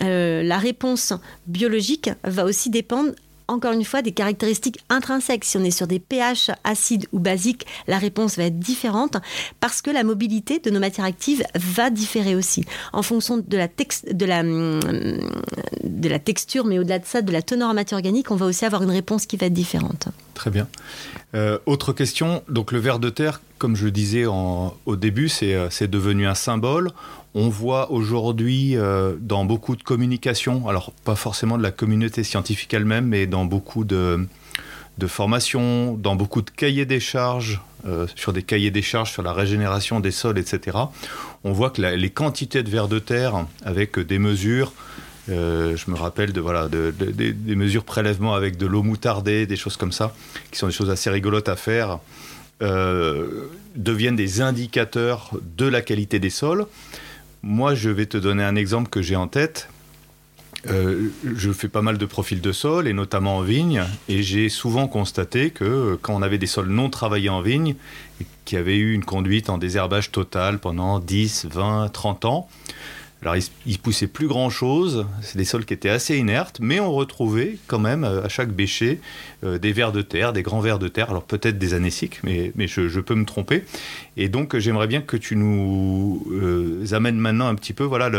euh, 0.02 0.44
la 0.44 0.58
réponse 0.58 1.14
biologique 1.48 2.12
va 2.24 2.46
aussi 2.46 2.70
dépendre 2.70 3.12
encore 3.50 3.74
une 3.74 3.84
fois, 3.84 4.02
des 4.02 4.12
caractéristiques 4.12 4.80
intrinsèques. 4.90 5.46
Si 5.46 5.58
on 5.58 5.64
est 5.64 5.72
sur 5.72 5.88
des 5.88 6.00
pH 6.00 6.52
acides 6.64 7.08
ou 7.12 7.20
basiques, 7.20 7.66
la 7.88 7.98
réponse 7.98 8.38
va 8.38 8.44
être 8.44 8.60
différente 8.60 9.18
parce 9.60 9.82
que 9.82 9.90
la 9.92 10.04
mobilité 10.04 10.60
de 10.60 10.70
nos 10.70 10.80
matières 10.80 11.06
actives 11.06 11.44
va 11.56 11.90
différer 11.90 12.36
aussi 12.36 12.66
en 12.94 13.02
fonction 13.02 13.38
de 13.38 13.58
la, 13.58 13.68
de 13.68 14.26
la, 14.26 14.44
de 14.44 16.10
la 16.10 16.20
texture, 16.20 16.66
mais 16.66 16.80
au-delà 16.80 17.00
de 17.00 17.06
ça, 17.06 17.22
de 17.22 17.32
la 17.32 17.42
teneur 17.42 17.70
en 17.70 17.74
matière 17.74 17.98
organique, 17.98 18.32
on 18.32 18.36
va 18.36 18.46
aussi 18.46 18.66
avoir 18.66 18.84
une 18.84 18.92
réponse 18.92 19.26
qui 19.26 19.38
va 19.38 19.48
être 19.48 19.54
différente. 19.54 20.08
Très 20.34 20.52
bien. 20.52 20.68
Euh, 21.36 21.60
autre 21.66 21.92
question, 21.92 22.44
donc 22.48 22.72
le 22.72 22.80
ver 22.80 23.00
de 23.00 23.10
terre, 23.10 23.42
comme 23.58 23.76
je 23.76 23.86
le 23.86 23.92
disais 23.92 24.26
au 24.26 24.96
début, 24.96 25.30
euh, 25.44 25.68
c'est 25.70 25.90
devenu 25.90 26.26
un 26.28 26.36
symbole. 26.36 26.92
On 27.36 27.50
voit 27.50 27.92
aujourd'hui 27.92 28.76
euh, 28.76 29.14
dans 29.20 29.46
beaucoup 29.46 29.76
de 29.76 29.84
communications, 29.84 30.68
alors 30.68 30.92
pas 31.06 31.16
forcément 31.16 31.58
de 31.58 31.64
la 31.64 31.72
communauté 31.72 32.24
scientifique 32.24 32.74
elle-même, 32.74 33.06
mais 33.06 33.28
dans 33.28 33.46
beaucoup 33.46 33.84
de, 33.84 34.28
formations, 35.06 35.94
dans 35.94 36.16
beaucoup 36.16 36.42
de 36.42 36.50
cahiers 36.50 36.88
des 36.88 37.00
charges, 37.00 37.62
euh, 37.86 38.08
sur 38.16 38.34
des 38.34 38.42
cahiers 38.42 38.72
des 38.72 38.82
charges 38.82 39.12
sur 39.12 39.22
la 39.22 39.32
régénération 39.32 40.00
des 40.00 40.10
sols, 40.10 40.40
etc. 40.40 40.78
On 41.44 41.52
voit 41.54 41.70
que 41.70 41.82
les 41.82 42.10
quantités 42.10 42.64
de 42.64 42.70
vers 42.70 42.88
de 42.88 42.98
terre, 42.98 43.46
avec 43.64 44.00
des 44.00 44.18
mesures, 44.18 44.74
euh, 45.30 45.78
je 45.78 45.92
me 45.92 45.96
rappelle 45.96 46.34
de, 46.34 46.42
voilà, 46.42 46.68
des 46.68 47.56
mesures 47.56 47.84
prélèvement 47.84 48.34
avec 48.34 48.58
de 48.58 48.66
l'eau 48.66 48.82
moutardée, 48.82 49.46
des 49.46 49.56
choses 49.56 49.78
comme 49.78 49.92
ça, 49.92 50.16
qui 50.50 50.58
sont 50.58 50.66
des 50.66 50.74
choses 50.74 50.90
assez 50.90 51.12
rigolotes 51.12 51.48
à 51.48 51.56
faire, 51.56 52.00
deviennent 52.60 54.16
des 54.16 54.42
indicateurs 54.42 55.30
de 55.56 55.68
la 55.68 55.84
qualité 55.84 56.18
des 56.18 56.32
sols. 56.32 56.66
Moi, 57.42 57.74
je 57.76 57.90
vais 57.90 58.06
te 58.06 58.18
donner 58.18 58.44
un 58.44 58.56
exemple 58.56 58.90
que 58.90 59.02
j'ai 59.02 59.16
en 59.16 59.28
tête. 59.28 59.70
Euh, 60.68 61.10
je 61.24 61.52
fais 61.52 61.70
pas 61.70 61.82
mal 61.82 61.98
de 61.98 62.06
profils 62.06 62.42
de 62.42 62.52
sol, 62.52 62.88
et 62.88 62.94
notamment 62.94 63.38
en 63.38 63.42
vigne, 63.42 63.84
et 64.10 64.24
j'ai 64.24 64.50
souvent 64.50 64.88
constaté 64.88 65.52
que 65.52 65.98
quand 66.02 66.14
on 66.14 66.22
avait 66.22 66.38
des 66.38 66.48
sols 66.48 66.68
non 66.68 66.90
travaillés 66.90 67.30
en 67.30 67.42
vigne, 67.42 67.76
qui 68.44 68.58
avaient 68.58 68.78
eu 68.78 68.94
une 68.94 69.06
conduite 69.06 69.50
en 69.50 69.58
désherbage 69.58 70.12
total 70.12 70.60
pendant 70.60 71.00
10, 71.00 71.48
20, 71.50 71.90
30 71.94 72.26
ans, 72.26 72.50
alors, 73.22 73.36
il, 73.36 73.74
ne 73.74 73.78
poussait 73.78 74.08
plus 74.08 74.28
grand 74.28 74.50
chose. 74.50 75.06
C'est 75.22 75.38
des 75.38 75.44
sols 75.44 75.66
qui 75.66 75.74
étaient 75.74 75.90
assez 75.90 76.18
inertes, 76.18 76.60
mais 76.62 76.80
on 76.80 76.94
retrouvait 76.94 77.58
quand 77.68 77.80
même 77.80 78.06
euh, 78.06 78.24
à 78.24 78.30
chaque 78.30 78.50
bêcher 78.50 79.02
euh, 79.44 79.58
des 79.58 79.74
vers 79.74 79.92
de 79.92 80.02
terre, 80.02 80.32
des 80.32 80.42
grands 80.42 80.62
vers 80.62 80.80
de 80.80 80.88
terre. 80.88 81.10
Alors, 81.10 81.24
peut-être 81.24 81.58
des 81.58 81.74
anéciques, 81.74 82.22
mais, 82.24 82.54
je, 82.68 83.00
peux 83.02 83.16
me 83.16 83.26
tromper. 83.26 83.66
Et 84.16 84.30
donc, 84.30 84.58
j'aimerais 84.58 84.88
bien 84.88 85.02
que 85.02 85.18
tu 85.18 85.36
nous 85.36 86.26
euh, 86.32 86.86
amènes 86.94 87.18
maintenant 87.18 87.48
un 87.48 87.56
petit 87.56 87.74
peu 87.74 87.84
voilà, 87.84 88.10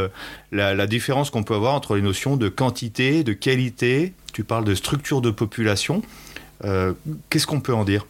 la, 0.53 0.87
différence 0.87 1.31
qu'on 1.31 1.45
peut 1.45 1.55
avoir 1.55 1.75
entre 1.75 1.97
les 1.97 2.03
notions 2.03 2.37
de 2.37 2.51
quantité, 2.51 3.25
de 3.25 3.33
qualité. 3.33 4.13
Tu 4.35 4.45
parles 4.45 4.65
de 4.65 4.75
structure 4.75 5.23
de 5.23 5.31
population. 5.31 6.03
Qu'est-ce 7.31 7.47
qu'on 7.47 7.61
peut 7.61 7.73
en 7.73 7.85
dire? 7.85 8.07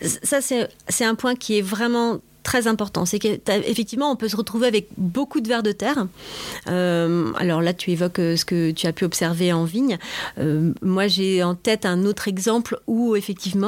Ça, 0.00 0.40
c'est 0.40 1.04
un 1.04 1.14
point 1.16 1.34
qui 1.34 1.58
est 1.58 1.62
vraiment 1.62 2.20
très 2.44 2.68
important. 2.68 3.04
C'est 3.04 3.18
qu'effectivement, 3.18 4.12
on 4.12 4.16
peut 4.16 4.28
se 4.28 4.36
retrouver 4.36 4.68
avec 4.68 4.86
beaucoup 4.96 5.40
de 5.40 5.48
vers 5.48 5.64
de 5.64 5.72
terre. 5.72 6.06
Euh, 6.68 7.32
alors 7.36 7.60
là, 7.60 7.74
tu 7.74 7.90
évoques 7.90 8.20
euh, 8.20 8.36
ce 8.36 8.44
que 8.44 8.70
tu 8.70 8.86
as 8.86 8.92
pu 8.92 9.04
observer 9.04 9.52
en 9.52 9.64
vigne. 9.64 9.98
Euh, 10.38 10.72
moi, 10.82 11.08
j'ai 11.08 11.42
en 11.42 11.56
tête 11.56 11.84
un 11.86 12.04
autre 12.04 12.28
exemple 12.28 12.78
où, 12.86 13.16
effectivement, 13.16 13.64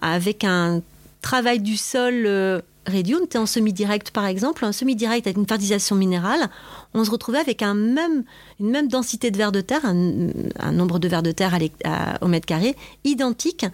avec 0.00 0.42
un 0.42 0.82
travail 1.20 1.60
du 1.60 1.76
sol 1.76 2.62
réduit, 2.86 3.14
on 3.14 3.24
était 3.24 3.38
en 3.38 3.46
semi-direct 3.46 4.10
par 4.10 4.26
exemple, 4.26 4.64
un 4.64 4.72
semi-direct 4.72 5.26
avec 5.26 5.36
une 5.36 5.46
fertilisation 5.46 5.96
minérale, 5.96 6.48
on 6.92 7.04
se 7.04 7.10
retrouvait 7.10 7.38
avec 7.38 7.62
un 7.62 7.74
même, 7.74 8.24
une 8.60 8.70
même 8.70 8.88
densité 8.88 9.30
de 9.30 9.36
vers 9.36 9.52
de 9.52 9.60
terre, 9.60 9.84
un, 9.84 10.72
nombre 10.72 10.98
de 10.98 11.08
vers 11.08 11.22
de 11.22 11.32
terre 11.32 11.58
au 12.20 12.28
mètre 12.28 12.46
carré, 12.46 12.76
identique 13.04 13.66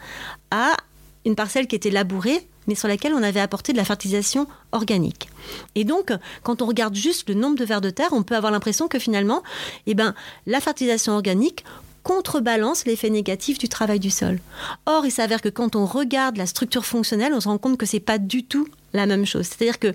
à 0.50 0.76
une 1.24 1.34
parcelle 1.34 1.66
qui 1.66 1.76
était 1.76 1.90
labourée 1.90 2.46
mais 2.70 2.76
sur 2.76 2.86
laquelle 2.86 3.14
on 3.14 3.22
avait 3.24 3.40
apporté 3.40 3.72
de 3.72 3.76
la 3.76 3.84
fertilisation 3.84 4.46
organique. 4.70 5.28
Et 5.74 5.82
donc, 5.82 6.12
quand 6.44 6.62
on 6.62 6.66
regarde 6.66 6.94
juste 6.94 7.28
le 7.28 7.34
nombre 7.34 7.58
de 7.58 7.64
vers 7.64 7.80
de 7.80 7.90
terre, 7.90 8.10
on 8.12 8.22
peut 8.22 8.36
avoir 8.36 8.52
l'impression 8.52 8.86
que 8.86 9.00
finalement, 9.00 9.42
eh 9.88 9.94
ben, 9.94 10.14
la 10.46 10.60
fertilisation 10.60 11.14
organique 11.14 11.64
contrebalance 12.04 12.86
l'effet 12.86 13.10
négatif 13.10 13.58
du 13.58 13.68
travail 13.68 13.98
du 13.98 14.10
sol. 14.10 14.38
Or, 14.86 15.04
il 15.04 15.10
s'avère 15.10 15.42
que 15.42 15.48
quand 15.48 15.74
on 15.74 15.84
regarde 15.84 16.36
la 16.36 16.46
structure 16.46 16.86
fonctionnelle, 16.86 17.34
on 17.34 17.40
se 17.40 17.48
rend 17.48 17.58
compte 17.58 17.76
que 17.76 17.86
c'est 17.86 17.98
pas 17.98 18.18
du 18.18 18.44
tout 18.44 18.68
la 18.92 19.06
même 19.06 19.26
chose. 19.26 19.46
C'est-à-dire 19.46 19.80
que 19.80 19.92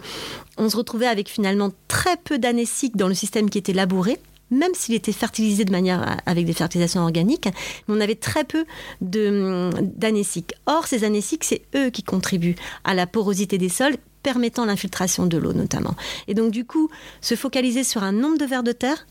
on 0.57 0.69
se 0.69 0.75
retrouvait 0.75 1.07
avec 1.07 1.29
finalement 1.29 1.71
très 1.87 2.17
peu 2.17 2.37
d'anéciques 2.37 2.97
dans 2.97 3.07
le 3.07 3.13
système 3.13 3.49
qui 3.49 3.57
était 3.57 3.71
labouré, 3.71 4.19
même 4.51 4.73
s'il 4.73 4.95
était 4.95 5.11
fertilisé 5.11 5.65
de 5.65 5.71
manière 5.71 6.17
avec 6.25 6.45
des 6.45 6.53
fertilisations 6.53 7.01
organiques, 7.01 7.49
on 7.87 7.99
avait 7.99 8.15
très 8.15 8.43
peu 8.43 8.65
d'anéciques. 9.01 10.53
Or, 10.65 10.87
ces 10.87 11.03
anéciques, 11.03 11.43
c'est 11.43 11.63
eux 11.75 11.89
qui 11.89 12.03
contribuent 12.03 12.55
à 12.83 12.93
la 12.93 13.07
porosité 13.07 13.57
des 13.57 13.69
sols 13.69 13.97
permettant 14.23 14.65
l'infiltration 14.65 15.27
de 15.27 15.37
l'eau 15.37 15.53
notamment. 15.53 15.95
Et 16.27 16.33
donc 16.33 16.51
du 16.51 16.65
coup, 16.65 16.89
se 17.21 17.35
focaliser 17.35 17.83
sur 17.83 18.03
un 18.03 18.11
nombre 18.11 18.37
de 18.37 18.45
vers 18.45 18.63
de 18.63 18.71
terre, 18.71 19.05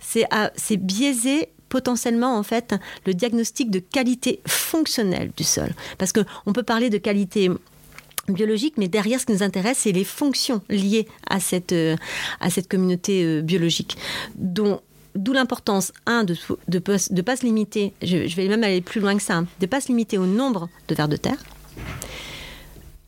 c'est 0.00 0.76
biaiser 0.76 1.48
potentiellement 1.68 2.38
en 2.38 2.42
fait 2.42 2.74
le 3.04 3.14
diagnostic 3.14 3.70
de 3.70 3.80
qualité 3.80 4.40
fonctionnelle 4.46 5.32
du 5.36 5.44
sol. 5.44 5.74
Parce 5.98 6.12
qu'on 6.12 6.52
peut 6.52 6.62
parler 6.62 6.88
de 6.88 6.98
qualité 6.98 7.50
biologique, 8.28 8.74
mais 8.76 8.88
derrière, 8.88 9.20
ce 9.20 9.26
qui 9.26 9.32
nous 9.32 9.42
intéresse, 9.42 9.78
c'est 9.78 9.92
les 9.92 10.04
fonctions 10.04 10.62
liées 10.68 11.06
à 11.28 11.40
cette, 11.40 11.72
euh, 11.72 11.96
à 12.40 12.50
cette 12.50 12.68
communauté 12.68 13.24
euh, 13.24 13.42
biologique. 13.42 13.96
Dont 14.36 14.80
D'où 15.14 15.32
l'importance, 15.32 15.92
un, 16.06 16.24
de 16.24 16.34
ne 16.68 16.78
de, 16.80 17.22
pas 17.22 17.36
se 17.36 17.46
limiter, 17.46 17.92
je, 18.02 18.34
vais 18.34 18.48
même 18.48 18.64
aller 18.64 18.80
plus 18.80 19.00
loin 19.00 19.16
que 19.16 19.22
ça, 19.22 19.36
hein, 19.36 19.42
de 19.60 19.66
ne 19.66 19.66
pas 19.66 19.80
se 19.80 19.86
limiter 19.86 20.18
au 20.18 20.26
nombre 20.26 20.68
de 20.88 20.94
vers 20.96 21.06
de 21.06 21.14
terre, 21.14 21.38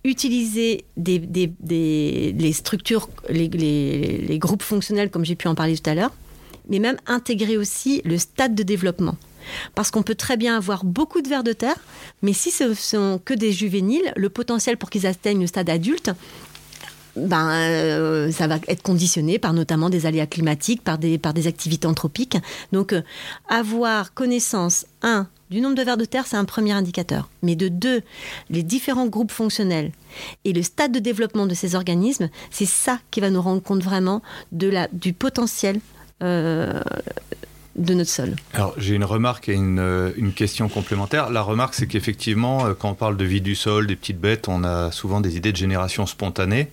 utiliser 0.04 0.84
des, 0.96 1.18
des, 1.18 2.32
les 2.32 2.52
structures, 2.52 3.08
les, 3.28 3.48
les 3.48 4.38
groupes 4.38 4.62
fonctionnels, 4.62 5.10
comme 5.10 5.24
j'ai 5.24 5.34
pu 5.34 5.48
en 5.48 5.56
parler 5.56 5.76
tout 5.76 5.90
à 5.90 5.96
l'heure, 5.96 6.12
mais 6.68 6.78
même 6.78 6.96
intégrer 7.06 7.56
aussi 7.56 8.02
le 8.04 8.18
stade 8.18 8.54
de 8.54 8.62
développement. 8.62 9.16
Parce 9.74 9.90
qu'on 9.90 10.02
peut 10.02 10.14
très 10.14 10.36
bien 10.36 10.56
avoir 10.56 10.84
beaucoup 10.84 11.22
de 11.22 11.28
vers 11.28 11.44
de 11.44 11.52
terre, 11.52 11.76
mais 12.22 12.32
si 12.32 12.50
ce 12.50 12.74
sont 12.74 13.20
que 13.24 13.34
des 13.34 13.52
juvéniles, 13.52 14.12
le 14.16 14.28
potentiel 14.28 14.76
pour 14.76 14.90
qu'ils 14.90 15.06
atteignent 15.06 15.40
le 15.40 15.46
stade 15.46 15.70
adulte, 15.70 16.10
ben, 17.16 17.50
euh, 17.50 18.30
ça 18.30 18.46
va 18.46 18.58
être 18.68 18.82
conditionné 18.82 19.38
par 19.38 19.54
notamment 19.54 19.88
des 19.88 20.04
aléas 20.04 20.26
climatiques, 20.26 20.82
par 20.84 20.98
des, 20.98 21.16
par 21.18 21.32
des 21.32 21.46
activités 21.46 21.86
anthropiques. 21.86 22.36
Donc, 22.72 22.92
euh, 22.92 23.02
avoir 23.48 24.12
connaissance, 24.12 24.86
un, 25.02 25.26
du 25.50 25.60
nombre 25.60 25.76
de 25.76 25.82
vers 25.82 25.96
de 25.96 26.04
terre, 26.04 26.26
c'est 26.26 26.36
un 26.36 26.44
premier 26.44 26.72
indicateur. 26.72 27.28
Mais 27.42 27.56
de 27.56 27.68
deux, 27.68 28.02
les 28.50 28.62
différents 28.62 29.06
groupes 29.06 29.32
fonctionnels 29.32 29.92
et 30.44 30.52
le 30.52 30.62
stade 30.62 30.92
de 30.92 30.98
développement 30.98 31.46
de 31.46 31.54
ces 31.54 31.74
organismes, 31.74 32.28
c'est 32.50 32.66
ça 32.66 32.98
qui 33.10 33.20
va 33.20 33.30
nous 33.30 33.40
rendre 33.40 33.62
compte 33.62 33.82
vraiment 33.82 34.22
de 34.52 34.68
la, 34.68 34.88
du 34.92 35.12
potentiel 35.12 35.80
euh, 36.22 36.80
de 37.76 37.94
notre 37.94 38.10
sol. 38.10 38.36
Alors 38.54 38.74
j'ai 38.78 38.94
une 38.94 39.04
remarque 39.04 39.48
et 39.48 39.54
une, 39.54 39.78
euh, 39.78 40.10
question 40.34 40.68
complémentaire. 40.68 41.30
La 41.30 41.42
remarque 41.42 41.74
c'est 41.74 41.86
qu'effectivement 41.86 42.66
euh, 42.66 42.74
quand 42.74 42.90
on 42.90 42.94
parle 42.94 43.16
de 43.16 43.24
vie 43.24 43.40
du 43.40 43.54
sol, 43.54 43.86
des 43.86 43.96
petites 43.96 44.20
bêtes, 44.20 44.48
on 44.48 44.64
a 44.64 44.90
souvent 44.90 45.20
des 45.20 45.36
idées 45.36 45.52
de 45.52 45.56
génération 45.56 46.06
spontanée. 46.06 46.68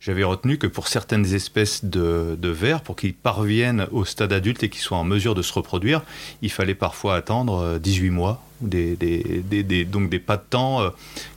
J'avais 0.00 0.24
retenu 0.24 0.58
que 0.58 0.66
pour 0.66 0.88
certaines 0.88 1.32
espèces 1.32 1.84
de, 1.84 2.36
de 2.36 2.48
vers, 2.48 2.82
pour 2.82 2.96
qu'ils 2.96 3.14
parviennent 3.14 3.86
au 3.92 4.04
stade 4.04 4.32
adulte 4.32 4.62
et 4.64 4.68
qu'ils 4.68 4.80
soient 4.80 4.98
en 4.98 5.04
mesure 5.04 5.34
de 5.34 5.42
se 5.42 5.52
reproduire, 5.52 6.02
il 6.42 6.50
fallait 6.50 6.74
parfois 6.74 7.14
attendre 7.14 7.78
18 7.78 8.08
euh, 8.08 8.10
mois, 8.10 8.44
donc 8.62 10.10
des 10.10 10.18
pas 10.18 10.36
de 10.36 10.42
temps 10.48 10.80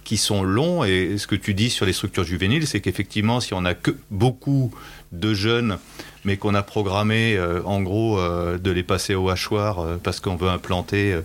qui 0.04 0.18
sont 0.18 0.42
longs. 0.42 0.84
Et 0.84 1.18
ce 1.18 1.28
que 1.28 1.36
tu 1.36 1.54
dis 1.54 1.70
sur 1.70 1.86
les 1.86 1.94
structures 1.94 2.24
juvéniles, 2.24 2.66
c'est 2.66 2.80
qu'effectivement 2.82 3.40
si 3.40 3.54
on 3.54 3.66
a 3.66 3.76
que 3.76 3.96
beaucoup 4.10 4.72
de 5.20 5.34
jeunes 5.34 5.78
mais 6.26 6.38
qu'on 6.38 6.56
a 6.56 6.64
programmé 6.64 7.38
euh, 7.38 7.62
en 7.64 7.82
gros 7.82 8.20
euh, 8.20 8.58
de 8.58 8.72
les 8.72 8.84
passer 8.84 9.16
au 9.16 9.30
hachoir 9.30 9.80
euh, 9.80 9.98
parce 10.02 10.20
qu'on 10.20 10.36
veut 10.36 10.50
implanter 10.50 11.18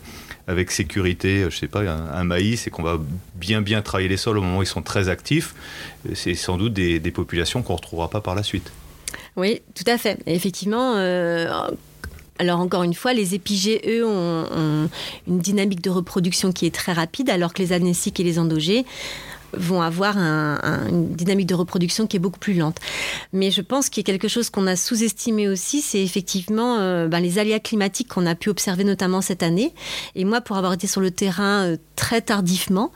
avec 0.46 0.70
sécurité, 0.70 1.46
je 1.48 1.56
sais 1.56 1.68
pas, 1.68 1.80
un, 1.80 2.24
maïs 2.24 2.66
et 2.66 2.70
qu'on 2.70 2.82
va 2.82 2.98
bien 3.34 3.62
bien 3.62 3.82
travailler 3.82 4.08
les 4.08 4.16
sols 4.16 4.36
au 4.38 4.42
moment 4.42 4.58
où 4.58 4.62
ils 4.62 4.66
sont 4.66 4.82
très 4.82 5.08
actifs, 5.08 5.54
c'est 6.14 6.34
sans 6.34 6.56
doute 6.56 6.72
des, 6.72 6.98
populations 7.12 7.62
qu'on 7.62 7.74
ne 7.74 7.78
retrouvera 7.78 8.10
pas 8.10 8.20
par 8.20 8.34
la 8.34 8.42
suite. 8.42 8.72
Oui, 9.36 9.62
tout 9.74 9.84
à 9.86 9.96
fait. 9.96 10.18
effectivement, 10.26 10.94
alors 12.38 12.58
encore 12.58 12.82
une 12.82 12.94
fois, 12.94 13.12
les 13.12 13.36
épigées, 13.36 13.80
eux, 13.86 14.04
ont, 14.04 14.88
une 15.28 15.38
dynamique 15.38 15.82
de 15.82 15.90
reproduction 15.90 16.50
qui 16.50 16.66
est 16.66 16.74
très 16.74 16.92
rapide, 16.92 17.30
alors 17.30 17.54
que 17.54 17.62
les 17.62 17.72
anéciques 17.72 18.18
et 18.18 18.24
les 18.24 18.40
endogées 18.40 18.84
vont 19.52 19.82
avoir 19.82 20.16
une 20.16 21.14
dynamique 21.14 21.46
de 21.46 21.54
reproduction 21.54 22.06
qui 22.06 22.16
est 22.16 22.20
beaucoup 22.20 22.38
plus 22.38 22.54
lente. 22.54 22.78
Mais 23.32 23.50
je 23.50 23.60
pense 23.60 23.88
qu'il 23.88 24.02
y 24.02 24.04
a 24.04 24.08
quelque 24.10 24.28
chose 24.28 24.50
qu'on 24.50 24.66
a 24.66 24.76
sous-estimé 24.76 25.48
aussi, 25.48 25.80
c'est 25.80 26.02
effectivement 26.02 26.78
euh, 26.78 27.08
ben, 27.08 27.20
les 27.20 27.38
aléas 27.38 27.60
climatiques 27.60 28.08
qu'on 28.08 28.26
a 28.26 28.34
pu 28.34 28.48
observer 28.48 28.84
notamment 28.84 29.20
cette 29.20 29.42
année. 29.42 29.74
Et 30.14 30.24
moi, 30.24 30.40
pour 30.40 30.56
avoir 30.56 30.72
été 30.72 30.86
sur 30.86 31.00
le 31.00 31.10
terrain 31.10 31.66
euh, 31.66 31.76
très 31.96 32.20
tardivement, 32.20 32.92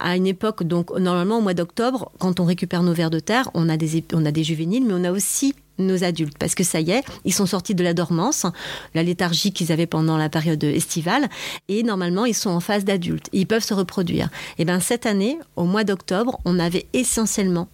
à 0.00 0.16
une 0.16 0.26
époque, 0.26 0.62
donc 0.62 0.96
normalement 0.96 1.38
au 1.38 1.40
mois 1.42 1.54
d'octobre, 1.54 2.12
quand 2.18 2.40
on 2.40 2.44
récupère 2.44 2.82
nos 2.82 2.92
vers 2.92 3.10
de 3.10 3.18
terre, 3.18 3.50
on 3.54 3.68
a 3.68 3.76
des, 3.76 4.04
on 4.12 4.24
a 4.24 4.30
des 4.30 4.44
juvéniles, 4.44 4.84
mais 4.84 4.94
on 4.94 5.04
a 5.04 5.12
aussi 5.12 5.54
nos 5.78 6.04
adultes, 6.04 6.38
parce 6.38 6.54
que 6.54 6.64
ça 6.64 6.80
y 6.80 6.90
est, 6.90 7.04
ils 7.24 7.34
sont 7.34 7.46
sortis 7.46 7.74
de 7.74 7.84
la 7.84 7.94
dormance, 7.94 8.46
la 8.94 9.02
léthargie 9.02 9.52
qu'ils 9.52 9.72
avaient 9.72 9.86
pendant 9.86 10.16
la 10.16 10.28
période 10.28 10.62
estivale, 10.64 11.28
et 11.68 11.82
normalement 11.82 12.24
ils 12.24 12.34
sont 12.34 12.50
en 12.50 12.60
phase 12.60 12.84
d'adulte, 12.84 13.28
ils 13.32 13.46
peuvent 13.46 13.64
se 13.64 13.74
reproduire. 13.74 14.28
Et 14.58 14.64
bien 14.64 14.80
cette 14.80 15.06
année, 15.06 15.38
au 15.56 15.64
mois 15.64 15.84
d'octobre, 15.84 16.38
on 16.44 16.58
avait 16.58 16.86
essentiellement 16.92 17.68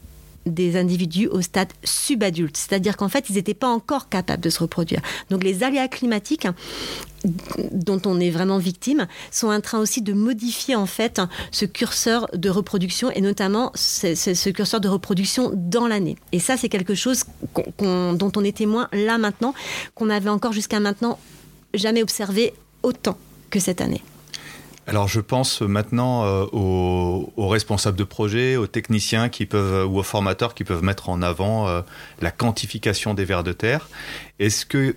des 0.47 0.77
individus 0.77 1.29
au 1.29 1.41
stade 1.41 1.73
subadulte, 1.85 2.57
c'est-à-dire 2.57 2.97
qu'en 2.97 3.09
fait, 3.09 3.31
ils 3.31 3.35
n'étaient 3.37 3.55
pas 3.55 3.69
encore 3.69 4.09
capables 4.09 4.43
de 4.43 4.51
se 4.51 4.61
reproduire. 4.61 5.01
Donc 5.31 5.43
les 5.43 5.63
aléas 5.63 5.89
climatiques 5.89 6.47
dont 7.73 8.01
on 8.05 8.21
est 8.21 8.31
vraiment 8.31 8.59
victime 8.59 9.07
sont 9.31 9.49
en 9.49 9.61
train 9.61 9.79
aussi 9.79 10.03
de 10.03 10.13
modifier 10.13 10.77
en 10.77 10.87
fait 10.87 11.21
ce 11.51 11.65
curseur 11.65 12.29
de 12.35 12.51
reproduction 12.51 13.11
et 13.11 13.21
notamment 13.21 13.73
ce, 13.75 14.51
curseur 14.51 14.81
de 14.81 14.89
reproduction 14.89 15.51
dans 15.55 15.87
l'année. 15.87 16.17
Et 16.33 16.39
ça, 16.39 16.57
c'est 16.57 16.69
quelque 16.69 16.95
chose 16.95 17.25
dont 17.79 18.33
on 18.37 18.45
est 18.45 18.57
témoin 18.57 18.89
là 18.93 19.19
maintenant, 19.19 19.55
qu'on 19.95 20.11
avait 20.11 20.31
encore 20.31 20.53
jusqu'à 20.53 20.81
maintenant 20.81 21.19
jamais 21.73 22.03
observé 22.03 22.53
autant 22.83 23.17
que 23.51 23.59
cette 23.59 23.81
année. 23.81 24.03
Alors 24.87 25.09
je 25.09 25.21
pense 25.21 25.63
maintenant 25.63 26.25
euh, 26.25 26.45
aux, 26.53 27.49
responsables 27.49 27.97
de 27.97 28.05
projet, 28.05 28.57
aux 28.57 28.67
techniciens 28.67 29.29
qui 29.29 29.47
peuvent 29.47 29.87
ou 29.87 29.99
aux 29.99 30.03
formateurs 30.03 30.55
qui 30.55 30.65
peuvent 30.65 30.83
mettre 30.83 31.09
en 31.09 31.23
avant 31.23 31.69
euh, 31.69 31.81
la 32.21 32.31
quantification 32.31 33.15
des 33.15 33.25
vers 33.25 33.45
de 33.45 33.53
terre. 33.53 33.89
Est-ce 34.39 34.67
que 34.67 34.97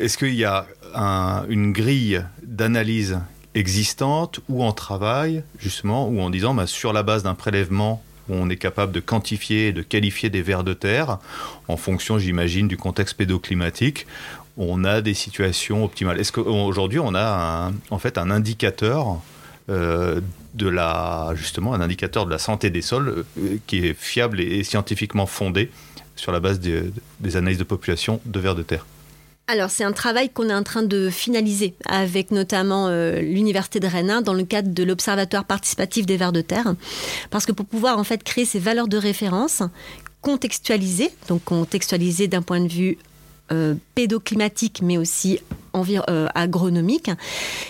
est-ce 0.00 0.18
qu'il 0.18 0.34
y 0.34 0.44
a 0.44 0.66
une 1.48 1.72
grille 1.72 2.24
d'analyse 2.42 3.20
existante 3.54 4.40
ou 4.48 4.64
en 4.64 4.72
travail 4.72 5.44
justement 5.58 6.08
ou 6.08 6.20
en 6.20 6.30
disant 6.30 6.52
bah, 6.52 6.66
sur 6.66 6.92
la 6.92 7.04
base 7.04 7.22
d'un 7.22 7.34
prélèvement 7.34 8.02
où 8.28 8.34
on 8.34 8.48
est 8.48 8.56
capable 8.56 8.92
de 8.92 9.00
quantifier 9.00 9.68
et 9.68 9.72
de 9.72 9.82
qualifier 9.82 10.30
des 10.30 10.42
vers 10.42 10.64
de 10.64 10.74
terre 10.74 11.18
en 11.68 11.76
fonction, 11.76 12.18
j'imagine, 12.18 12.68
du 12.68 12.76
contexte 12.76 13.16
pédoclimatique 13.16 14.06
on 14.56 14.84
a 14.84 15.00
des 15.00 15.14
situations 15.14 15.84
optimales. 15.84 16.20
Est-ce 16.20 16.32
qu'aujourd'hui 16.32 16.98
on 16.98 17.14
a 17.14 17.70
en 17.90 17.98
fait 17.98 18.18
un 18.18 18.30
indicateur 18.30 19.20
euh, 19.68 20.20
de 20.54 20.68
la 20.68 21.32
justement 21.36 21.74
un 21.74 21.80
indicateur 21.80 22.26
de 22.26 22.30
la 22.30 22.38
santé 22.38 22.70
des 22.70 22.82
sols 22.82 23.24
euh, 23.38 23.56
qui 23.68 23.86
est 23.86 23.94
fiable 23.94 24.40
et, 24.40 24.64
scientifiquement 24.64 25.26
fondé 25.26 25.70
sur 26.16 26.32
la 26.32 26.40
base 26.40 26.58
des, 26.58 27.36
analyses 27.36 27.58
de 27.58 27.64
population 27.64 28.20
de 28.24 28.40
vers 28.40 28.56
de 28.56 28.62
terre? 28.62 28.84
Alors 29.46 29.70
c'est 29.70 29.84
un 29.84 29.92
travail 29.92 30.28
qu'on 30.28 30.48
est 30.48 30.54
en 30.54 30.64
train 30.64 30.82
de 30.82 31.08
finaliser 31.08 31.74
avec 31.86 32.32
notamment 32.32 32.88
euh, 32.88 33.20
l'université 33.20 33.78
de 33.78 33.86
Rennes 33.86 34.22
dans 34.24 34.34
le 34.34 34.44
cadre 34.44 34.72
de 34.74 34.82
l'observatoire 34.82 35.44
participatif 35.44 36.04
des 36.04 36.16
vers 36.16 36.32
de 36.32 36.40
terre 36.40 36.74
parce 37.30 37.46
que 37.46 37.52
pour 37.52 37.66
pouvoir 37.66 37.98
en 37.98 38.04
fait 38.04 38.24
créer 38.24 38.44
ces 38.44 38.58
valeurs 38.58 38.88
de 38.88 38.96
référence 38.96 39.62
contextualisées 40.20 41.10
donc 41.28 41.44
contextualisées 41.44 42.28
d'un 42.28 42.42
point 42.42 42.60
de 42.60 42.68
vue 42.68 42.98
euh, 43.52 43.74
pédoclimatique, 43.94 44.80
mais 44.82 44.98
aussi 44.98 45.40
agronomique, 46.34 47.10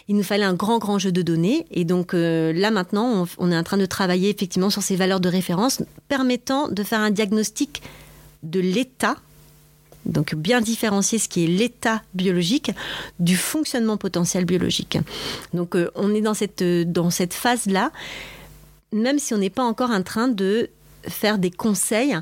il 0.09 0.17
nous 0.17 0.23
fallait 0.23 0.45
un 0.45 0.55
grand, 0.55 0.79
grand 0.79 0.99
jeu 0.99 1.13
de 1.13 1.21
données. 1.21 1.67
Et 1.71 1.85
donc 1.85 2.15
là, 2.15 2.71
maintenant, 2.71 3.27
on, 3.37 3.53
est 3.53 3.57
en 3.57 3.63
train 3.63 3.77
de 3.77 3.85
travailler 3.85 4.31
effectivement 4.31 4.71
sur 4.71 4.83
ces 4.83 4.97
valeurs 4.97 5.21
de 5.21 5.29
référence 5.29 5.83
permettant 6.09 6.69
de 6.69 6.83
faire 6.83 7.01
un 7.01 7.11
diagnostic 7.11 7.83
de 8.43 8.59
l'état 8.59 9.17
donc 10.07 10.35
bien 10.35 10.63
différencier 10.63 11.19
ce 11.19 11.29
qui 11.29 11.45
est 11.45 11.47
l'état 11.47 12.03
biologique 12.15 12.73
du 13.19 13.37
fonctionnement 13.37 13.99
potentiel 13.99 14.47
biologique. 14.47 14.99
Donc 15.53 15.77
on 15.95 16.15
est 16.15 16.23
dans 16.23 16.33
cette, 16.33 16.63
dans 16.63 17.11
cette 17.11 17.35
phase-là, 17.35 17.93
même 18.93 19.19
si 19.19 19.35
on 19.35 19.39
n'est 19.39 19.51
pas 19.51 19.65
encore 19.65 19.91
en 19.91 20.03
train 20.03 20.29
de 20.29 20.71
faire 21.07 21.39
des 21.39 21.51
conseils 21.51 22.17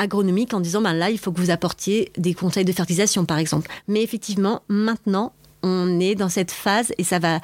agronomiques 0.00 0.54
en 0.54 0.60
disant 0.60 0.80
ben 0.80 0.94
là 0.94 1.10
il 1.10 1.18
faut 1.18 1.30
que 1.30 1.40
vous 1.40 1.50
apportiez 1.50 2.10
des 2.16 2.34
conseils 2.34 2.64
de 2.64 2.72
fertilisation 2.72 3.24
par 3.24 3.38
exemple. 3.38 3.70
Mais 3.86 4.02
effectivement 4.02 4.62
maintenant 4.68 5.32
on 5.62 6.00
est 6.00 6.14
dans 6.14 6.30
cette 6.30 6.50
phase 6.50 6.92
et 6.98 7.04
ça 7.04 7.18
va 7.18 7.40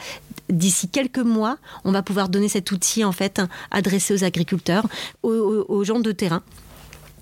d'ici 0.49 0.89
quelques 0.89 1.19
mois 1.19 1.59
on 1.85 1.93
va 1.93 2.03
pouvoir 2.03 2.29
donner 2.29 2.49
cet 2.49 2.73
outil 2.73 3.05
en 3.05 3.13
fait 3.13 3.43
adressé 3.71 4.15
aux 4.15 4.25
agriculteurs, 4.25 4.87
aux, 5.23 5.85
gens 5.85 6.01
de 6.01 6.13
terrain 6.13 6.43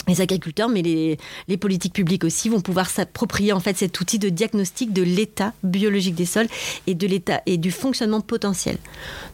les 0.06 0.20
agriculteurs, 0.20 0.68
mais 0.68 0.82
les, 0.82 1.16
les, 1.48 1.56
politiques 1.56 1.94
publiques 1.94 2.24
aussi 2.24 2.50
vont 2.50 2.60
pouvoir 2.60 2.90
s'approprier 2.90 3.54
en 3.54 3.60
fait 3.60 3.74
cet 3.78 3.98
outil 4.02 4.18
de 4.18 4.28
diagnostic 4.28 4.92
de 4.92 5.00
l'état 5.00 5.54
biologique 5.62 6.14
des 6.14 6.26
sols 6.26 6.48
et 6.86 6.94
de 6.94 7.06
l'état 7.06 7.40
et 7.46 7.56
du 7.56 7.70
fonctionnement 7.70 8.20
potentiel 8.20 8.76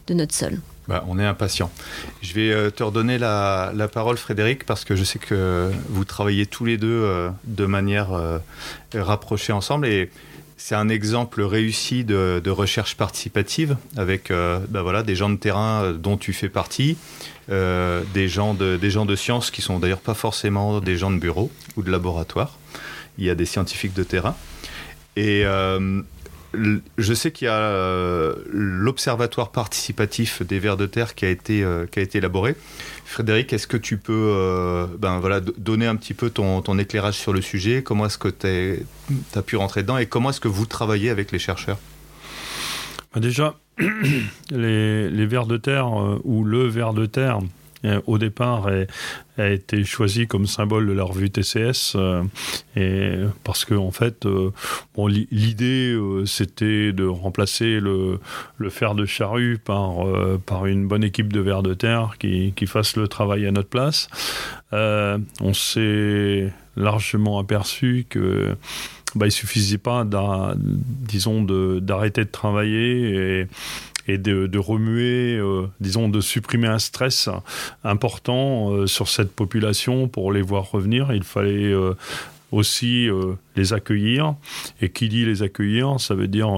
de 0.07 0.13
notre 0.13 0.33
sol. 0.33 0.61
Bah, 0.87 1.03
on 1.07 1.19
est 1.19 1.25
impatient. 1.25 1.71
Je 2.21 2.33
vais 2.33 2.51
euh, 2.51 2.71
te 2.71 2.81
redonner 2.81 3.17
la, 3.19 3.71
parole, 3.93 4.17
Frédéric, 4.17 4.65
parce 4.65 4.83
que 4.83 4.95
je 4.95 5.03
sais 5.03 5.19
que 5.19 5.71
vous 5.89 6.05
travaillez 6.05 6.47
tous 6.47 6.65
les 6.65 6.77
deux 6.77 6.87
euh, 6.87 7.29
de 7.43 7.65
manière 7.65 8.13
euh, 8.13 8.39
rapprochée 8.95 9.53
ensemble. 9.53 9.85
Et 9.85 10.09
c'est 10.57 10.73
un 10.73 10.89
exemple 10.89 11.43
réussi 11.43 12.03
de, 12.03 12.49
recherche 12.49 12.97
participative 12.97 13.77
avec 13.95 14.31
bah, 14.69 14.83
voilà, 14.83 15.01
des 15.01 15.15
gens 15.15 15.31
de 15.31 15.35
terrain 15.35 15.91
dont 15.91 16.17
tu 16.17 16.33
fais 16.33 16.49
partie, 16.49 16.97
des, 17.49 18.27
gens 18.27 18.53
de, 18.53 18.77
des 18.77 18.91
gens 18.91 19.07
de 19.07 19.15
sciences 19.15 19.49
qui 19.49 19.63
sont 19.63 19.79
d'ailleurs 19.79 20.01
pas 20.01 20.13
forcément 20.13 20.79
des 20.79 20.97
gens 20.97 21.09
de 21.09 21.17
bureau 21.17 21.49
ou 21.77 21.81
de 21.81 21.89
laboratoire. 21.89 22.59
Il 23.17 23.25
y 23.25 23.31
a 23.31 23.35
des 23.35 23.47
scientifiques 23.47 23.95
de 23.95 24.03
terrain. 24.03 24.35
Et 25.15 25.43
je 26.53 27.13
sais 27.13 27.31
qu'il 27.31 27.45
y 27.45 27.49
a 27.49 27.53
euh, 27.53 28.35
l'observatoire 28.51 29.51
participatif 29.51 30.41
des 30.41 30.59
vers 30.59 30.77
de 30.77 30.85
terre 30.85 31.15
qui 31.15 31.25
a 31.25 31.29
été, 31.29 31.63
euh, 31.63 31.85
élaboré. 32.13 32.55
Frédéric, 33.05 33.53
est-ce 33.53 33.67
que 33.67 33.77
tu 33.77 33.97
peux 33.97 34.33
euh, 34.35 34.85
ben, 34.97 35.21
donner 35.57 35.87
un 35.87 35.95
petit 35.95 36.13
peu 36.13 36.29
ton, 36.29 36.77
éclairage 36.77 37.15
sur 37.15 37.33
le 37.33 37.41
sujet? 37.41 37.83
Comment 37.83 38.05
est-ce 38.05 38.17
que 38.17 38.27
tu 38.27 38.85
as 39.35 39.41
pu 39.41 39.55
rentrer 39.55 39.83
dedans 39.83 39.97
et 39.97 40.05
comment 40.05 40.29
est-ce 40.29 40.41
que 40.41 40.47
vous 40.47 40.65
travaillez 40.65 41.09
avec 41.09 41.31
les 41.31 41.39
chercheurs? 41.39 41.77
Bah, 43.13 43.19
Déjà, 43.19 43.55
les, 44.51 45.09
les 45.09 45.25
vers 45.25 45.45
de 45.45 45.57
terre 45.57 45.89
ou 46.23 46.43
le 46.43 46.67
ver 46.67 46.93
de 46.93 47.05
terre, 47.05 47.39
au 48.05 48.17
départ 48.17 48.67
a 49.37 49.49
été 49.49 49.83
choisi 49.83 50.27
comme 50.27 50.45
symbole 50.45 50.87
de 50.87 50.93
la 50.93 51.03
revue 51.03 51.29
TCS 51.29 51.93
euh, 51.95 52.23
et 52.75 53.13
parce 53.43 53.65
que 53.65 53.73
en 53.73 53.91
fait 53.91 54.25
euh, 54.25 54.51
bon, 54.95 55.07
l'idée 55.07 55.93
euh, 55.93 56.25
c'était 56.25 56.91
de 56.91 57.05
remplacer 57.05 57.79
le, 57.79 58.19
fer 58.69 58.95
de 58.95 59.05
charrue 59.05 59.57
par, 59.57 60.65
une 60.65 60.87
bonne 60.87 61.03
équipe 61.03 61.33
de 61.33 61.39
vers 61.39 61.63
de 61.63 61.73
terre 61.73 62.15
qui, 62.19 62.53
qui 62.55 62.67
fasse 62.67 62.95
le 62.95 63.07
travail 63.07 63.45
à 63.45 63.51
notre 63.51 63.69
place. 63.69 64.07
on 64.71 65.53
s'est 65.53 66.53
largement 66.77 67.39
aperçu 67.39 68.05
que 68.09 68.55
bah, 69.15 69.27
il 69.27 69.31
suffisait 69.31 69.77
pas 69.77 70.05
disons 70.55 71.43
d'arrêter 71.43 72.21
de, 72.21 72.27
de 72.27 72.31
travailler 72.31 73.39
et 73.41 73.47
et 74.11 74.17
de, 74.17 74.57
remuer, 74.57 75.37
euh, 75.37 75.67
disons, 75.79 76.09
de 76.09 76.19
supprimer 76.19 76.67
un 76.67 76.79
stress 76.79 77.29
important 77.83 78.71
euh, 78.71 78.87
sur 78.87 79.07
cette 79.07 79.31
population 79.31 80.07
pour 80.07 80.31
les 80.31 80.41
voir 80.41 80.69
revenir. 80.69 81.13
Il 81.13 81.23
fallait 81.23 81.71
euh, 81.71 81.93
aussi 82.51 83.07
les 83.55 83.73
accueillir. 83.73 84.35
Et 84.81 84.89
qui 84.89 85.07
dit 85.07 85.25
les 85.25 85.43
accueillir, 85.43 85.99
ça 85.99 86.15
veut 86.15 86.27
dire 86.27 86.49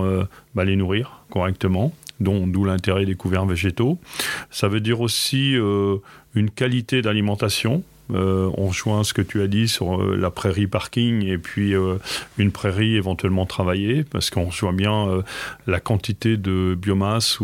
bah, 0.55 0.65
les 0.65 0.75
nourrir 0.75 1.19
correctement, 1.29 1.93
d'où 2.19 2.65
l'intérêt 2.65 3.05
des 3.05 3.13
couverts 3.13 3.45
végétaux. 3.45 3.99
Ça 4.49 4.67
veut 4.67 4.79
dire 4.79 5.01
aussi 5.01 5.55
une 6.33 6.49
qualité 6.49 7.03
d'alimentation 7.03 7.83
euh, 8.11 8.51
on 8.57 8.67
rejoint 8.67 9.03
ce 9.03 9.13
que 9.13 9.21
tu 9.21 9.41
as 9.41 9.47
dit 9.47 9.67
sur 9.67 10.01
euh, 10.01 10.17
la 10.17 10.29
prairie 10.29 10.67
parking 10.67 11.25
et 11.25 11.37
puis 11.37 11.73
euh, 11.73 11.95
une 12.37 12.51
prairie 12.51 12.95
éventuellement 12.95 13.45
travaillée, 13.45 14.03
parce 14.03 14.29
qu'on 14.29 14.45
rejoint 14.45 14.73
bien 14.73 15.23
la 15.67 15.79
quantité 15.79 16.37
de 16.37 16.75
biomasse 16.75 17.37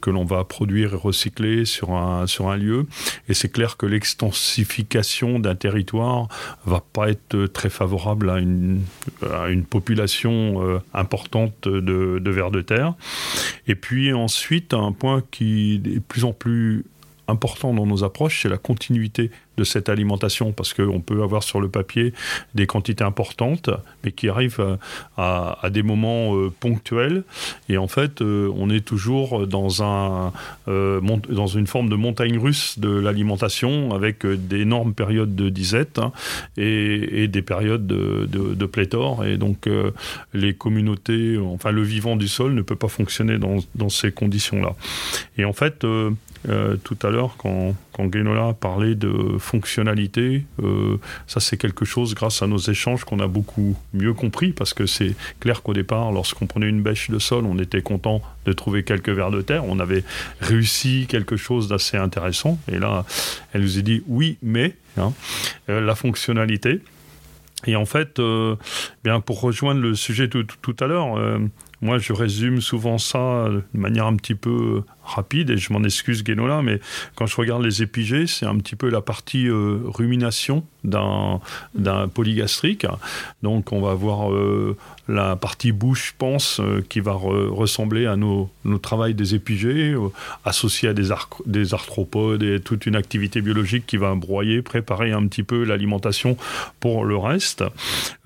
que 0.00 0.10
l'on 0.10 0.24
va 0.24 0.44
produire 0.44 0.94
et 0.94 0.96
recycler 0.96 1.64
sur 1.64 1.92
un, 1.92 2.26
sur 2.26 2.48
un 2.48 2.56
lieu. 2.56 2.86
Et 3.28 3.34
c'est 3.34 3.50
clair 3.50 3.76
que 3.76 3.86
l'extensification 3.86 5.38
d'un 5.38 5.54
territoire 5.54 6.28
va 6.66 6.82
pas 6.92 7.08
être 7.08 7.46
très 7.46 7.70
favorable 7.70 8.30
à 8.30 8.38
une, 8.38 8.82
une 9.48 9.64
population 9.64 10.80
importante 10.92 11.68
de, 11.68 12.18
de 12.18 12.30
vers 12.30 12.50
de 12.50 12.60
terre. 12.60 12.94
Et 13.66 13.74
puis 13.74 14.12
ensuite, 14.12 14.74
un 14.74 14.92
point 14.92 15.22
qui 15.30 15.74
est 15.74 15.78
de 15.78 15.98
plus 16.00 16.24
en 16.24 16.32
plus 16.32 16.84
important 17.28 17.72
dans 17.74 17.86
nos 17.86 18.04
approches, 18.04 18.42
c'est 18.42 18.48
la 18.48 18.58
continuité 18.58 19.30
de 19.58 19.64
cette 19.64 19.88
alimentation, 19.88 20.52
parce 20.52 20.72
qu'on 20.72 21.00
peut 21.00 21.22
avoir 21.22 21.42
sur 21.42 21.60
le 21.60 21.68
papier 21.68 22.12
des 22.54 22.66
quantités 22.66 23.04
importantes, 23.04 23.70
mais 24.04 24.12
qui 24.12 24.28
arrivent 24.28 24.78
à, 25.16 25.58
des 25.70 25.82
moments 25.82 26.36
euh, 26.36 26.50
ponctuels. 26.60 27.24
Et 27.68 27.76
en 27.76 27.88
fait, 27.88 28.20
euh, 28.20 28.50
on 28.56 28.70
est 28.70 28.84
toujours 28.84 29.46
dans, 29.46 29.82
un, 29.82 30.32
euh, 30.68 31.00
dans 31.28 31.46
une 31.46 31.66
forme 31.66 31.88
de 31.88 31.96
montagne 31.96 32.38
russe 32.38 32.78
de 32.78 32.90
l'alimentation, 32.90 33.94
avec 33.94 34.26
d'énormes 34.26 34.94
périodes 34.94 35.34
de 35.34 35.48
disette 35.48 35.98
hein, 35.98 36.12
et, 36.56 37.28
des 37.28 37.42
périodes 37.42 37.86
de, 37.86 38.26
de, 38.26 38.66
pléthore. 38.66 39.24
Et 39.24 39.36
donc, 39.36 39.68
les 40.32 40.54
communautés, 40.54 41.38
enfin, 41.38 41.70
le 41.70 41.82
vivant 41.82 42.16
du 42.16 42.28
sol 42.28 42.54
ne 42.54 42.62
peut 42.62 42.76
pas 42.76 42.88
fonctionner 42.88 43.38
dans, 43.38 43.58
dans 43.74 43.88
ces 43.88 44.12
conditions-là. 44.12 44.74
Et 45.38 45.44
en 45.44 45.52
fait, 45.52 45.80
tout 45.80 46.98
à 47.02 47.10
l'heure, 47.10 47.36
quand, 47.38 47.74
quand 47.92 48.06
Guénola 48.06 48.54
parlait 48.54 48.94
de 48.94 49.36
fonctionnalité, 49.38 50.44
euh, 50.62 50.96
ça 51.26 51.40
c'est 51.40 51.56
quelque 51.56 51.84
chose 51.84 52.14
grâce 52.14 52.42
à 52.42 52.46
nos 52.46 52.58
échanges 52.58 53.04
qu'on 53.04 53.20
a 53.20 53.26
beaucoup 53.26 53.76
mieux 53.92 54.14
compris 54.14 54.52
parce 54.52 54.74
que 54.74 54.86
c'est 54.86 55.14
clair 55.40 55.62
qu'au 55.62 55.74
départ, 55.74 56.10
lorsqu'on 56.12 56.46
prenait 56.46 56.68
une 56.68 56.82
bêche 56.82 57.10
de 57.10 57.18
sol, 57.18 57.44
on 57.44 57.58
était 57.58 57.82
content 57.82 58.22
de 58.46 58.52
trouver 58.52 58.82
quelques 58.82 59.10
vers 59.10 59.30
de 59.30 59.42
terre, 59.42 59.64
on 59.66 59.78
avait 59.78 60.04
réussi 60.40 61.06
quelque 61.08 61.36
chose 61.36 61.68
d'assez 61.68 61.96
intéressant 61.96 62.58
et 62.70 62.78
là, 62.78 63.04
elle 63.52 63.62
nous 63.62 63.78
a 63.78 63.82
dit 63.82 64.02
oui, 64.06 64.38
mais 64.42 64.74
hein, 64.96 65.12
euh, 65.68 65.80
la 65.80 65.94
fonctionnalité. 65.94 66.80
Et 67.66 67.76
en 67.76 67.84
fait, 67.84 68.18
euh, 68.18 68.56
bien 69.04 69.20
pour 69.20 69.40
rejoindre 69.40 69.80
le 69.80 69.94
sujet 69.94 70.28
tout, 70.28 70.44
tout 70.62 70.76
à 70.80 70.86
l'heure, 70.86 71.16
moi, 71.82 71.98
je 71.98 72.12
résume 72.12 72.60
souvent 72.60 72.96
ça 72.96 73.48
de 73.48 73.62
manière 73.78 74.06
un 74.06 74.14
petit 74.14 74.36
peu 74.36 74.84
rapide, 75.04 75.50
et 75.50 75.56
je 75.56 75.72
m'en 75.72 75.82
excuse, 75.82 76.24
Guénola, 76.24 76.62
mais 76.62 76.80
quand 77.14 77.26
je 77.26 77.36
regarde 77.36 77.62
les 77.62 77.82
épigées, 77.82 78.26
c'est 78.26 78.46
un 78.46 78.56
petit 78.58 78.76
peu 78.76 78.88
la 78.88 79.00
partie 79.00 79.48
euh, 79.48 79.80
rumination 79.84 80.64
d'un 80.84 81.40
polygastrique. 82.12 82.86
Donc, 83.42 83.72
on 83.72 83.80
va 83.80 83.92
avoir 83.92 84.32
euh, 84.32 84.76
la 85.08 85.36
partie 85.36 85.70
bouche, 85.70 86.14
pense, 86.18 86.60
euh, 86.60 86.84
qui 86.88 86.98
va 86.98 87.12
ressembler 87.12 88.06
à 88.06 88.16
nos, 88.16 88.50
nos 88.64 88.78
travail 88.78 89.14
des 89.14 89.34
épigées, 89.34 89.94
associé 90.44 90.88
à 90.88 90.92
des, 90.92 91.10
des 91.46 91.74
arthropodes 91.74 92.42
et 92.42 92.60
toute 92.60 92.86
une 92.86 92.96
activité 92.96 93.40
biologique 93.40 93.86
qui 93.86 93.96
va 93.96 94.14
broyer, 94.14 94.60
préparer 94.62 95.12
un 95.12 95.26
petit 95.26 95.44
peu 95.44 95.64
l'alimentation 95.64 96.36
pour 96.80 97.04
le 97.04 97.16
reste. 97.16 97.64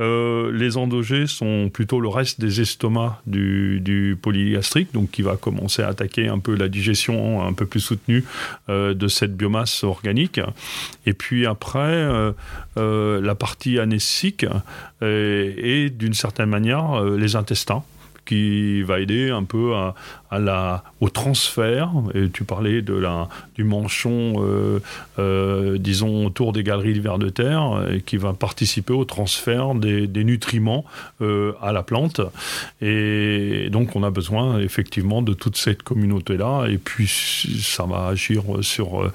les 0.00 0.76
endogés 0.76 1.26
sont 1.26 1.68
plutôt 1.72 2.00
le 2.00 2.08
reste 2.08 2.40
des 2.40 2.60
estomacs 2.60 3.20
du 3.26 3.66
du, 3.80 4.16
polygastrique, 4.20 4.92
donc 4.92 5.10
qui 5.10 5.22
va 5.22 5.36
commencer 5.36 5.82
à 5.82 5.88
attaquer 5.88 6.28
un 6.28 6.38
peu 6.38 6.54
la 6.54 6.65
digestion 6.68 7.46
un 7.46 7.52
peu 7.52 7.66
plus 7.66 7.80
soutenue 7.80 8.24
euh, 8.68 8.94
de 8.94 9.08
cette 9.08 9.36
biomasse 9.36 9.84
organique. 9.84 10.40
Et 11.04 11.12
puis 11.12 11.46
après, 11.46 11.78
euh, 11.80 12.32
euh, 12.76 13.20
la 13.20 13.34
partie 13.34 13.78
anésique 13.78 14.46
et 15.02 15.90
d'une 15.90 16.14
certaine 16.14 16.48
manière 16.48 17.02
les 17.04 17.36
intestins 17.36 17.84
qui 18.26 18.82
va 18.82 19.00
aider 19.00 19.30
un 19.30 19.44
peu 19.44 19.74
à, 19.74 19.94
la, 20.38 20.84
au 21.00 21.08
transfert. 21.08 21.90
Et 22.14 22.28
tu 22.28 22.44
parlais 22.44 22.82
de 22.82 22.94
la, 22.94 23.28
du 23.54 23.64
manchon, 23.64 24.34
euh, 24.38 24.80
euh, 25.18 25.78
disons, 25.78 26.26
autour 26.26 26.52
des 26.52 26.62
galeries 26.62 26.94
de 26.94 27.00
vers 27.00 27.18
de 27.18 27.30
terre, 27.30 27.84
et 27.90 28.00
qui 28.00 28.16
va 28.16 28.32
participer 28.34 28.92
au 28.92 29.04
transfert 29.04 29.74
des, 29.74 30.24
nutriments 30.24 30.84
euh, 31.22 31.52
à 31.62 31.72
la 31.72 31.82
plante. 31.82 32.20
Et 32.82 33.68
donc, 33.70 33.96
on 33.96 34.02
a 34.02 34.10
besoin 34.10 34.58
effectivement 34.58 35.22
de 35.22 35.32
toute 35.32 35.56
cette 35.56 35.82
communauté-là. 35.82 36.66
Et 36.68 36.78
puis, 36.78 37.08
ça 37.62 37.84
va 37.84 38.08
agir 38.08 38.42
sur 38.60 39.10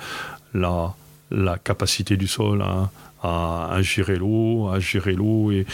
la 0.53 0.95
la 1.32 1.57
capacité 1.57 2.18
du 2.18 2.28
sol 2.28 2.62
à, 2.62 2.89
à, 3.22 3.78
gérer 3.82 4.16
l'eau, 4.16 4.70
à 4.70 4.80
gérer 4.80 5.14
l'eau 5.14 5.52
et, 5.52 5.66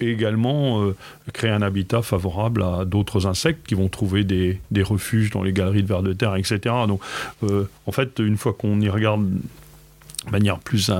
également 0.00 0.82
euh, 0.82 0.96
créer 1.32 1.50
un 1.50 1.62
habitat 1.62 2.02
favorable 2.02 2.62
à 2.62 2.84
d'autres 2.84 3.26
insectes 3.26 3.66
qui 3.66 3.74
vont 3.74 3.88
trouver 3.88 4.24
des, 4.24 4.60
refuges 4.82 5.30
dans 5.30 5.42
les 5.42 5.52
galeries 5.52 5.82
de 5.82 5.88
vers 5.88 6.02
de 6.02 6.12
terre, 6.12 6.36
etc. 6.36 6.58
Donc, 6.86 7.00
euh, 7.42 7.68
en 7.86 7.92
fait, 7.92 8.18
une 8.18 8.36
fois 8.36 8.52
qu'on 8.52 8.80
y 8.80 8.88
regarde 8.88 9.28
de 9.28 10.30
manière 10.30 10.58
plus 10.58 10.90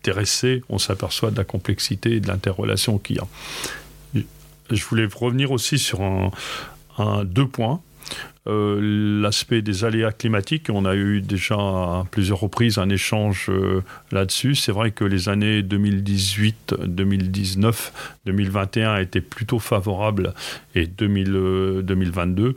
intéressée, 0.00 0.62
on 0.68 0.78
s'aperçoit 0.78 1.30
de 1.30 1.36
la 1.36 1.44
complexité 1.44 2.16
et 2.16 2.20
de 2.20 2.28
l'interrelation 2.28 2.98
qu'il 2.98 3.16
y 3.16 3.20
a. 3.20 4.22
Je 4.70 4.84
voulais 4.84 5.06
revenir 5.14 5.52
aussi 5.52 5.78
sur 5.78 6.00
deux 7.24 7.46
points. 7.46 7.80
Euh, 8.48 9.20
l'aspect 9.22 9.62
des 9.62 9.84
aléas 9.84 10.10
climatiques, 10.10 10.68
on 10.68 10.84
a 10.84 10.96
eu 10.96 11.20
déjà 11.20 11.54
à 11.54 12.04
plusieurs 12.10 12.40
reprises 12.40 12.78
un 12.78 12.88
échange 12.88 13.46
euh, 13.48 13.82
là-dessus. 14.10 14.56
C'est 14.56 14.72
vrai 14.72 14.90
que 14.90 15.04
les 15.04 15.28
années 15.28 15.62
2018, 15.62 16.74
2019, 16.84 18.18
2021 18.26 18.96
étaient 18.96 19.20
plutôt 19.20 19.60
favorables 19.60 20.34
et 20.74 20.86
2022 20.86 22.56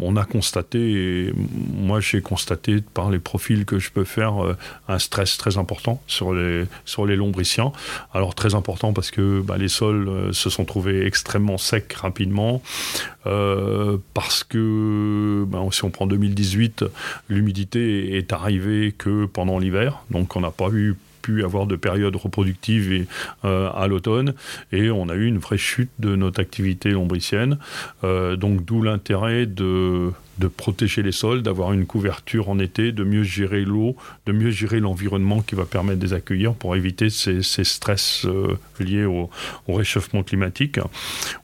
on 0.00 0.16
a 0.16 0.24
constaté, 0.24 1.32
moi 1.74 2.00
j'ai 2.00 2.20
constaté 2.20 2.80
par 2.80 3.10
les 3.10 3.18
profils 3.18 3.64
que 3.64 3.78
je 3.78 3.90
peux 3.90 4.04
faire, 4.04 4.44
euh, 4.44 4.56
un 4.88 4.98
stress 4.98 5.36
très 5.36 5.58
important 5.58 6.02
sur 6.06 6.32
les, 6.32 6.64
sur 6.84 7.06
lombriciens. 7.06 7.72
Alors 8.12 8.34
très 8.34 8.54
important 8.54 8.92
parce 8.92 9.10
que 9.10 9.40
bah, 9.40 9.56
les 9.58 9.68
sols 9.68 10.08
euh, 10.08 10.32
se 10.32 10.50
sont 10.50 10.64
trouvés 10.64 11.06
extrêmement 11.06 11.58
secs 11.58 11.92
rapidement, 11.92 12.62
euh, 13.26 13.98
parce 14.14 14.44
que 14.44 15.44
bah, 15.46 15.60
si 15.70 15.84
on 15.84 15.90
prend 15.90 16.06
2018, 16.06 16.84
l'humidité 17.28 18.16
est 18.16 18.32
arrivée 18.32 18.92
que 18.96 19.26
pendant 19.26 19.58
l'hiver, 19.58 20.02
donc 20.10 20.36
on 20.36 20.40
n'a 20.40 20.50
pas 20.50 20.68
eu 20.72 20.96
pu 21.22 21.44
avoir 21.44 21.66
de 21.66 21.76
période 21.76 22.14
reproductive 22.16 22.92
et, 22.92 23.06
euh, 23.44 23.70
à 23.74 23.86
l'automne. 23.86 24.34
Et 24.72 24.90
on 24.90 25.08
a 25.08 25.14
eu 25.14 25.26
une 25.26 25.38
vraie 25.38 25.58
chute 25.58 25.90
de 25.98 26.16
notre 26.16 26.40
activité 26.40 26.90
lombricienne. 26.90 27.58
Euh, 28.04 28.36
donc 28.36 28.64
d'où 28.64 28.82
l'intérêt 28.82 29.46
de, 29.46 30.10
de 30.38 30.48
protéger 30.48 31.02
les 31.02 31.12
sols, 31.12 31.42
d'avoir 31.42 31.72
une 31.72 31.86
couverture 31.86 32.48
en 32.48 32.58
été, 32.58 32.92
de 32.92 33.04
mieux 33.04 33.22
gérer 33.22 33.64
l'eau, 33.64 33.96
de 34.26 34.32
mieux 34.32 34.50
gérer 34.50 34.80
l'environnement 34.80 35.42
qui 35.42 35.54
va 35.54 35.64
permettre 35.64 36.00
de 36.00 36.06
les 36.06 36.12
accueillir 36.12 36.54
pour 36.54 36.74
éviter 36.76 37.10
ces, 37.10 37.42
ces 37.42 37.64
stress 37.64 38.24
euh, 38.24 38.56
liés 38.78 39.04
au, 39.04 39.30
au, 39.68 39.74
réchauffement 39.74 40.22
climatique. 40.22 40.80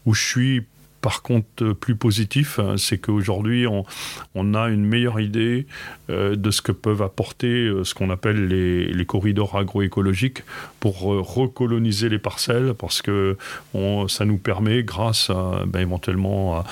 Où 0.07 0.15
je 0.15 0.25
suis 0.25 0.63
par 1.07 1.23
contre 1.23 1.47
euh, 1.63 1.73
plus 1.73 1.95
positif, 1.95 2.59
hein, 2.59 2.75
c'est 2.77 2.99
qu'aujourd'hui 2.99 3.65
on, 3.69 4.55
a 4.55 4.69
une 4.69 4.85
meilleure 4.85 5.21
idée 5.21 5.69
euh, 6.11 6.35
de 6.35 6.51
ce 6.51 6.61
que 6.63 6.73
peuvent 6.73 7.03
apporter 7.03 7.47
euh, 7.47 7.85
ce 7.85 7.95
qu'on 7.95 8.11
appelle 8.11 8.49
les, 8.49 9.07
corridors 9.07 9.57
agroécologiques 9.57 10.43
pour 10.81 11.03
recoloniser 11.03 12.09
les 12.09 12.19
parcelles, 12.19 12.75
parce 12.77 13.03
que 13.03 13.37
ça 14.09 14.25
nous 14.25 14.39
permet, 14.39 14.83
grâce 14.83 15.31
ben, 15.67 15.79
éventuellement 15.79 16.57
à 16.57 16.65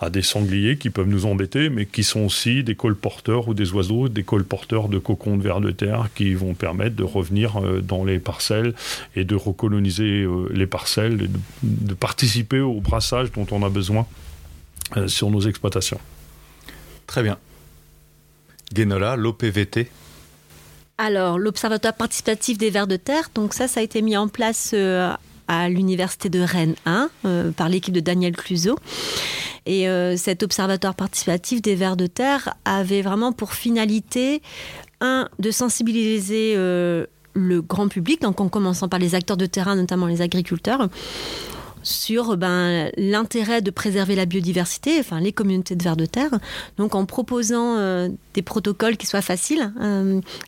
à 0.00 0.08
des 0.08 0.22
sangliers 0.22 0.78
qui 0.78 0.88
peuvent 0.88 1.08
nous 1.08 1.26
embêter, 1.26 1.68
mais 1.68 1.84
qui 1.84 2.02
sont 2.04 2.20
aussi 2.20 2.64
des 2.64 2.74
colporteurs 2.74 3.48
ou 3.48 3.54
des 3.54 3.72
oiseaux, 3.72 4.08
des 4.08 4.22
colporteurs 4.22 4.88
de 4.88 4.98
cocons 4.98 5.36
de 5.36 5.42
vers 5.42 5.60
de 5.60 5.70
terre 5.70 6.08
qui 6.14 6.32
vont 6.34 6.54
permettre 6.54 6.96
de 6.96 7.04
revenir 7.04 7.58
euh, 7.58 7.80
dans 7.80 8.04
les 8.04 8.18
parcelles 8.18 8.74
et 9.14 9.24
de 9.24 9.34
recoloniser 9.34 10.22
euh, 10.22 10.48
les 10.52 10.66
parcelles, 10.66 11.28
de, 11.62 11.94
participer 11.94 12.60
au 12.60 12.80
brassage 12.80 13.30
dont 13.32 13.46
on 13.50 13.62
a 13.62 13.68
besoin 13.68 14.06
euh, 14.96 15.06
sur 15.06 15.30
nos 15.30 15.42
exploitations. 15.42 16.00
Très 17.06 17.22
bien. 17.22 17.36
Guénola, 18.72 19.16
l'OPVT 19.16 19.88
alors, 21.02 21.38
l'Observatoire 21.38 21.94
participatif 21.94 22.58
des 22.58 22.68
vers 22.68 22.86
de 22.86 22.96
terre, 22.96 23.30
donc 23.34 23.54
ça, 23.54 23.68
ça 23.68 23.80
a 23.80 23.82
été 23.82 24.02
mis 24.02 24.18
en 24.18 24.28
place 24.28 24.74
à 25.48 25.68
l'université 25.70 26.28
de 26.28 26.40
Rennes 26.40 26.74
1 26.84 27.08
par 27.56 27.70
l'équipe 27.70 27.94
de 27.94 28.00
Daniel 28.00 28.36
Cluseau. 28.36 28.78
Et 29.66 29.88
euh, 29.88 30.16
cet 30.16 30.42
observatoire 30.42 30.94
participatif 30.94 31.62
des 31.62 31.74
vers 31.74 31.96
de 31.96 32.06
terre 32.06 32.54
avait 32.64 33.02
vraiment 33.02 33.32
pour 33.32 33.52
finalité, 33.52 34.42
un, 35.00 35.28
de 35.38 35.50
sensibiliser 35.50 36.54
euh, 36.56 37.06
le 37.34 37.62
grand 37.62 37.88
public, 37.88 38.22
donc 38.22 38.40
en 38.40 38.48
commençant 38.48 38.88
par 38.88 38.98
les 38.98 39.14
acteurs 39.14 39.36
de 39.36 39.46
terrain, 39.46 39.76
notamment 39.76 40.06
les 40.06 40.22
agriculteurs, 40.22 40.88
sur 41.82 42.36
ben, 42.36 42.90
l'intérêt 42.98 43.62
de 43.62 43.70
préserver 43.70 44.14
la 44.14 44.26
biodiversité, 44.26 44.98
enfin 45.00 45.18
les 45.18 45.32
communautés 45.32 45.76
de 45.76 45.82
vers 45.82 45.96
de 45.96 46.04
terre, 46.04 46.38
donc 46.76 46.94
en 46.94 47.06
proposant 47.06 47.76
euh, 47.78 48.10
des 48.34 48.42
protocoles 48.42 48.98
qui 48.98 49.06
soient 49.06 49.22
faciles 49.22 49.72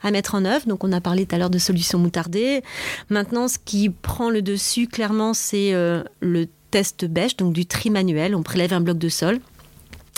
à 0.03 0.11
mettre 0.11 0.35
en 0.35 0.45
œuvre. 0.45 0.67
Donc 0.67 0.85
on 0.85 0.93
a 0.93 1.01
parlé 1.01 1.25
tout 1.25 1.35
à 1.35 1.39
l'heure 1.39 1.49
de 1.49 1.59
solutions 1.59 1.99
moutardées. 1.99 2.63
Maintenant, 3.09 3.49
ce 3.49 3.57
qui 3.65 3.89
prend 3.89 4.29
le 4.29 4.43
dessus 4.43 4.89
clairement, 4.89 5.33
c'est 5.33 5.73
le 5.73 6.49
test 6.73 7.05
bêche, 7.05 7.37
donc 7.37 7.53
du 7.53 7.67
tri 7.67 7.91
manuel. 7.91 8.35
On 8.35 8.43
prélève 8.43 8.73
un 8.73 8.81
bloc 8.81 8.99
de 8.99 9.09
sol. 9.09 9.39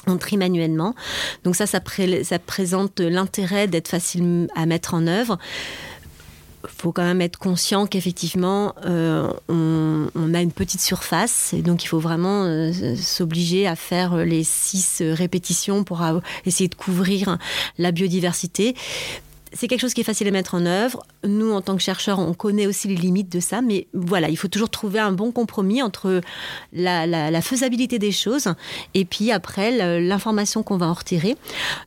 On 0.07 0.17
trie 0.17 0.37
manuellement. 0.37 0.95
Donc 1.45 1.57
ça, 1.57 1.67
ça, 1.67 1.81
présente 1.81 3.01
l'intérêt 3.01 3.69
d'être 3.69 3.89
facile 3.89 4.49
à 4.55 4.67
mettre 4.67 4.95
en 4.95 5.07
œuvre 5.07 5.39
faut 6.67 6.93
quand 6.93 7.05
même 7.05 7.21
être 7.21 7.39
conscient 7.39 7.87
qu'effectivement, 7.87 8.75
euh, 8.87 9.31
on, 9.49 10.35
a 10.35 10.41
une 10.41 10.53
petite 10.53 10.81
surface, 10.81 11.53
et 11.53 11.63
donc 11.63 11.85
il 11.85 11.89
faut 11.89 11.99
vraiment 11.99 12.45
euh, 12.45 12.73
s'obliger 12.97 13.67
à 13.67 13.77
faire 13.77 14.17
les 14.17 14.45
six 14.45 15.03
répétitions 15.03 15.85
pour 15.85 16.03
essayer 16.47 16.69
de 16.69 16.75
couvrir 16.75 17.39
la 17.79 17.93
biodiversité 17.93 18.75
c'est 19.55 19.69
quelque 19.69 19.81
chose 19.81 19.95
qui 19.95 20.01
est 20.01 20.05
facile 20.05 20.29
à 20.29 20.31
mettre 20.31 20.55
en 20.55 20.67
œuvre. 20.67 21.05
Nous, 21.25 21.53
en 21.53 21.61
tant 21.61 21.77
que 21.77 21.83
chercheurs, 21.83 22.19
on 22.19 22.35
connaît 22.35 22.67
aussi 22.67 22.89
les 22.89 22.97
limites 22.97 23.31
de 23.31 23.41
ça, 23.41 23.63
mais 23.63 23.87
voilà, 23.95 24.29
il 24.29 24.37
faut 24.37 24.49
toujours 24.49 24.71
trouver 24.71 24.99
un 24.99 25.13
bon 25.13 25.33
compromis 25.33 25.83
entre 25.83 26.21
la, 26.73 27.41
faisabilité 27.41 27.99
des 27.99 28.13
choses 28.13 28.49
et 28.95 29.05
puis 29.05 29.31
après 29.31 30.01
l'information 30.01 30.63
qu'on 30.63 30.77
va 30.77 30.87
en 30.87 30.93
retirer. 30.93 31.37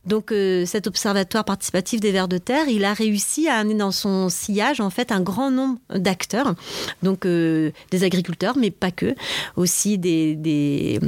Donc, 0.06 0.32
euh, 0.32 0.64
cet 0.66 0.86
observatoire 0.86 1.44
participatif 1.44 2.00
des 2.00 2.12
vers 2.12 2.28
de 2.28 2.38
terre, 2.38 2.68
il 2.68 2.84
a 2.84 2.94
réussi 2.94 3.48
à 3.48 3.56
amener 3.56 3.74
dans 3.74 3.92
son 3.92 4.28
sillage 4.28 4.80
en 4.80 4.90
fait 4.90 5.12
un 5.12 5.20
grand 5.20 5.50
nombre 5.50 5.78
d'acteurs, 5.94 6.54
donc 7.02 7.26
euh, 7.26 7.70
des 7.90 8.04
agriculteurs, 8.04 8.56
mais 8.56 8.70
pas 8.70 8.90
que, 8.90 9.14
aussi 9.56 9.98
des, 9.98 10.36
des, 10.36 11.00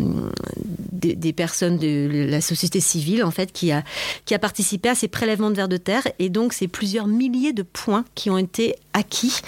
des, 0.92 1.32
personnes 1.32 1.78
de 1.78 2.26
la 2.28 2.40
société 2.40 2.80
civile 2.80 3.24
en 3.24 3.30
fait 3.30 3.52
qui 3.52 3.72
a, 3.72 3.82
qui 4.24 4.34
a 4.34 4.38
participé 4.38 4.88
à 4.88 4.94
ces 4.94 5.08
prélèvements 5.08 5.50
de 5.50 5.56
vers 5.56 5.68
de 5.68 5.76
terre 5.76 6.06
et 6.18 6.28
donc 6.28 6.49
c'est 6.54 6.68
plusieurs 6.68 7.06
milliers 7.06 7.52
de 7.52 7.62
points 7.62 8.04
qui 8.14 8.30
ont 8.30 8.38
été 8.38 8.76
acquis 8.92 9.40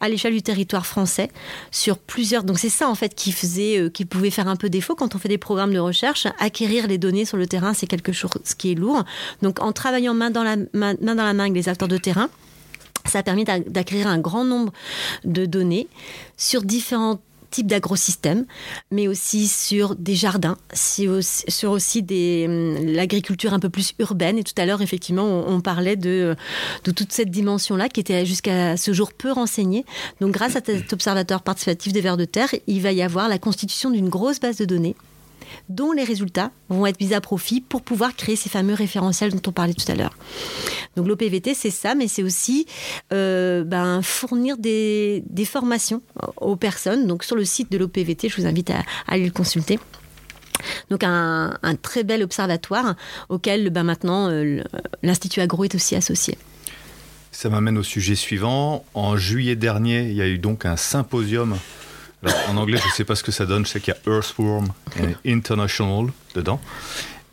à 0.00 0.08
l'échelle 0.08 0.32
du 0.32 0.42
territoire 0.42 0.86
français 0.86 1.30
sur 1.70 1.98
plusieurs. 1.98 2.42
Donc 2.42 2.58
c'est 2.58 2.70
ça 2.70 2.88
en 2.88 2.94
fait 2.94 3.14
qui 3.14 3.32
faisait, 3.32 3.78
euh, 3.78 3.90
qui 3.90 4.04
pouvait 4.04 4.30
faire 4.30 4.48
un 4.48 4.56
peu 4.56 4.70
défaut 4.70 4.94
quand 4.94 5.14
on 5.14 5.18
fait 5.18 5.28
des 5.28 5.38
programmes 5.38 5.72
de 5.72 5.78
recherche. 5.78 6.26
Acquérir 6.38 6.86
les 6.86 6.98
données 6.98 7.24
sur 7.24 7.36
le 7.36 7.46
terrain, 7.46 7.74
c'est 7.74 7.86
quelque 7.86 8.12
chose 8.12 8.54
qui 8.56 8.72
est 8.72 8.74
lourd. 8.74 9.04
Donc 9.42 9.60
en 9.60 9.72
travaillant 9.72 10.14
main 10.14 10.30
dans 10.30 10.42
la 10.42 10.56
main, 10.56 10.94
main 11.00 11.14
dans 11.14 11.24
la 11.24 11.34
main 11.34 11.44
avec 11.44 11.54
les 11.54 11.68
acteurs 11.68 11.88
de 11.88 11.98
terrain, 11.98 12.28
ça 13.06 13.20
a 13.20 13.22
permis 13.22 13.44
d'acquérir 13.44 14.06
un 14.06 14.18
grand 14.18 14.44
nombre 14.44 14.72
de 15.24 15.46
données 15.46 15.88
sur 16.36 16.62
différentes 16.62 17.20
type 17.50 17.66
d'agrosystème, 17.66 18.46
mais 18.90 19.08
aussi 19.08 19.48
sur 19.48 19.96
des 19.96 20.14
jardins, 20.14 20.56
sur 20.72 21.70
aussi 21.70 22.00
hum, 22.00 22.86
l'agriculture 22.86 23.52
un 23.52 23.58
peu 23.58 23.68
plus 23.68 23.94
urbaine. 23.98 24.38
Et 24.38 24.44
tout 24.44 24.54
à 24.56 24.66
l'heure, 24.66 24.82
effectivement, 24.82 25.24
on, 25.24 25.60
parlait 25.60 25.96
de, 25.96 26.36
de 26.84 26.90
toute 26.90 27.12
cette 27.12 27.30
dimension-là 27.30 27.88
qui 27.88 28.00
était 28.00 28.24
jusqu'à 28.24 28.76
ce 28.76 28.92
jour 28.92 29.12
peu 29.12 29.32
renseignée. 29.32 29.84
Donc, 30.20 30.32
grâce 30.32 30.56
à 30.56 30.60
cet 30.64 30.92
observatoire 30.92 31.42
participatif 31.42 31.92
des 31.92 32.00
vers 32.00 32.16
de 32.16 32.24
terre, 32.24 32.54
il 32.66 32.80
va 32.80 32.92
y 32.92 33.02
avoir 33.02 33.28
la 33.28 33.38
constitution 33.38 33.90
d'une 33.90 34.08
grosse 34.08 34.40
base 34.40 34.56
de 34.56 34.64
données 34.64 34.96
dont 35.68 35.92
les 35.92 36.04
résultats 36.04 36.50
vont 36.68 36.86
être 36.86 37.00
mis 37.00 37.14
à 37.14 37.20
profit 37.20 37.60
pour 37.60 37.82
pouvoir 37.82 38.14
créer 38.14 38.36
ces 38.36 38.48
fameux 38.48 38.74
référentiels 38.74 39.32
dont 39.32 39.42
on 39.46 39.52
parlait 39.52 39.74
tout 39.74 39.90
à 39.90 39.94
l'heure. 39.94 40.16
Donc 40.96 41.06
l'OPVT, 41.06 41.54
c'est 41.54 41.70
ça, 41.70 41.94
mais 41.94 42.08
c'est 42.08 42.22
aussi 42.22 42.66
euh, 43.12 43.64
ben, 43.64 44.02
fournir 44.02 44.56
des, 44.58 45.22
formations 45.44 46.02
aux 46.36 46.56
personnes. 46.56 47.06
Donc 47.06 47.24
sur 47.24 47.36
le 47.36 47.44
site 47.44 47.70
de 47.72 47.78
l'OPVT, 47.78 48.28
je 48.28 48.40
vous 48.40 48.46
invite 48.46 48.70
à, 48.70 48.82
aller 49.06 49.24
le 49.24 49.32
consulter. 49.32 49.78
Donc 50.90 51.04
un, 51.04 51.58
très 51.80 52.04
bel 52.04 52.22
observatoire 52.22 52.94
auquel 53.28 53.70
ben, 53.70 53.82
maintenant 53.82 54.28
euh, 54.28 54.62
l'Institut 55.02 55.40
Agro 55.40 55.64
est 55.64 55.74
aussi 55.74 55.96
associé. 55.96 56.36
Ça 57.32 57.48
m'amène 57.48 57.78
au 57.78 57.82
sujet 57.82 58.16
suivant. 58.16 58.84
En 58.92 59.16
juillet 59.16 59.56
dernier, 59.56 60.02
il 60.02 60.14
y 60.14 60.22
a 60.22 60.26
eu 60.26 60.38
donc 60.38 60.66
un 60.66 60.76
symposium 60.76 61.56
en 62.48 62.56
anglais, 62.56 62.76
je 62.76 62.86
ne 62.86 62.92
sais 62.92 63.04
pas 63.04 63.14
ce 63.14 63.22
que 63.22 63.32
ça 63.32 63.46
donne. 63.46 63.64
Je 63.64 63.70
sais 63.70 63.80
qu'il 63.80 63.94
y 63.94 64.10
a 64.10 64.14
Earthworm 64.14 64.68
et 65.24 65.32
International 65.32 66.06
dedans. 66.34 66.60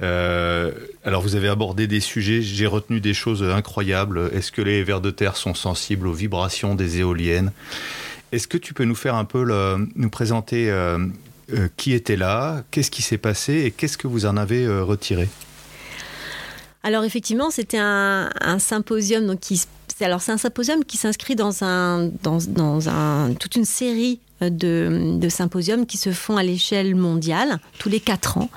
Euh, 0.01 0.71
alors, 1.03 1.21
vous 1.21 1.35
avez 1.35 1.47
abordé 1.47 1.87
des 1.87 1.99
sujets. 1.99 2.41
J'ai 2.41 2.67
retenu 2.67 2.99
des 2.99 3.13
choses 3.13 3.43
incroyables. 3.43 4.29
Est-ce 4.33 4.51
que 4.51 4.61
les 4.61 4.83
vers 4.83 5.01
de 5.01 5.11
terre 5.11 5.35
sont 5.35 5.53
sensibles 5.53 6.07
aux 6.07 6.13
vibrations 6.13 6.75
des 6.75 6.99
éoliennes? 6.99 7.51
Est-ce 8.31 8.47
que 8.47 8.57
tu 8.57 8.73
peux 8.73 8.83
nous 8.83 8.95
faire 8.95 9.15
un 9.15 9.25
peu 9.25 9.45
nous 9.95 10.09
présenter 10.09 10.69
euh, 10.69 10.99
euh, 11.53 11.69
qui 11.77 11.93
était 11.93 12.17
là, 12.17 12.63
qu'est-ce 12.71 12.91
qui 12.91 13.01
s'est 13.01 13.17
passé? 13.17 13.63
Et 13.65 13.71
qu'est-ce 13.71 13.97
que 13.97 14.07
vous 14.07 14.25
en 14.25 14.37
avez 14.37 14.67
retiré? 14.67 15.29
Alors 16.83 17.03
effectivement, 17.03 17.49
c'était 17.49 17.79
un, 17.79 18.29
symposium 18.59 19.25
donc 19.25 19.39
qui 19.39 19.61
alors 19.99 20.21
c'est 20.21 20.31
un 20.31 20.37
symposium 20.37 20.85
qui 20.85 20.95
s'inscrit 20.95 21.35
dans 21.35 21.63
un 21.63 22.11
dans, 22.21 22.37
dans 22.47 22.87
un 22.87 23.33
toute 23.33 23.55
une 23.55 23.65
série 23.65 24.19
de, 24.41 25.27
symposiums 25.29 25.85
qui 25.85 25.97
se 25.97 26.11
font 26.11 26.37
à 26.37 26.43
l'échelle 26.43 26.95
mondiale 26.95 27.59
tous 27.79 27.89
les 27.89 27.99
quatre 27.99 28.37
ans. 28.37 28.49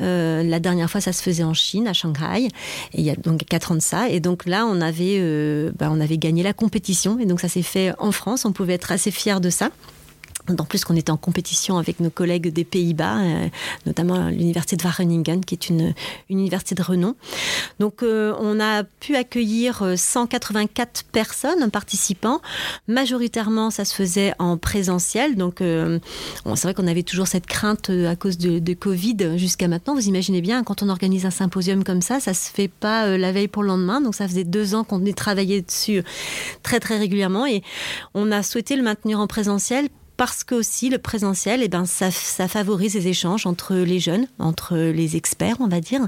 Euh, 0.00 0.42
la 0.42 0.60
dernière 0.60 0.90
fois, 0.90 1.00
ça 1.00 1.12
se 1.12 1.22
faisait 1.22 1.44
en 1.44 1.54
Chine, 1.54 1.86
à 1.86 1.92
Shanghai, 1.92 2.48
il 2.94 3.02
y 3.02 3.10
a 3.10 3.16
donc 3.16 3.44
quatre 3.44 3.72
ans 3.72 3.76
de 3.76 3.80
ça. 3.80 4.08
Et 4.08 4.20
donc 4.20 4.46
là, 4.46 4.66
on 4.66 4.80
avait, 4.80 5.18
euh, 5.18 5.70
bah, 5.76 5.88
on 5.90 6.00
avait 6.00 6.18
gagné 6.18 6.42
la 6.42 6.52
compétition, 6.52 7.18
et 7.18 7.26
donc 7.26 7.40
ça 7.40 7.48
s'est 7.48 7.62
fait 7.62 7.92
en 7.98 8.12
France. 8.12 8.44
On 8.44 8.52
pouvait 8.52 8.74
être 8.74 8.92
assez 8.92 9.10
fiers 9.10 9.40
de 9.40 9.50
ça. 9.50 9.70
En 10.56 10.64
plus 10.64 10.84
qu'on 10.84 10.96
était 10.96 11.10
en 11.10 11.16
compétition 11.16 11.78
avec 11.78 12.00
nos 12.00 12.10
collègues 12.10 12.52
des 12.52 12.64
Pays-Bas, 12.64 13.18
euh, 13.18 13.48
notamment 13.86 14.28
l'université 14.28 14.76
de 14.76 14.82
Wageningen, 14.82 15.44
qui 15.44 15.54
est 15.54 15.68
une, 15.68 15.94
université 16.30 16.74
de 16.74 16.82
renom. 16.82 17.14
Donc 17.80 18.02
euh, 18.02 18.34
on 18.40 18.58
a 18.60 18.84
pu 18.84 19.14
accueillir 19.16 19.82
184 19.96 21.00
euh, 21.00 21.08
personnes, 21.12 21.70
participants. 21.70 22.40
Majoritairement, 22.86 23.70
ça 23.70 23.84
se 23.84 23.94
faisait 23.94 24.32
en 24.38 24.56
présentiel. 24.56 25.36
Donc 25.36 25.56
c'est 25.60 26.62
vrai 26.62 26.74
qu'on 26.74 26.86
avait 26.86 27.02
toujours 27.02 27.26
cette 27.26 27.46
crainte 27.46 27.90
à 27.90 28.16
cause 28.16 28.38
de, 28.38 28.58
de 28.58 28.74
Covid 28.74 29.36
jusqu'à 29.36 29.68
maintenant. 29.68 29.94
Vous 29.94 30.08
imaginez 30.08 30.40
bien, 30.40 30.62
quand 30.64 30.82
on 30.82 30.88
organise 30.88 31.26
un 31.26 31.30
symposium 31.30 31.84
comme 31.84 32.02
ça, 32.02 32.20
ça 32.20 32.34
se 32.34 32.50
fait 32.50 32.68
pas 32.68 33.16
la 33.16 33.32
veille 33.32 33.48
pour 33.48 33.62
le 33.62 33.68
lendemain. 33.68 34.00
Donc 34.00 34.14
ça 34.14 34.26
faisait 34.26 34.44
deux 34.44 34.74
ans 34.74 34.84
qu'on 34.84 35.04
est 35.04 35.16
travaillé 35.16 35.62
dessus 35.62 36.02
très 36.62 36.80
très 36.80 36.98
régulièrement 36.98 37.46
et 37.46 37.62
on 38.14 38.30
a 38.32 38.42
souhaité 38.42 38.76
le 38.76 38.82
maintenir 38.82 39.20
en 39.20 39.26
présentiel 39.26 39.88
parce 40.18 40.42
que 40.42 40.56
aussi 40.56 40.90
le 40.90 40.98
présentiel, 40.98 41.62
eh 41.62 41.68
ben, 41.68 41.86
ça, 41.86 42.10
favorise 42.48 42.94
les 42.94 43.06
échanges 43.06 43.46
entre 43.46 43.74
les 43.76 44.00
jeunes, 44.00 44.26
entre 44.40 44.76
les 44.76 45.16
experts, 45.16 45.56
on 45.60 45.68
va 45.68 45.80
dire. 45.80 46.00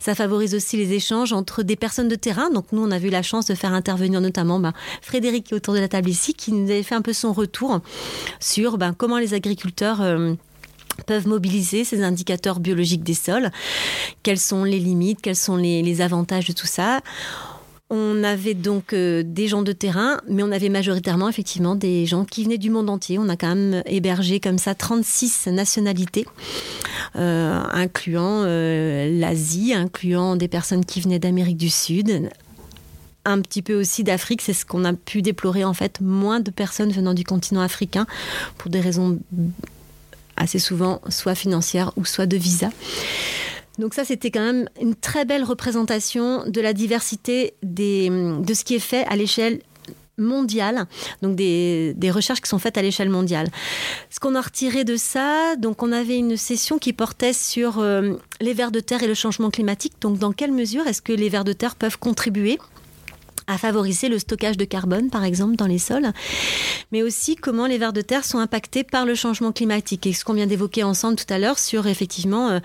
Ça 0.00 0.16
favorise 0.16 0.56
aussi 0.56 0.76
les 0.76 0.92
échanges 0.92 1.32
entre 1.32 1.62
des 1.62 1.76
personnes 1.76 2.08
de 2.08 2.16
terrain. 2.16 2.50
Donc 2.50 2.66
nous, 2.72 2.82
on 2.82 2.90
a 2.90 2.98
eu 2.98 3.10
la 3.10 3.22
chance 3.22 3.46
de 3.46 3.54
faire 3.54 3.72
intervenir 3.72 4.20
notamment 4.20 4.58
ben, 4.58 4.74
Frédéric 5.00 5.52
autour 5.52 5.72
de 5.72 5.78
la 5.78 5.88
table 5.88 6.10
ici, 6.10 6.34
qui 6.34 6.52
nous 6.52 6.68
avait 6.68 6.82
fait 6.82 6.96
un 6.96 7.00
peu 7.00 7.12
son 7.12 7.32
retour 7.32 7.80
sur 8.40 8.76
ben, 8.76 8.92
comment 8.92 9.18
les 9.18 9.32
agriculteurs... 9.32 10.02
Euh, 10.02 10.34
peuvent 11.06 11.26
mobiliser 11.26 11.82
ces 11.82 12.04
indicateurs 12.04 12.60
biologiques 12.60 13.02
des 13.02 13.14
sols, 13.14 13.50
quelles 14.22 14.38
sont 14.38 14.62
les 14.62 14.78
limites, 14.78 15.20
quels 15.20 15.34
sont 15.34 15.56
les 15.56 16.00
avantages 16.00 16.46
de 16.46 16.52
tout 16.52 16.68
ça? 16.68 17.00
On 17.90 18.24
avait 18.24 18.54
donc 18.54 18.94
euh, 18.94 19.22
des 19.24 19.46
gens 19.46 19.62
de 19.62 19.72
terrain, 19.72 20.18
mais 20.26 20.42
on 20.42 20.50
avait 20.52 20.70
majoritairement 20.70 21.28
effectivement 21.28 21.74
des 21.74 22.06
gens 22.06 22.24
qui 22.24 22.44
venaient 22.44 22.58
du 22.58 22.70
monde 22.70 22.88
entier. 22.88 23.18
On 23.18 23.28
a 23.28 23.36
quand 23.36 23.54
même 23.54 23.82
hébergé 23.84 24.40
comme 24.40 24.56
ça 24.56 24.74
36 24.74 25.48
nationalités, 25.48 26.26
euh, 27.16 27.62
incluant 27.72 28.44
euh, 28.44 29.10
l'Asie, 29.20 29.74
incluant 29.74 30.34
des 30.36 30.48
personnes 30.48 30.86
qui 30.86 31.02
venaient 31.02 31.18
d'Amérique 31.18 31.58
du 31.58 31.68
Sud, 31.68 32.30
un 33.26 33.40
petit 33.42 33.60
peu 33.60 33.78
aussi 33.78 34.02
d'Afrique. 34.02 34.40
C'est 34.40 34.54
ce 34.54 34.64
qu'on 34.64 34.86
a 34.86 34.94
pu 34.94 35.20
déplorer 35.20 35.64
en 35.64 35.74
fait, 35.74 36.00
moins 36.00 36.40
de 36.40 36.50
personnes 36.50 36.90
venant 36.90 37.12
du 37.12 37.24
continent 37.24 37.60
africain 37.60 38.06
pour 38.56 38.70
des 38.70 38.80
raisons 38.80 39.18
assez 40.36 40.58
souvent 40.58 41.00
soit 41.10 41.34
financières 41.34 41.92
ou 41.96 42.06
soit 42.06 42.26
de 42.26 42.38
visa. 42.38 42.70
Donc 43.78 43.94
ça, 43.94 44.04
c'était 44.04 44.30
quand 44.30 44.44
même 44.44 44.68
une 44.80 44.94
très 44.94 45.24
belle 45.24 45.44
représentation 45.44 46.44
de 46.46 46.60
la 46.60 46.72
diversité 46.72 47.54
de 47.62 48.54
ce 48.54 48.64
qui 48.64 48.74
est 48.74 48.80
fait 48.80 49.04
à 49.06 49.16
l'échelle 49.16 49.60
mondiale, 50.16 50.86
donc 51.22 51.34
des, 51.34 51.92
des, 51.96 52.10
recherches 52.10 52.40
qui 52.40 52.48
sont 52.48 52.58
faites 52.58 52.78
à 52.78 52.82
l'échelle 52.82 53.10
mondiale. 53.10 53.48
Ce 54.10 54.20
qu'on 54.20 54.34
a 54.34 54.40
retiré 54.40 54.84
de 54.84 54.96
ça, 54.96 55.56
donc 55.56 55.82
on 55.82 55.92
avait 55.92 56.16
une 56.16 56.36
session 56.36 56.78
qui 56.78 56.92
portait 56.92 57.32
sur 57.32 57.80
euh, 57.80 58.14
les 58.40 58.54
vers 58.54 58.70
de 58.70 58.80
terre 58.80 59.02
et 59.02 59.08
le 59.08 59.14
changement 59.14 59.50
climatique. 59.50 59.94
Donc 60.00 60.18
dans 60.18 60.32
quelle 60.32 60.52
mesure 60.52 60.86
est-ce 60.86 61.02
que 61.02 61.12
les 61.12 61.28
vers 61.28 61.44
de 61.44 61.52
terre 61.52 61.74
peuvent 61.74 61.98
contribuer 61.98 62.58
à 63.46 63.58
favoriser 63.58 64.08
le 64.08 64.18
stockage 64.18 64.56
de 64.56 64.64
carbone, 64.64 65.10
par 65.10 65.24
exemple, 65.24 65.56
dans 65.56 65.66
les 65.66 65.78
sols, 65.78 66.10
mais 66.92 67.02
aussi 67.02 67.36
comment 67.36 67.66
les 67.66 67.78
vers 67.78 67.92
de 67.92 68.00
terre 68.00 68.24
sont 68.24 68.38
impactés 68.38 68.84
par 68.84 69.06
le 69.06 69.14
changement 69.14 69.52
climatique. 69.52 70.06
Et 70.06 70.12
ce 70.12 70.24
qu'on 70.24 70.34
vient 70.34 70.46
d'évoquer 70.46 70.82
ensemble 70.82 71.16
tout 71.16 71.32
à 71.32 71.38
l'heure 71.38 71.58
sur 71.58 71.86
effectivement 71.86 72.48
euh, 72.48 72.58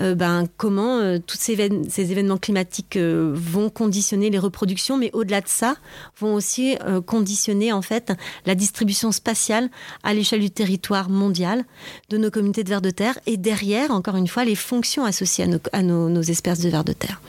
euh, 0.00 0.14
ben, 0.14 0.46
comment 0.56 0.98
euh, 0.98 1.18
tous 1.24 1.36
ces, 1.38 1.52
événements 1.52 2.38
climatiques 2.38 2.96
vont 2.96 3.70
conditionner 3.70 4.30
les 4.30 4.38
reproductions, 4.38 4.96
mais 4.96 5.10
au-delà 5.12 5.40
de 5.40 5.48
ça, 5.48 5.76
vont 6.18 6.34
aussi 6.34 6.76
conditionner 7.06 7.72
en 7.72 7.82
fait 7.82 8.12
la 8.46 8.54
distribution 8.54 9.12
spatiale 9.12 9.70
à 10.02 10.14
l'échelle 10.14 10.40
du 10.40 10.50
territoire 10.50 11.08
mondial 11.08 11.64
de 12.10 12.18
nos 12.18 12.30
communautés 12.30 12.64
de 12.64 12.68
vers 12.68 12.82
de 12.82 12.90
terre 12.90 13.18
et 13.26 13.36
derrière, 13.36 13.90
encore 13.90 14.16
une 14.16 14.28
fois, 14.28 14.44
les 14.44 14.54
fonctions 14.54 15.04
associées 15.04 15.46
à 15.72 15.82
nos, 15.82 16.08
nos 16.08 16.22
espèces 16.22 16.60
de 16.60 16.68
vers 16.68 16.84
de 16.84 16.92
terre. 16.92 17.20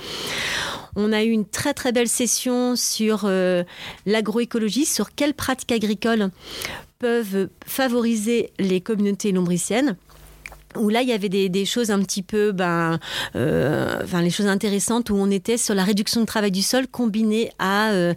On 0.96 1.12
a 1.12 1.24
eu 1.24 1.30
une 1.30 1.46
très 1.46 1.74
très 1.74 1.92
belle 1.92 2.08
session 2.08 2.76
sur 2.76 3.24
euh, 3.26 3.64
l'agroécologie, 4.06 4.86
sur 4.86 5.14
quelles 5.14 5.34
pratiques 5.34 5.72
agricoles 5.72 6.30
peuvent 7.00 7.50
favoriser 7.66 8.52
les 8.58 8.82
communautés 8.82 9.32
lombriciennes 9.32 9.98
où 10.78 10.90
là 10.90 11.02
il 11.02 11.10
y 11.10 11.14
avait 11.14 11.30
des, 11.30 11.66
choses 11.66 11.90
un 11.90 12.00
petit 12.02 12.22
peu 12.22 12.52
ben 12.52 13.00
euh, 13.36 14.00
enfin 14.04 14.22
les 14.22 14.30
choses 14.30 14.48
intéressantes 14.48 15.10
où 15.10 15.16
on 15.16 15.32
était 15.32 15.58
sur 15.58 15.74
la 15.74 15.84
réduction 15.84 16.22
du 16.22 16.28
travail 16.28 16.52
du 16.52 16.62
sol 16.62 16.88
combinée 16.88 17.52
à 17.60 17.90
euh, 17.90 18.14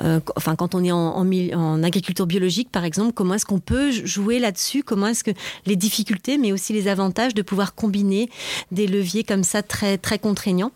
euh, 0.00 0.20
enfin 0.36 0.54
quand 0.54 0.74
on 0.74 0.84
est 0.84 0.92
en, 0.92 1.82
agriculture 1.82 2.26
biologique 2.26 2.70
par 2.70 2.84
exemple 2.84 3.12
comment 3.12 3.34
est-ce 3.34 3.46
qu'on 3.46 3.58
peut 3.58 3.90
jouer 3.90 4.38
là-dessus? 4.38 4.82
Comment 4.82 5.08
est-ce 5.08 5.24
que 5.24 5.30
les 5.66 5.74
difficultés 5.74 6.38
mais 6.38 6.52
aussi 6.52 6.72
les 6.72 6.86
avantages 6.86 7.34
de 7.34 7.42
pouvoir 7.42 7.74
combiner 7.74 8.28
des 8.70 8.86
leviers 8.86 9.24
comme 9.24 9.42
ça 9.42 9.62
très 9.62 9.98
très 9.98 10.18
contraignants? 10.18 10.72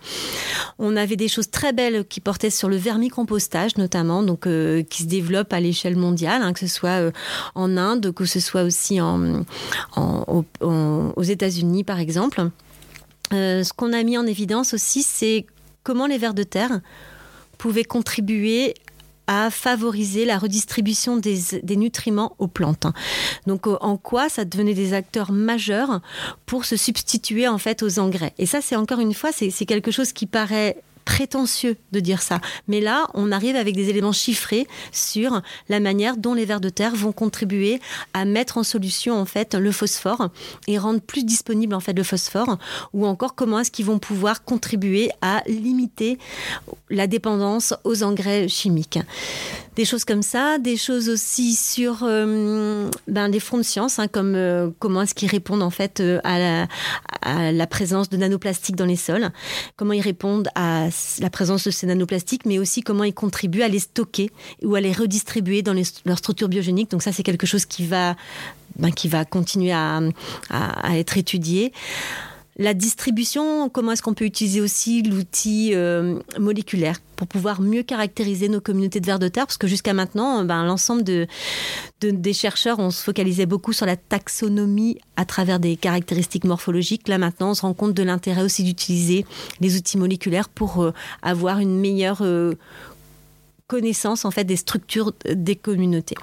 On 0.79 0.97
avait 0.97 1.17
des 1.17 1.29
choses 1.29 1.51
très 1.51 1.73
belles 1.73 2.05
qui 2.09 2.21
portaient 2.21 2.51
sur 2.51 2.69
le 2.69 2.77
vermicompostage 2.77 3.77
notamment 3.77 4.23
donc 4.23 4.49
qui 4.89 5.03
se 5.03 5.09
développe 5.09 5.53
à 5.53 5.61
l'échelle 5.61 5.97
mondiale 5.97 6.43
hein, 6.43 6.53
que 6.53 6.61
ce 6.61 6.67
soit 6.67 7.13
en 7.55 7.77
Inde 7.77 8.13
que 8.13 8.25
ce 8.25 8.41
soit 8.41 8.63
aussi 8.63 9.01
en, 9.01 9.45
en, 9.97 10.45
États-Unis, 11.31 11.85
par 11.85 12.01
exemple. 12.01 12.51
Euh, 13.33 13.63
ce 13.63 13.73
qu'on 13.73 13.93
a 13.93 14.03
mis 14.03 14.19
en 14.19 14.27
évidence 14.27 14.75
aussi, 14.75 15.03
c'est 15.03 15.47
comment 15.83 16.07
les 16.07 16.19
vers 16.19 16.35
de 16.35 16.43
terre 16.43 16.81
pouvaient 17.59 17.85
contribuer 17.85 18.75
à 19.27 19.51
favoriser 19.51 20.25
la 20.25 20.39
redistribution 20.39 21.17
des, 21.17 21.77
nutriments 21.77 22.35
aux 22.39 22.47
plantes. 22.47 22.87
Donc 23.47 23.67
euh, 23.67 23.77
en 23.81 23.97
quoi 23.97 24.29
ça 24.29 24.45
devenait 24.45 24.75
des 24.75 24.95
acteurs 24.95 25.33
majeurs 25.33 26.01
pour 26.47 26.65
se 26.65 26.77
substituer 26.77 27.49
en 27.49 27.59
fait 27.59 27.83
aux 27.83 27.99
engrais. 27.99 28.35
Et 28.39 28.47
ça 28.47 28.61
c'est 28.61 28.77
encore 28.77 29.01
une 29.01 29.15
fois 29.15 29.31
c'est 29.33 29.67
quelque 29.67 29.91
chose 29.91 30.13
qui 30.13 30.27
paraît 30.27 30.77
prétentieux 31.07 31.79
de 31.93 32.01
dire 32.01 32.21
ça. 32.21 32.41
Mais 32.69 32.83
là, 32.83 33.07
on 33.15 33.33
arrive 33.33 33.57
avec 33.57 33.75
des 33.75 33.89
éléments 33.89 34.13
chiffrés 34.13 34.67
sur 34.93 35.41
la 35.71 35.81
manière 35.81 36.19
dont 36.19 36.35
les 36.35 36.45
vers 36.45 36.61
de 36.61 36.69
terre 36.69 36.95
vont 36.95 37.13
contribuer 37.13 37.81
à 38.13 38.27
mettre 38.27 38.59
en 38.59 38.63
solution 38.63 39.19
en 39.19 39.25
fait 39.25 39.55
le 39.55 39.73
phosphore 39.73 40.29
et 40.67 40.77
rendre 40.77 41.01
plus 41.01 41.25
disponible 41.25 41.75
en 41.75 41.81
fait 41.81 41.95
le 41.95 42.03
phosphore 42.03 42.59
ou 42.93 43.07
encore 43.07 43.35
comment 43.35 43.61
est-ce 43.61 43.71
qu'ils 43.71 43.87
vont 43.87 43.99
pouvoir 43.99 44.45
contribuer 44.45 45.11
à 45.23 45.43
limiter 45.47 46.19
la 46.91 47.07
dépendance 47.07 47.73
aux 47.85 48.03
engrais 48.03 48.49
chimiques 48.49 48.99
des 49.77 49.85
choses 49.85 50.07
comme 50.07 50.23
ça, 50.23 50.59
des 50.59 50.79
choses 50.79 51.11
aussi 51.11 51.55
sur 51.55 51.99
euh, 52.03 52.89
ben, 53.07 53.29
des 53.29 53.41
fonds 53.41 53.59
de 53.59 53.63
science, 53.63 53.99
hein, 53.99 54.09
comme 54.09 54.35
euh, 54.35 54.71
comment 54.79 55.03
est-ce 55.03 55.15
qu'ils 55.15 55.31
répondent 55.31 55.63
en 55.63 55.71
fait 55.71 56.01
euh, 56.01 56.19
à, 56.25 56.39
la, 56.39 56.67
à, 57.21 57.53
la, 57.53 57.67
présence 57.67 58.09
de 58.09 58.17
nanoplastiques 58.17 58.75
dans 58.75 58.87
les 58.87 58.97
sols, 58.97 59.31
comment 59.77 59.93
ils 59.93 60.01
répondent 60.01 60.49
à 60.55 60.89
la 61.21 61.31
présence 61.31 61.65
de 61.65 61.71
ces 61.71 61.87
nanoplastiques, 61.87 62.47
mais 62.47 62.59
aussi 62.59 62.81
comment 62.81 63.05
ils 63.05 63.15
contribuent 63.15 63.63
à 63.63 63.69
les 63.69 63.81
stocker 63.81 64.31
ou 64.63 64.75
à 64.75 64.81
les 64.81 64.93
redistribuer 64.93 65.61
dans 65.61 65.75
leur 66.07 66.19
structure 66.19 66.49
biogénique. 66.49 66.91
Donc 66.91 67.03
ça, 67.03 67.13
c'est 67.13 67.23
quelque 67.23 67.47
chose 67.47 67.67
qui 67.67 67.87
va, 67.87 68.17
ben, 68.79 68.91
qui 68.91 69.09
va 69.09 69.27
continuer 69.27 69.73
à, 69.73 70.01
à, 70.49 70.91
à 70.91 70.97
être 70.97 71.19
étudié. 71.19 71.73
La 72.59 72.73
distribution, 72.73 73.69
comment 73.69 73.93
est-ce 73.93 74.01
qu'on 74.01 74.15
peut 74.15 74.25
utiliser 74.25 74.63
aussi 74.63 75.03
l'outil 75.03 75.75
euh, 75.75 76.19
moléculaire 76.39 77.01
pour 77.15 77.27
pouvoir 77.27 77.61
mieux 77.61 77.83
caractériser 77.83 78.49
nos 78.49 78.63
communautés 78.63 78.99
de 78.99 79.05
vers 79.05 79.19
de 79.19 79.29
terre? 79.29 79.45
Parce 79.45 79.59
que 79.59 79.67
jusqu'à 79.67 79.93
maintenant, 79.93 80.43
ben, 80.43 80.65
l'ensemble 80.65 81.05
de, 81.05 81.27
des 82.01 82.33
chercheurs, 82.33 82.79
on 82.79 82.91
se 82.91 83.03
focalisait 83.03 83.45
beaucoup 83.45 83.75
sur 83.75 83.85
la 83.85 83.97
taxonomie 83.97 84.99
à 85.17 85.27
travers 85.27 85.61
des 85.61 85.77
caractéristiques 85.77 86.45
morphologiques. 86.45 87.09
Là 87.09 87.19
maintenant, 87.19 87.51
on 87.51 87.55
se 87.55 87.61
rend 87.61 87.75
compte 87.75 87.93
de 87.93 88.03
l'intérêt 88.03 88.43
aussi 88.43 88.65
d'utiliser 88.65 89.27
les 89.61 89.77
outils 89.77 89.99
moléculaires 89.99 90.49
pour 90.49 90.83
euh, 90.83 90.95
avoir 91.21 91.59
une 91.59 91.79
meilleure 91.79 92.23
euh, 92.23 92.55
connaissance 93.67 94.25
en 94.25 94.31
fait 94.31 94.45
des 94.45 94.57
structures 94.57 95.13
des 95.31 95.57
communautés. 95.57 96.17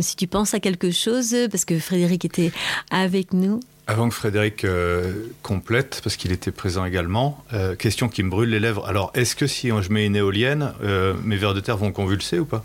si 0.00 0.16
tu 0.16 0.26
penses 0.26 0.52
à 0.54 0.58
quelque 0.58 0.90
chose, 0.90 1.36
parce 1.50 1.64
que 1.64 1.78
Frédéric 1.78 2.24
était 2.24 2.50
avec 2.90 3.32
nous. 3.32 3.60
Avant 3.86 4.08
que 4.08 4.14
Frédéric 4.14 4.64
euh, 4.64 5.12
complète, 5.42 6.00
parce 6.02 6.16
qu'il 6.16 6.32
était 6.32 6.52
présent 6.52 6.86
également, 6.86 7.44
euh, 7.52 7.76
question 7.76 8.08
qui 8.08 8.22
me 8.22 8.30
brûle 8.30 8.48
les 8.48 8.60
lèvres. 8.60 8.86
Alors, 8.86 9.10
est-ce 9.14 9.36
que 9.36 9.46
si 9.46 9.68
je 9.68 9.92
mets 9.92 10.06
une 10.06 10.16
éolienne, 10.16 10.72
euh, 10.82 11.12
mes 11.22 11.36
vers 11.36 11.52
de 11.52 11.60
terre 11.60 11.76
vont 11.76 11.92
convulser 11.92 12.38
ou 12.38 12.46
pas? 12.46 12.64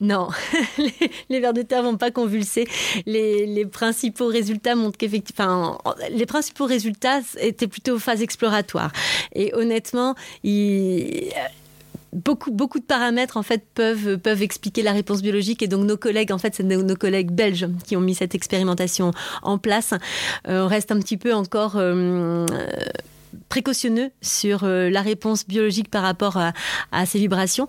Non, 0.00 0.28
les, 1.30 1.40
vers 1.40 1.52
de 1.52 1.62
terre 1.62 1.84
vont 1.84 1.96
pas 1.96 2.10
convulser. 2.10 2.66
Les, 3.06 3.66
principaux 3.66 4.26
résultats 4.26 4.74
montrent 4.74 4.98
qu'effectivement, 4.98 5.80
les 6.10 6.26
principaux 6.26 6.66
résultats 6.66 7.20
étaient 7.40 7.68
plutôt 7.68 8.00
phase 8.00 8.20
exploratoire. 8.20 8.90
Et 9.32 9.54
honnêtement, 9.54 10.16
il 10.42 11.32
beaucoup, 12.12 12.50
beaucoup 12.50 12.78
de 12.78 12.84
paramètres 12.84 13.36
en 13.36 13.42
fait 13.42 13.64
peuvent, 13.74 14.42
expliquer 14.42 14.82
la 14.82 14.92
réponse 14.92 15.22
biologique 15.22 15.62
et 15.62 15.68
donc 15.68 15.84
nos 15.84 15.96
collègues, 15.96 16.32
en 16.32 16.38
fait, 16.38 16.54
c'est 16.54 16.62
nos, 16.62 16.82
nos, 16.82 16.96
collègues 16.96 17.30
belges 17.30 17.68
qui 17.84 17.96
ont 17.96 18.00
mis 18.00 18.14
cette 18.14 18.34
expérimentation 18.34 19.12
en 19.42 19.58
place. 19.58 19.94
Euh, 20.46 20.64
on 20.64 20.68
reste 20.68 20.92
un 20.92 20.98
petit 21.00 21.16
peu 21.16 21.34
encore 21.34 21.74
euh, 21.76 22.46
précautionneux 23.48 24.10
sur 24.20 24.64
euh, 24.64 24.90
la 24.90 25.02
réponse 25.02 25.46
biologique 25.46 25.90
par 25.90 26.02
rapport 26.02 26.36
à, 26.36 26.52
à 26.92 27.06
ces 27.06 27.18
vibrations, 27.18 27.68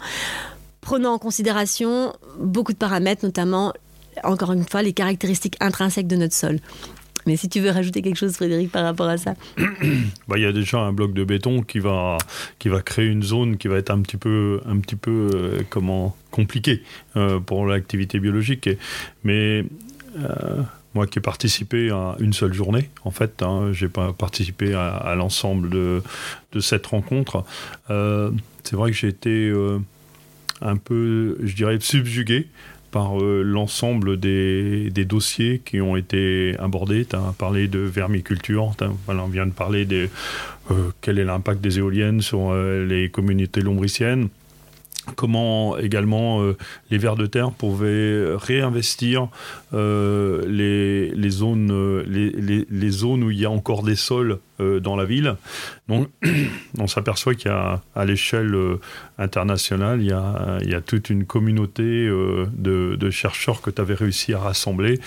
prenant 0.81 1.13
en 1.13 1.19
considération 1.19 2.13
beaucoup 2.39 2.73
de 2.73 2.77
paramètres, 2.77 3.25
notamment 3.25 3.73
encore 4.23 4.51
une 4.51 4.67
fois 4.67 4.81
les 4.81 4.93
caractéristiques 4.93 5.55
intrinsèques 5.59 6.07
de 6.07 6.15
notre 6.15 6.35
sol. 6.35 6.59
Mais 7.25 7.35
si 7.35 7.49
tu 7.49 7.59
veux 7.59 7.69
rajouter 7.69 8.01
quelque 8.01 8.17
chose, 8.17 8.35
Frédéric, 8.35 8.71
par 8.71 8.83
rapport 8.83 9.07
à 9.07 9.17
ça 9.17 9.35
bah, 10.27 10.37
Il 10.37 10.41
y 10.41 10.45
a 10.45 10.51
déjà 10.51 10.79
un 10.79 10.93
bloc 10.93 11.13
de 11.13 11.23
béton 11.23 11.61
qui 11.61 11.79
va, 11.79 12.17
qui 12.59 12.69
va 12.69 12.81
créer 12.81 13.07
une 13.07 13.23
zone 13.23 13.57
qui 13.57 13.67
va 13.67 13.77
être 13.77 13.91
un 13.91 14.01
petit 14.01 14.17
peu, 14.17 14.61
un 14.65 14.77
petit 14.77 14.95
peu 14.95 15.29
euh, 15.33 15.61
comment, 15.69 16.15
compliquée 16.31 16.83
euh, 17.15 17.39
pour 17.39 17.65
l'activité 17.65 18.19
biologique. 18.19 18.69
Mais 19.23 19.65
euh, 20.17 20.61
moi 20.93 21.07
qui 21.07 21.19
ai 21.19 21.21
participé 21.21 21.91
à 21.91 22.15
une 22.19 22.33
seule 22.33 22.53
journée, 22.53 22.89
en 23.03 23.11
fait, 23.11 23.43
hein, 23.43 23.71
j'ai 23.73 23.89
pas 23.89 24.13
participé 24.13 24.73
à, 24.73 24.89
à 24.89 25.15
l'ensemble 25.15 25.69
de, 25.69 26.01
de, 26.53 26.59
cette 26.59 26.87
rencontre, 26.87 27.43
c'est 27.87 28.75
vrai 28.75 28.91
que 28.91 28.97
j'ai 28.97 29.07
été 29.07 29.53
un 30.61 30.77
peu, 30.77 31.37
je 31.43 31.55
dirais, 31.55 31.77
subjugué 31.79 32.47
par 32.91 33.21
euh, 33.21 33.43
l'ensemble 33.43 34.19
des, 34.19 34.89
des, 34.89 35.05
dossiers 35.05 35.61
qui 35.63 35.81
ont 35.81 35.95
été 35.95 36.55
abordés. 36.59 37.05
Tu 37.05 37.15
as 37.15 37.33
parlé 37.37 37.67
de 37.67 37.79
vermiculture, 37.79 38.73
on 39.07 39.27
vient 39.27 39.45
de 39.45 39.51
parler 39.51 39.85
de 39.85 40.09
euh, 40.71 40.89
quel 41.01 41.19
est 41.19 41.25
l'impact 41.25 41.61
des 41.61 41.79
éoliennes 41.79 42.21
sur 42.21 42.51
euh, 42.51 42.85
les 42.85 43.09
communautés 43.09 43.61
lombriciennes 43.61 44.29
comment 45.15 45.77
également 45.77 46.41
euh, 46.41 46.57
les 46.89 46.97
vers 46.97 47.15
de 47.15 47.25
terre 47.25 47.51
pouvaient 47.51 48.35
réinvestir 48.35 49.27
euh, 49.73 50.43
les, 50.47 51.09
les, 51.11 51.29
zones, 51.29 51.71
euh, 51.71 52.03
les, 52.07 52.65
les, 52.69 52.89
zones 52.89 53.23
où 53.23 53.31
il 53.31 53.39
y 53.39 53.45
a 53.45 53.51
encore 53.51 53.83
des 53.83 53.95
sols 53.95 54.39
euh, 54.59 54.81
dans 54.81 54.97
la 54.97 55.05
ville. 55.05 55.37
Donc, 55.87 56.09
on 56.77 56.87
s'aperçoit 56.87 57.33
qu'il 57.33 57.49
y 57.49 57.53
a, 57.53 57.81
à 57.95 58.05
l'échelle 58.05 58.53
euh, 58.55 58.81
internationale, 59.17 60.01
il 60.01 60.07
y, 60.07 60.11
a, 60.11 60.57
il 60.61 60.69
y, 60.69 60.75
a, 60.75 60.81
toute 60.81 61.09
une 61.09 61.25
communauté 61.25 61.83
euh, 61.83 62.45
de, 62.57 62.97
de, 62.99 63.09
chercheurs 63.09 63.61
que 63.61 63.69
tu 63.69 63.79
avais 63.79 63.93
réussi 63.93 64.33
à 64.33 64.39
rassembler 64.39 64.99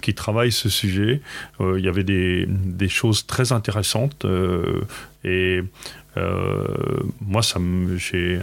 qui 0.00 0.14
travaillent 0.14 0.52
ce 0.52 0.68
sujet. 0.68 1.20
il 1.60 1.84
y 1.84 1.88
avait 1.88 2.04
des, 2.04 2.46
des 2.48 2.88
choses 2.88 3.26
très 3.26 3.52
intéressantes 3.52 4.26
et 5.24 5.60
moi, 7.20 7.40
j'ai 7.96 8.40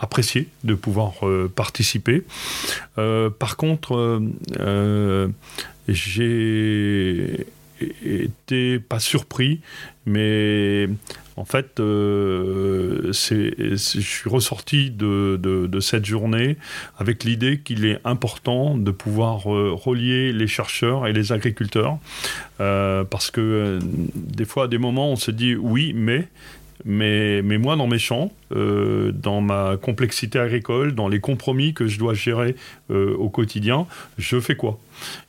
apprécié 0.00 0.48
de 0.64 0.74
pouvoir 0.74 1.14
euh, 1.22 1.50
participer. 1.54 2.24
Euh, 2.98 3.30
par 3.30 3.56
contre, 3.56 4.20
euh, 4.60 5.28
j'ai 5.88 7.46
été 8.04 8.78
pas 8.78 8.98
surpris, 8.98 9.60
mais 10.06 10.88
en 11.36 11.44
fait, 11.44 11.74
je 11.78 13.12
suis 13.76 14.28
ressorti 14.28 14.90
de, 14.90 15.78
cette 15.80 16.04
journée 16.04 16.56
avec 16.98 17.22
l'idée 17.22 17.60
qu'il 17.60 17.84
est 17.84 18.00
important 18.04 18.76
de 18.76 18.90
pouvoir 18.90 19.44
relier 19.44 20.32
les 20.32 20.48
chercheurs 20.48 21.06
et 21.06 21.12
les 21.12 21.30
agriculteurs, 21.30 21.98
parce 22.58 23.30
que 23.30 23.78
des 24.16 24.44
fois, 24.44 24.64
à 24.64 24.68
des 24.68 24.78
moments, 24.78 25.12
on 25.12 25.16
se 25.16 25.30
dit 25.30 25.54
oui, 25.54 25.92
mais 25.94 26.26
mais, 26.84 27.42
mais 27.42 27.58
moi, 27.58 27.76
dans 27.76 27.86
mes 27.86 27.98
champs, 27.98 28.32
euh, 28.54 29.12
dans 29.12 29.40
ma 29.40 29.76
complexité 29.76 30.38
agricole, 30.38 30.94
dans 30.94 31.08
les 31.08 31.20
compromis 31.20 31.74
que 31.74 31.86
je 31.86 31.98
dois 31.98 32.14
gérer 32.14 32.54
euh, 32.90 33.14
au 33.16 33.28
quotidien, 33.28 33.86
je 34.16 34.38
fais 34.40 34.56
quoi? 34.56 34.78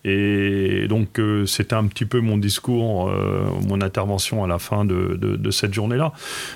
Et 0.04 0.88
donc, 0.88 1.20
euh, 1.20 1.45
c'était 1.45 1.76
un 1.76 1.88
petit 1.88 2.06
peu 2.06 2.20
mon 2.20 2.38
discours, 2.38 3.10
euh, 3.10 3.45
mon 3.68 3.82
intervention 3.82 4.43
à 4.43 4.47
la 4.47 4.60
fin 4.60 4.86
de, 4.86 5.18
de, 5.20 5.36
de 5.36 5.52
cette 5.52 5.74
journée-là. 5.74 6.14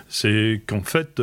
C'est 0.10 0.62
qu'en 0.68 0.82
fait, 0.82 1.22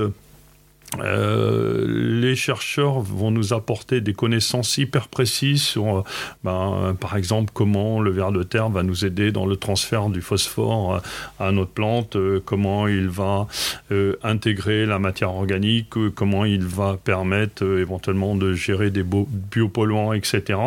euh, 0.99 1.85
les 2.21 2.35
chercheurs 2.35 3.01
vont 3.01 3.31
nous 3.31 3.53
apporter 3.53 4.01
des 4.01 4.13
connaissances 4.13 4.77
hyper 4.77 5.09
précises 5.09 5.63
sur, 5.63 6.05
ben, 6.43 6.97
par 7.01 7.17
exemple, 7.17 7.53
comment 7.55 8.01
le 8.01 8.11
ver 8.11 8.33
de 8.33 8.43
terre 8.43 8.69
va 8.71 8.83
nous 8.83 9.05
aider 9.05 9.31
dans 9.31 9.47
le 9.47 9.57
transfert 9.57 10.09
du 10.09 10.21
phosphore 10.21 11.01
à 11.39 11.53
notre 11.53 11.71
plante, 11.71 12.17
euh, 12.17 12.43
comment 12.45 12.89
il 12.89 13.09
va 13.09 13.47
euh, 13.93 14.17
intégrer 14.23 14.87
la 14.87 14.99
matière 14.99 15.31
organique, 15.31 15.97
euh, 15.97 16.11
comment 16.15 16.45
il 16.45 16.65
va 16.65 16.97
permettre 17.03 17.65
euh, 17.65 17.81
éventuellement 17.81 18.35
de 18.35 18.53
gérer 18.53 18.91
des 18.91 19.05
biopolluants, 19.05 20.13
etc. 20.13 20.59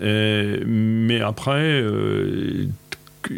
Et, 0.00 0.60
mais 0.64 1.20
après, 1.20 1.82
euh, 1.82 2.66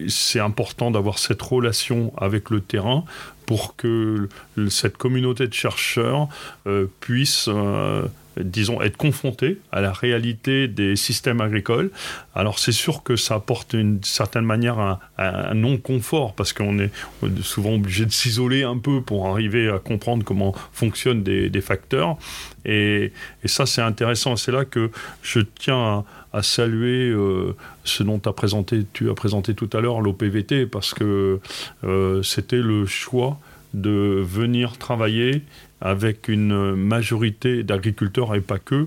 c'est 0.09 0.41
important 0.41 0.91
d'avoir 0.91 1.19
cette 1.19 1.43
relation 1.43 2.13
avec 2.17 2.51
le 2.51 2.61
terrain 2.61 3.05
pour 3.47 3.77
que 3.77 4.29
cette 4.69 4.97
communauté 4.97 5.49
de 5.49 5.55
chercheurs 5.55 6.29
euh, 6.67 6.87
puisse 7.01 7.49
euh, 7.49 8.07
disons, 8.37 8.81
être 8.81 8.97
confronté 8.97 9.59
à 9.73 9.81
la 9.81 9.93
réalité 9.93 10.69
des 10.69 10.97
systèmes 10.97 11.41
agricoles. 11.41 11.91
Alors 12.35 12.59
c'est 12.59 12.73
sûr 12.73 13.03
que 13.03 13.17
ça 13.17 13.35
apporte 13.35 13.75
d'une 13.75 14.03
certaine 14.03 14.45
manière 14.45 14.99
un, 15.19 15.55
non-confort 15.55 16.35
parce 16.35 16.53
qu'on 16.53 16.79
est 16.79 16.91
souvent 17.43 17.75
obligé 17.75 18.07
de 18.07 18.13
s'isoler 18.13 18.63
un 18.63 18.79
peu 18.79 19.03
pour 19.03 19.27
arriver 19.27 19.69
à 19.69 19.79
comprendre 19.79 20.25
comment 20.25 20.55
fonctionnent 20.73 21.23
des, 21.23 21.61
facteurs. 21.61 22.17
Et, 22.65 23.13
ça 23.45 23.67
c'est 23.67 23.83
intéressant. 23.83 24.37
C'est 24.37 24.53
là 24.53 24.65
que 24.65 24.91
je 25.23 25.41
tiens 25.41 26.05
à, 26.33 26.39
à 26.39 26.43
saluer 26.43 27.11
euh, 27.11 27.57
ce 27.91 28.03
dont 28.03 28.19
tu 28.19 28.29
as 28.29 28.33
présenté 29.15 29.55
tout 29.55 29.71
à 29.73 29.81
l'heure, 29.81 30.01
l'OPVT, 30.01 30.67
parce 30.67 30.95
que 30.95 31.41
euh, 31.85 32.23
c'était 32.23 32.63
le 32.63 32.87
choix 32.87 33.39
de 33.75 34.23
venir 34.25 34.79
travailler 34.79 35.43
avec 35.81 36.29
une 36.29 36.75
majorité 36.75 37.63
d'agriculteurs 37.63 38.35
et 38.35 38.41
pas 38.41 38.59
que, 38.59 38.87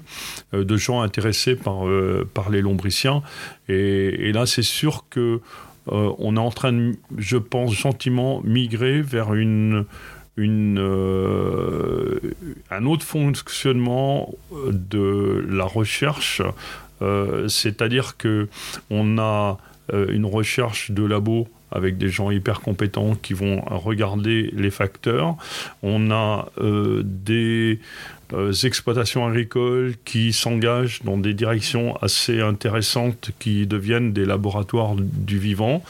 euh, 0.54 0.64
de 0.64 0.78
gens 0.78 1.01
intéressés 1.01 1.56
par, 1.56 1.88
euh, 1.88 2.28
les 2.51 2.62
lombriciens. 2.62 3.24
Et, 3.70 4.32
là, 4.32 4.45
c'est 4.45 4.64
sûr 4.64 5.06
que 5.10 5.41
on 5.86 6.38
est 6.38 6.39
en 6.39 6.49
train 6.49 6.72
de, 6.72 6.93
je 7.18 7.36
pense, 7.36 7.74
gentiment 7.74 8.41
migrer 8.45 9.01
vers 9.01 9.32
un 9.32 9.84
autre 12.86 13.04
fonctionnement 13.04 14.34
de 14.72 15.45
la 15.49 15.66
recherche, 15.66 16.41
c'est-à-dire 17.47 18.18
que 18.18 18.47
on 18.89 19.18
a 19.18 19.58
euh, 19.91 20.08
une 20.14 20.26
recherche 20.26 20.91
de 20.91 21.04
labo 21.04 21.49
avec 21.70 21.97
des 21.97 22.08
gens 22.08 22.32
hyper 22.32 22.62
compétents 22.62 23.16
qui 23.16 23.34
vont 23.34 23.60
regarder 23.66 24.49
les 24.56 24.72
facteurs. 24.72 25.36
On 25.82 26.10
a 26.10 26.47
euh, 26.60 27.01
des 27.04 27.80
euh, 28.32 28.54
exploitations 28.54 29.26
agricoles 29.28 29.95
qui 30.06 30.32
s'engagent 30.32 31.01
dans 31.04 31.18
des 31.18 31.34
directions 31.34 31.97
assez 31.97 32.39
intéressantes 32.39 33.32
qui 33.39 33.68
deviennent 33.68 34.14
des 34.14 34.26
laboratoires 34.26 34.95
du 34.95 35.38
vivant. 35.38 35.84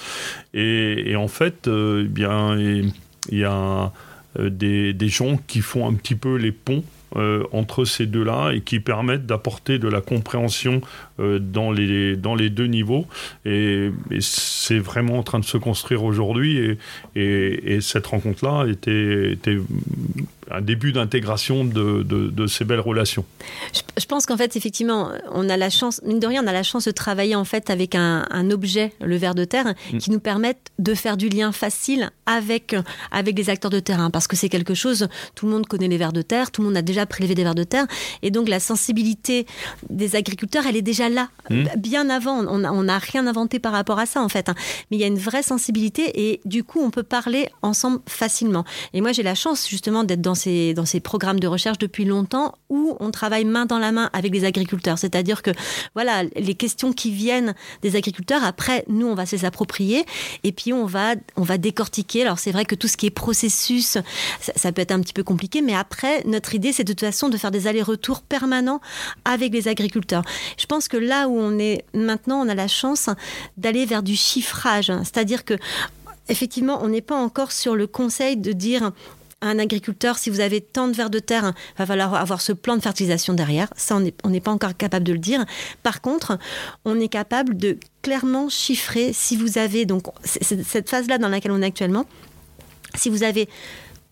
Et, 0.56 1.16
en 1.16 1.28
fait, 1.28 1.68
euh, 1.68 2.08
bien, 2.08 2.58
il 2.58 2.92
y 3.38 3.44
a 3.44 3.92
euh, 4.40 4.50
des, 4.50 5.10
gens 5.10 5.38
qui 5.46 5.62
font 5.62 5.88
un 5.88 5.94
petit 5.94 6.16
peu 6.16 6.38
les 6.38 6.52
ponts 6.52 6.84
euh, 6.84 7.03
entre 7.52 7.86
ces 7.86 8.06
deux-là 8.06 8.52
et 8.54 8.62
qui 8.62 8.80
permettent 8.80 9.26
d'apporter 9.26 9.78
de 9.78 9.88
la 9.88 10.02
compréhension 10.02 10.82
euh, 11.13 11.13
dans, 11.20 11.72
les, 11.72 12.16
dans 12.16 12.36
les 12.36 12.50
deux 12.50 12.66
niveaux. 12.66 13.06
Et, 13.46 13.92
et 14.12 14.22
c'est 14.22 14.80
vraiment 14.80 15.20
en 15.20 15.24
train 15.24 15.40
de 15.40 15.46
se 15.46 15.58
construire 15.58 16.04
aujourd'hui. 16.04 16.58
Et, 16.58 16.78
et, 17.16 17.76
et, 17.76 17.82
cette 17.82 18.08
rencontre-là 18.08 18.66
était, 18.68 19.34
était 19.34 19.58
un 20.52 20.62
début 20.62 20.92
d'intégration 20.92 21.66
de, 21.66 22.04
de, 22.04 22.28
de, 22.30 22.48
ces 22.48 22.66
belles 22.66 22.80
relations. 22.80 23.26
Je, 23.74 23.82
je 24.00 24.06
pense 24.06 24.26
qu'en 24.26 24.38
fait, 24.38 24.56
effectivement, 24.56 25.12
on 25.32 25.50
a 25.50 25.58
la 25.58 25.70
chance, 25.70 26.02
mine 26.04 26.20
de 26.20 26.28
rien, 26.28 26.44
on 26.44 26.48
a 26.48 26.54
la 26.54 26.64
chance 26.64 26.86
de 26.86 26.92
travailler 26.92 27.36
en 27.36 27.46
fait 27.46 27.70
avec 27.70 27.96
un, 27.96 28.26
un 28.30 28.52
objet, 28.52 28.94
le 29.02 29.16
ver 29.16 29.36
de 29.36 29.46
terre, 29.46 29.74
mmh. 29.94 29.98
qui 29.98 30.12
nous 30.12 30.20
permettent 30.20 30.72
de 30.80 30.94
faire 30.94 31.18
du 31.18 31.30
lien 31.30 31.52
facile 31.52 32.12
avec, 32.26 32.76
avec 33.12 33.38
les 33.38 33.50
acteurs 33.50 33.72
de 33.72 33.80
terrain. 33.80 34.10
Parce 34.10 34.28
que 34.28 34.36
c'est 34.36 34.50
quelque 34.50 34.74
chose, 34.74 35.08
tout 35.36 35.46
le 35.46 35.52
monde 35.54 35.68
connaît 35.68 35.88
les 35.88 35.98
vers 35.98 36.14
de 36.14 36.22
terre, 36.22 36.52
tout 36.52 36.62
le 36.62 36.68
monde 36.68 36.78
a 36.78 36.82
déjà 36.82 37.06
prélevé 37.06 37.36
des 37.36 37.44
vers 37.44 37.56
de 37.56 37.64
terre. 37.64 37.86
Et 38.22 38.32
donc, 38.32 38.50
la 38.50 38.60
sensibilité 38.60 39.46
des 39.90 40.16
agriculteurs, 40.16 40.66
elle 40.68 40.76
est 40.76 40.82
déjà 40.82 41.03
là, 41.10 41.30
mmh. 41.50 41.64
bien 41.78 42.10
avant. 42.10 42.46
On 42.46 42.84
n'a 42.84 43.00
rien 43.00 43.28
inventé 43.28 43.60
par 43.60 43.72
rapport 43.72 44.00
à 44.00 44.06
ça, 44.06 44.22
en 44.22 44.30
fait. 44.30 44.50
Mais 44.92 44.98
il 44.98 45.00
y 45.00 45.04
a 45.04 45.08
une 45.08 45.20
vraie 45.20 45.44
sensibilité 45.44 46.30
et 46.30 46.42
du 46.46 46.64
coup, 46.64 46.80
on 46.82 46.90
peut 46.90 47.04
parler 47.04 47.50
ensemble 47.62 48.00
facilement. 48.08 48.66
Et 48.94 49.02
moi, 49.02 49.12
j'ai 49.12 49.24
la 49.24 49.36
chance, 49.36 49.68
justement, 49.68 50.04
d'être 50.04 50.22
dans 50.22 50.36
ces, 50.36 50.74
dans 50.74 50.86
ces 50.86 51.00
programmes 51.00 51.40
de 51.40 51.48
recherche 51.48 51.78
depuis 51.78 52.06
longtemps 52.06 52.56
où 52.70 52.98
on 53.00 53.12
travaille 53.12 53.46
main 53.46 53.66
dans 53.66 53.80
la 53.80 53.92
main 53.92 54.10
avec 54.14 54.34
les 54.34 54.46
agriculteurs. 54.46 54.98
C'est-à-dire 54.98 55.42
que, 55.42 55.52
voilà, 55.94 56.24
les 56.24 56.56
questions 56.56 56.94
qui 56.94 57.12
viennent 57.12 57.56
des 57.82 57.96
agriculteurs, 57.96 58.44
après, 58.44 58.86
nous, 58.88 59.08
on 59.08 59.16
va 59.16 59.26
se 59.26 59.36
les 59.36 59.46
approprier 59.46 60.06
et 60.44 60.52
puis 60.52 60.74
on 60.74 60.86
va, 60.86 61.16
on 61.36 61.44
va 61.44 61.58
décortiquer. 61.58 62.24
Alors, 62.24 62.40
c'est 62.40 62.52
vrai 62.52 62.66
que 62.66 62.76
tout 62.76 62.88
ce 62.88 62.98
qui 62.98 63.06
est 63.06 63.12
processus, 63.12 63.98
ça, 64.40 64.72
peut 64.72 64.82
être 64.82 64.92
un 64.92 65.00
petit 65.02 65.14
peu 65.14 65.24
compliqué, 65.24 65.62
mais 65.62 65.76
après, 65.76 66.24
notre 66.26 66.56
idée, 66.56 66.74
c'est 66.74 66.84
de 66.84 66.94
toute 66.94 67.02
façon 67.02 67.30
de 67.30 67.38
faire 67.38 67.52
des 67.52 67.68
allers-retours 67.68 68.22
permanents 68.22 68.82
avec 69.26 69.54
les 69.54 69.68
agriculteurs. 69.68 70.24
Je 70.58 70.66
pense 70.66 70.88
que 70.88 70.93
là 70.98 71.28
où 71.28 71.38
on 71.38 71.58
est 71.60 71.86
maintenant, 71.94 72.42
on 72.46 72.50
a 72.50 72.56
la 72.56 72.68
chance 72.68 73.10
d'aller 73.58 73.86
vers 73.86 74.04
du 74.04 74.16
chiffrage. 74.16 74.92
C'est-à-dire 75.00 75.46
que, 75.46 75.56
effectivement, 76.30 76.80
on 76.82 76.90
n'est 76.90 77.02
pas 77.02 77.18
encore 77.18 77.52
sur 77.52 77.76
le 77.76 77.88
conseil 77.88 78.38
de 78.38 78.52
dire 78.52 78.92
un 79.42 79.60
agriculteur, 79.60 80.18
si 80.18 80.30
vous 80.30 80.40
avez 80.40 80.62
tant 80.62 80.88
de 80.88 80.94
vers 80.94 81.10
de 81.10 81.20
terre, 81.20 81.52
il 81.76 81.78
va 81.80 81.86
falloir 81.86 82.16
avoir 82.16 82.40
ce 82.40 82.54
plan 82.54 82.78
de 82.78 82.82
fertilisation 82.82 83.34
derrière. 83.34 83.68
Ça, 83.76 84.00
on 84.24 84.30
n'est 84.30 84.40
pas 84.40 84.52
encore 84.52 84.76
capable 84.78 85.06
de 85.06 85.12
le 85.12 85.20
dire. 85.20 85.44
Par 85.84 86.02
contre, 86.02 86.40
on 86.86 86.98
est 87.00 87.10
capable 87.10 87.58
de 87.58 87.78
clairement 88.02 88.48
chiffrer 88.48 89.12
si 89.12 89.36
vous 89.36 89.58
avez, 89.58 89.86
donc, 89.86 90.06
cette 90.24 90.90
phase-là 90.90 91.18
dans 91.18 91.28
laquelle 91.28 91.52
on 91.52 91.62
est 91.62 91.66
actuellement, 91.66 92.06
si 92.96 93.10
vous 93.10 93.24
avez 93.24 93.50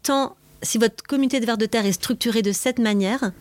tant, 0.04 0.36
si 0.64 0.78
votre 0.78 1.02
communauté 1.04 1.40
de 1.40 1.46
vers 1.46 1.58
de 1.58 1.66
terre 1.66 1.86
est 1.86 1.94
structurée 1.94 2.42
de 2.42 2.52
cette 2.52 2.80
manière, 2.80 3.32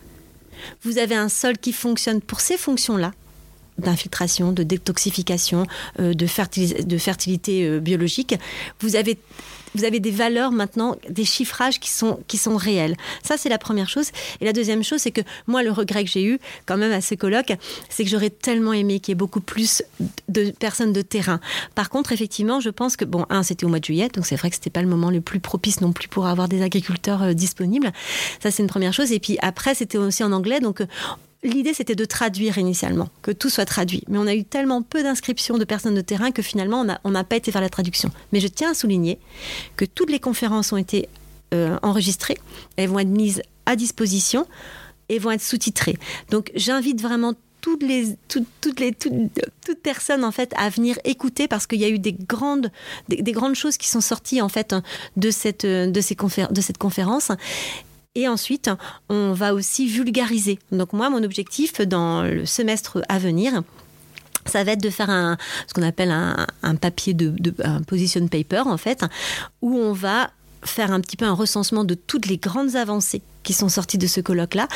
vous 0.83 0.97
avez 0.97 1.15
un 1.15 1.27
sol 1.27 1.57
qui 1.57 1.73
fonctionne 1.73 2.21
pour 2.21 2.39
ces 2.39 2.57
fonctions-là, 2.57 3.11
d'infiltration, 3.77 4.51
de 4.51 4.63
détoxification, 4.63 5.65
euh, 5.99 6.13
de, 6.13 6.27
fertilité 6.27 7.65
euh, 7.65 7.79
biologique, 7.79 8.35
vous 8.79 8.95
avez 8.95 9.17
vous 9.75 9.85
avez 9.85 9.99
des 9.99 10.11
valeurs 10.11 10.51
maintenant, 10.51 10.97
des 11.09 11.25
chiffrages 11.25 11.79
qui 11.79 11.89
sont, 11.89 12.19
qui 12.27 12.37
sont 12.37 12.57
réels. 12.57 12.95
Ça, 13.23 13.37
c'est 13.37 13.49
la 13.49 13.57
première 13.57 13.89
chose. 13.89 14.11
Et 14.41 14.45
la 14.45 14.53
deuxième 14.53 14.83
chose, 14.83 14.99
c'est 15.01 15.11
que 15.11 15.21
moi, 15.47 15.63
le 15.63 15.71
regret 15.71 16.03
que 16.03 16.09
j'ai 16.09 16.25
eu 16.25 16.39
quand 16.65 16.77
même 16.77 16.91
à 16.91 17.01
ce 17.01 17.15
colloque, 17.15 17.53
c'est 17.89 18.03
que 18.03 18.09
j'aurais 18.09 18.29
tellement 18.29 18.73
aimé 18.73 18.99
qu'il 18.99 19.11
y 19.11 19.13
ait 19.13 19.15
beaucoup 19.15 19.41
plus 19.41 19.83
de 20.29 20.51
personnes 20.51 20.93
de 20.93 21.01
terrain. 21.01 21.39
Par 21.75 21.89
contre, 21.89 22.11
effectivement, 22.11 22.59
je 22.59 22.69
pense 22.69 22.97
que, 22.97 23.05
bon, 23.05 23.25
un, 23.29 23.43
c'était 23.43 23.65
au 23.65 23.69
mois 23.69 23.79
de 23.79 23.85
juillet, 23.85 24.09
donc 24.09 24.25
c'est 24.25 24.35
vrai 24.35 24.49
que 24.49 24.55
c'était 24.55 24.69
pas 24.69 24.81
le 24.81 24.87
moment 24.87 25.09
le 25.09 25.21
plus 25.21 25.39
propice 25.39 25.81
non 25.81 25.93
plus 25.93 26.07
pour 26.07 26.27
avoir 26.27 26.47
des 26.47 26.61
agriculteurs 26.61 27.23
euh, 27.23 27.33
disponibles. 27.33 27.91
Ça, 28.41 28.51
c'est 28.51 28.63
une 28.63 28.69
première 28.69 28.93
chose. 28.93 29.11
Et 29.11 29.19
puis 29.19 29.37
après, 29.41 29.75
c'était 29.75 29.97
aussi 29.97 30.23
en 30.23 30.31
anglais, 30.31 30.59
donc 30.59 30.81
L'idée, 31.43 31.73
c'était 31.73 31.95
de 31.95 32.05
traduire 32.05 32.59
initialement, 32.59 33.09
que 33.23 33.31
tout 33.31 33.49
soit 33.49 33.65
traduit. 33.65 34.03
Mais 34.07 34.19
on 34.19 34.27
a 34.27 34.35
eu 34.35 34.43
tellement 34.43 34.83
peu 34.83 35.01
d'inscriptions 35.01 35.57
de 35.57 35.63
personnes 35.63 35.95
de 35.95 36.01
terrain 36.01 36.31
que 36.31 36.43
finalement, 36.43 36.85
on 37.03 37.11
n'a 37.11 37.23
pas 37.23 37.35
été 37.35 37.51
faire 37.51 37.61
la 37.61 37.69
traduction. 37.69 38.11
Mais 38.31 38.39
je 38.39 38.47
tiens 38.47 38.71
à 38.71 38.73
souligner 38.75 39.17
que 39.75 39.85
toutes 39.85 40.11
les 40.11 40.19
conférences 40.19 40.71
ont 40.71 40.77
été 40.77 41.09
euh, 41.53 41.77
enregistrées, 41.81 42.37
elles 42.77 42.89
vont 42.89 42.99
être 42.99 43.07
mises 43.07 43.41
à 43.65 43.75
disposition 43.75 44.47
et 45.09 45.17
vont 45.17 45.31
être 45.31 45.41
sous-titrées. 45.41 45.97
Donc, 46.29 46.51
j'invite 46.55 47.01
vraiment 47.01 47.33
toutes 47.59 47.83
les 47.83 48.17
toutes, 48.27 48.79
les 48.79 48.93
toutes, 48.93 49.81
personnes 49.83 50.23
en 50.23 50.31
fait 50.31 50.51
à 50.57 50.69
venir 50.69 50.97
écouter 51.05 51.47
parce 51.47 51.67
qu'il 51.67 51.79
y 51.79 51.85
a 51.85 51.89
eu 51.89 51.99
des 51.99 52.13
grandes 52.13 52.71
des, 53.07 53.31
grandes 53.31 53.53
choses 53.53 53.77
qui 53.77 53.87
sont 53.87 54.01
sorties 54.01 54.41
en 54.41 54.49
fait 54.49 54.75
de 55.15 55.29
cette 55.29 55.65
de 55.65 56.01
ces 56.01 56.15
de 56.15 56.61
cette 56.61 56.79
conférence 56.79 57.31
et 58.15 58.27
ensuite, 58.27 58.69
on 59.09 59.33
va 59.33 59.53
aussi 59.53 59.87
vulgariser. 59.87 60.59
Donc 60.71 60.93
moi, 60.93 61.09
mon 61.09 61.23
objectif 61.23 61.81
dans 61.81 62.23
le 62.23 62.45
semestre 62.45 63.01
à 63.07 63.19
venir, 63.19 63.63
ça 64.45 64.63
va 64.63 64.73
être 64.73 64.81
de 64.81 64.89
faire 64.89 65.37
ce 65.67 65.73
qu'on 65.73 65.83
appelle 65.83 66.11
un, 66.11 66.75
papier 66.75 67.13
de, 67.13 67.29
de 67.29 67.53
un 67.63 67.81
position 67.83 68.27
paper 68.27 68.63
en 68.65 68.77
fait, 68.77 69.05
où 69.61 69.77
on 69.77 69.93
va 69.93 70.31
faire 70.63 70.91
un 70.91 71.01
petit 71.01 71.17
peu 71.17 71.25
un 71.25 71.33
recensement 71.33 71.83
de 71.83 71.93
toutes 71.93 72.27
les 72.27 72.37
grandes 72.37 72.75
avancées 72.75 73.21
qui 73.43 73.53
sont 73.53 73.69
sorties 73.69 73.97
de 73.97 74.07
ce 74.07 74.21
colloque-là 74.21 74.67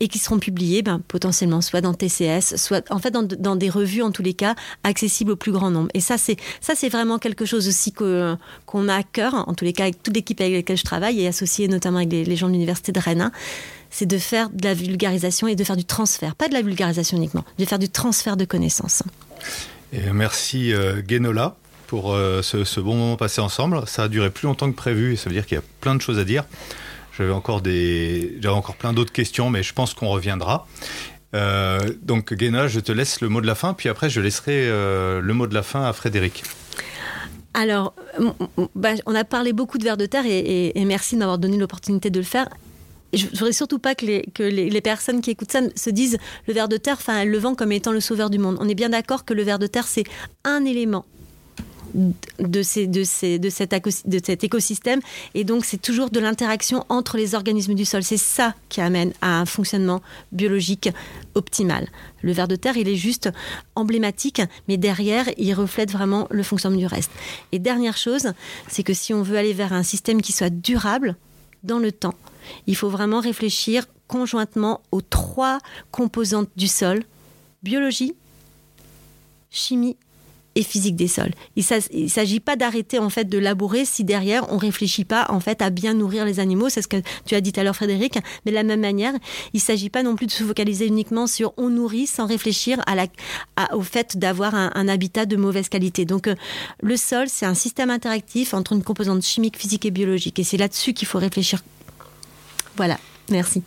et 0.00 0.08
qui 0.08 0.18
seront 0.18 0.38
publiées 0.38 0.82
ben, 0.82 1.00
potentiellement 1.08 1.60
soit 1.60 1.80
dans 1.80 1.94
TCS, 1.94 2.56
soit 2.56 2.90
en 2.90 2.98
fait 2.98 3.10
dans, 3.10 3.56
des 3.56 3.70
revues 3.70 4.02
en 4.02 4.10
tous 4.10 4.22
les 4.22 4.34
cas 4.34 4.54
accessibles 4.84 5.32
au 5.32 5.36
plus 5.36 5.52
grand 5.52 5.70
nombre. 5.70 5.88
Et 5.94 6.00
ça 6.00 6.16
c'est 6.18 6.88
vraiment 6.88 7.18
quelque 7.18 7.44
chose 7.44 7.68
aussi 7.68 7.92
que 7.92 8.36
qu'on 8.66 8.88
a 8.88 8.96
à 8.96 9.02
cœur 9.02 9.34
en 9.48 9.54
tous 9.54 9.64
les 9.64 9.72
cas 9.72 9.84
avec 9.84 10.02
toute 10.02 10.14
l'équipe 10.14 10.40
avec 10.40 10.54
laquelle 10.54 10.76
je 10.76 10.84
travaille 10.84 11.20
et 11.20 11.26
associée 11.26 11.68
notamment 11.68 11.98
avec 11.98 12.12
les, 12.12 12.36
gens 12.36 12.48
de 12.48 12.52
l'université 12.52 12.92
de 12.92 13.00
Rennes. 13.00 13.30
C'est 13.92 14.06
de 14.06 14.18
faire 14.18 14.50
de 14.50 14.64
la 14.64 14.74
vulgarisation 14.74 15.48
et 15.48 15.56
de 15.56 15.64
faire 15.64 15.76
du 15.76 15.84
transfert, 15.84 16.36
pas 16.36 16.48
de 16.48 16.54
la 16.54 16.62
vulgarisation 16.62 17.16
uniquement, 17.16 17.44
de 17.58 17.64
faire 17.64 17.78
du 17.78 17.88
transfert 17.88 18.36
de 18.36 18.44
connaissances. 18.44 19.02
Et 19.92 20.12
merci 20.12 20.72
euh, 20.72 21.02
Guénola 21.02 21.56
pour 21.90 22.12
euh, 22.12 22.40
ce, 22.40 22.78
bon 22.78 22.94
moment 22.94 23.16
passé 23.16 23.40
ensemble. 23.40 23.82
Ça 23.88 24.04
a 24.04 24.08
duré 24.08 24.30
plus 24.30 24.46
longtemps 24.46 24.70
que 24.70 24.76
prévu 24.76 25.14
et 25.14 25.16
ça 25.16 25.28
veut 25.28 25.34
dire 25.34 25.44
qu'il 25.44 25.56
y 25.56 25.58
a 25.58 25.64
plein 25.80 25.96
de 25.96 26.00
choses 26.00 26.20
à 26.20 26.24
dire. 26.24 26.44
J'avais 27.18 27.32
encore, 27.32 27.62
des, 27.62 28.38
j'avais 28.40 28.54
encore 28.54 28.76
plein 28.76 28.92
d'autres 28.92 29.10
questions, 29.10 29.50
mais 29.50 29.64
je 29.64 29.74
pense 29.74 29.92
qu'on 29.92 30.06
reviendra. 30.06 30.68
Euh, 31.34 31.80
donc, 32.02 32.32
Guéna, 32.32 32.68
je 32.68 32.78
te 32.78 32.92
laisse 32.92 33.20
le 33.20 33.28
mot 33.28 33.40
de 33.40 33.46
la 33.48 33.56
fin, 33.56 33.74
puis 33.74 33.88
après, 33.88 34.08
je 34.08 34.20
laisserai 34.20 34.68
euh, 34.68 35.20
le 35.20 35.34
mot 35.34 35.48
de 35.48 35.54
la 35.54 35.64
fin 35.64 35.82
à 35.82 35.92
Frédéric. 35.92 36.44
Alors, 37.54 37.92
bah, 38.76 38.90
on 39.06 39.14
a 39.16 39.24
parlé 39.24 39.52
beaucoup 39.52 39.78
de 39.78 39.82
vers 39.82 39.96
de 39.96 40.06
terre 40.06 40.26
et, 40.26 40.72
merci 40.86 41.16
de 41.16 41.18
m'avoir 41.18 41.38
donné 41.38 41.56
l'opportunité 41.56 42.08
de 42.08 42.20
le 42.20 42.24
faire. 42.24 42.48
Je 43.12 43.24
ne 43.24 43.30
voudrais 43.30 43.52
surtout 43.52 43.80
pas 43.80 43.96
que, 43.96 44.06
les, 44.38 44.80
personnes 44.80 45.22
qui 45.22 45.32
écoutent 45.32 45.50
ça 45.50 45.62
se 45.74 45.90
disent 45.90 46.18
le 46.46 46.54
ver 46.54 46.68
de 46.68 46.76
terre, 46.76 46.98
enfin, 47.00 47.24
le 47.24 47.38
vent 47.38 47.56
comme 47.56 47.72
étant 47.72 47.90
le 47.90 47.98
sauveur 47.98 48.30
du 48.30 48.38
monde. 48.38 48.58
On 48.60 48.68
est 48.68 48.76
bien 48.76 48.90
d'accord 48.90 49.24
que 49.24 49.34
le 49.34 49.42
ver 49.42 49.58
de 49.58 49.66
terre, 49.66 49.88
c'est 49.88 50.04
un 50.44 50.64
élément 50.64 51.04
de, 51.94 52.62
ces, 52.62 52.86
de, 52.86 53.04
ces, 53.04 53.38
de, 53.38 53.50
cet, 53.50 53.74
de 54.06 54.20
cet 54.24 54.44
écosystème. 54.44 55.00
Et 55.34 55.44
donc, 55.44 55.64
c'est 55.64 55.80
toujours 55.80 56.10
de 56.10 56.20
l'interaction 56.20 56.84
entre 56.88 57.16
les 57.16 57.34
organismes 57.34 57.74
du 57.74 57.84
sol. 57.84 58.02
C'est 58.02 58.16
ça 58.16 58.54
qui 58.68 58.80
amène 58.80 59.12
à 59.20 59.40
un 59.40 59.46
fonctionnement 59.46 60.02
biologique 60.32 60.90
optimal. 61.34 61.88
Le 62.22 62.32
ver 62.32 62.48
de 62.48 62.56
terre, 62.56 62.76
il 62.76 62.88
est 62.88 62.96
juste 62.96 63.30
emblématique, 63.74 64.42
mais 64.68 64.76
derrière, 64.76 65.26
il 65.38 65.52
reflète 65.54 65.90
vraiment 65.90 66.26
le 66.30 66.42
fonctionnement 66.42 66.78
du 66.78 66.86
reste. 66.86 67.10
Et 67.52 67.58
dernière 67.58 67.96
chose, 67.96 68.32
c'est 68.68 68.82
que 68.82 68.94
si 68.94 69.14
on 69.14 69.22
veut 69.22 69.38
aller 69.38 69.52
vers 69.52 69.72
un 69.72 69.82
système 69.82 70.22
qui 70.22 70.32
soit 70.32 70.50
durable 70.50 71.16
dans 71.62 71.78
le 71.78 71.92
temps, 71.92 72.14
il 72.66 72.76
faut 72.76 72.88
vraiment 72.88 73.20
réfléchir 73.20 73.86
conjointement 74.06 74.80
aux 74.90 75.02
trois 75.02 75.58
composantes 75.90 76.50
du 76.56 76.66
sol, 76.66 77.04
biologie, 77.62 78.14
chimie 79.50 79.96
et 80.54 80.62
physique 80.62 80.96
des 80.96 81.08
sols. 81.08 81.32
Il 81.56 81.64
ne 82.02 82.08
s'agit 82.08 82.40
pas 82.40 82.56
d'arrêter 82.56 82.98
en 82.98 83.10
fait 83.10 83.24
de 83.24 83.38
labourer 83.38 83.84
si 83.84 84.04
derrière 84.04 84.52
on 84.52 84.56
réfléchit 84.56 85.04
pas 85.04 85.26
en 85.28 85.40
fait 85.40 85.62
à 85.62 85.70
bien 85.70 85.94
nourrir 85.94 86.24
les 86.24 86.40
animaux. 86.40 86.68
C'est 86.68 86.82
ce 86.82 86.88
que 86.88 86.96
tu 87.24 87.34
as 87.34 87.40
dit 87.40 87.52
tout 87.52 87.60
à 87.60 87.64
l'heure 87.64 87.76
Frédéric. 87.76 88.18
Mais 88.44 88.50
de 88.50 88.56
la 88.56 88.62
même 88.62 88.80
manière, 88.80 89.12
il 89.52 89.60
s'agit 89.60 89.90
pas 89.90 90.02
non 90.02 90.16
plus 90.16 90.26
de 90.26 90.32
se 90.32 90.42
focaliser 90.42 90.86
uniquement 90.86 91.26
sur 91.26 91.52
on 91.56 91.68
nourrit 91.68 92.06
sans 92.06 92.26
réfléchir 92.26 92.80
au 93.72 93.82
fait 93.82 94.16
d'avoir 94.16 94.54
un, 94.54 94.88
habitat 94.88 95.26
de 95.26 95.36
mauvaise 95.36 95.68
qualité. 95.68 96.04
Donc 96.04 96.26
euh, 96.26 96.34
le 96.82 96.96
sol, 96.96 97.28
c'est 97.28 97.46
un 97.46 97.54
système 97.54 97.90
interactif 97.90 98.54
entre 98.54 98.72
une 98.72 98.82
composante 98.82 99.22
chimique, 99.22 99.56
physique 99.56 99.84
et 99.84 99.90
biologique. 99.90 100.38
Et 100.38 100.44
c'est 100.44 100.56
là-dessus 100.56 100.94
qu'il 100.94 101.06
faut 101.06 101.18
réfléchir. 101.18 101.62
Voilà. 102.76 102.98
Merci. 103.30 103.62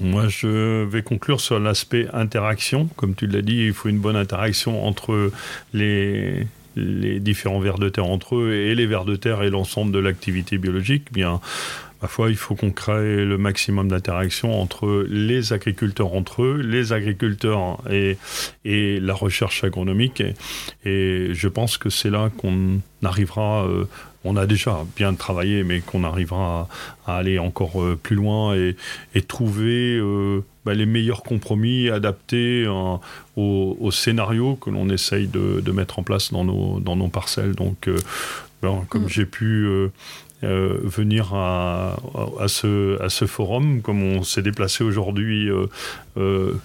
Moi, 0.00 0.28
je 0.28 0.84
vais 0.84 1.02
conclure 1.02 1.40
sur 1.40 1.58
l'aspect 1.58 2.06
interaction. 2.12 2.88
Comme 2.96 3.14
tu 3.14 3.26
l'as 3.26 3.42
dit, 3.42 3.66
il 3.66 3.72
faut 3.72 3.88
une 3.88 3.98
bonne 3.98 4.16
interaction 4.16 4.86
entre 4.86 5.30
les, 5.72 6.46
différents 6.76 7.60
vers 7.60 7.78
de 7.78 7.88
terre 7.88 8.06
entre 8.06 8.36
eux 8.36 8.52
et 8.52 8.74
les 8.74 8.86
vers 8.86 9.06
de 9.06 9.16
terre 9.16 9.42
et 9.42 9.48
l'ensemble 9.48 9.92
de 9.92 9.98
l'activité 9.98 10.58
biologique. 10.58 11.10
Bien, 11.12 11.40
ma 12.02 12.08
foi, 12.08 12.28
il 12.28 12.36
faut 12.36 12.54
qu'on 12.54 12.70
crée 12.70 13.24
le 13.24 13.38
maximum 13.38 13.88
d'interaction 13.88 14.60
entre 14.60 15.06
les 15.08 15.54
agriculteurs 15.54 16.12
entre 16.12 16.42
eux, 16.42 16.60
les 16.62 16.92
agriculteurs 16.92 17.78
et, 17.90 18.18
et 18.66 19.00
la 19.00 19.14
recherche 19.14 19.64
agronomique. 19.64 20.22
Et, 20.84 21.30
je 21.32 21.48
pense 21.48 21.78
que 21.78 21.88
c'est 21.88 22.10
là 22.10 22.30
qu'on 22.36 22.80
arrivera 23.02 23.66
euh, 23.66 23.86
on 24.26 24.36
a 24.36 24.46
déjà 24.46 24.84
bien 24.96 25.14
travaillé, 25.14 25.64
mais 25.64 25.80
qu'on 25.80 26.04
arrivera 26.04 26.68
à, 27.06 27.16
aller 27.16 27.38
encore 27.38 27.80
euh, 27.80 27.98
plus 28.00 28.16
loin 28.16 28.54
et, 28.54 28.76
trouver 29.22 29.96
euh, 29.96 30.44
bah, 30.64 30.74
les 30.74 30.86
meilleurs 30.86 31.22
compromis 31.22 31.88
adaptés 31.88 32.66
hein, 32.68 33.00
au, 33.36 33.90
scénario 33.90 34.56
que 34.56 34.70
l'on 34.70 34.88
essaye 34.88 35.28
de, 35.28 35.70
mettre 35.70 35.98
en 35.98 36.02
place 36.02 36.32
dans 36.32 36.44
nos, 36.44 36.80
dans 36.80 36.96
nos 36.96 37.08
parcelles. 37.08 37.54
Donc, 37.54 37.88
ben, 38.62 38.84
comme 38.88 39.04
mm. 39.04 39.08
j'ai 39.08 39.26
pu 39.26 39.68
venir 40.42 41.34
à, 41.34 41.96
ce, 42.46 43.00
à 43.02 43.08
ce 43.08 43.26
forum, 43.26 43.82
comme 43.82 44.02
on 44.02 44.22
s'est 44.22 44.42
déplacé 44.42 44.84
aujourd'hui 44.84 45.48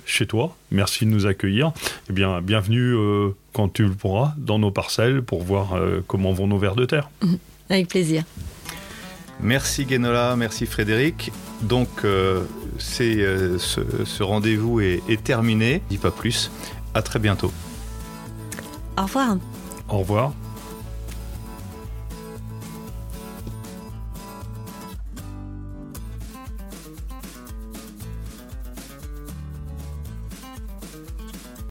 chez 0.06 0.26
toi. 0.26 0.56
Merci 0.72 1.06
de 1.06 1.12
nous 1.12 1.26
accueillir. 1.26 1.72
Eh 2.10 2.14
bien, 2.14 2.42
bienvenue 2.42 2.96
quand 3.54 3.70
tu 3.70 3.84
le 3.84 3.92
pourras 3.92 4.34
dans 4.38 4.60
nos 4.60 4.72
parcelles 4.72 5.22
pour 5.22 5.44
voir 5.44 5.76
comment 6.08 6.32
vont 6.32 6.48
nos 6.48 6.58
vers 6.58 6.76
de 6.76 6.86
terre. 6.86 7.10
Mm. 7.22 7.36
Avec 7.72 7.88
plaisir. 7.88 8.24
Merci 9.40 9.86
Guénola, 9.86 10.36
merci 10.36 10.66
Frédéric. 10.66 11.32
Donc 11.62 11.88
euh, 12.04 12.44
euh, 13.00 13.58
ce, 13.58 14.24
rendez-vous 14.24 14.82
est, 14.82 15.02
est, 15.08 15.24
terminé, 15.24 15.82
dis 15.90 15.98
pas 15.98 16.12
plus. 16.12 16.52
À 16.94 17.02
très 17.02 17.20
bientôt. 17.20 17.52
Au 18.98 19.04
revoir. 19.04 19.38
Au 19.88 20.00
revoir. 20.00 20.34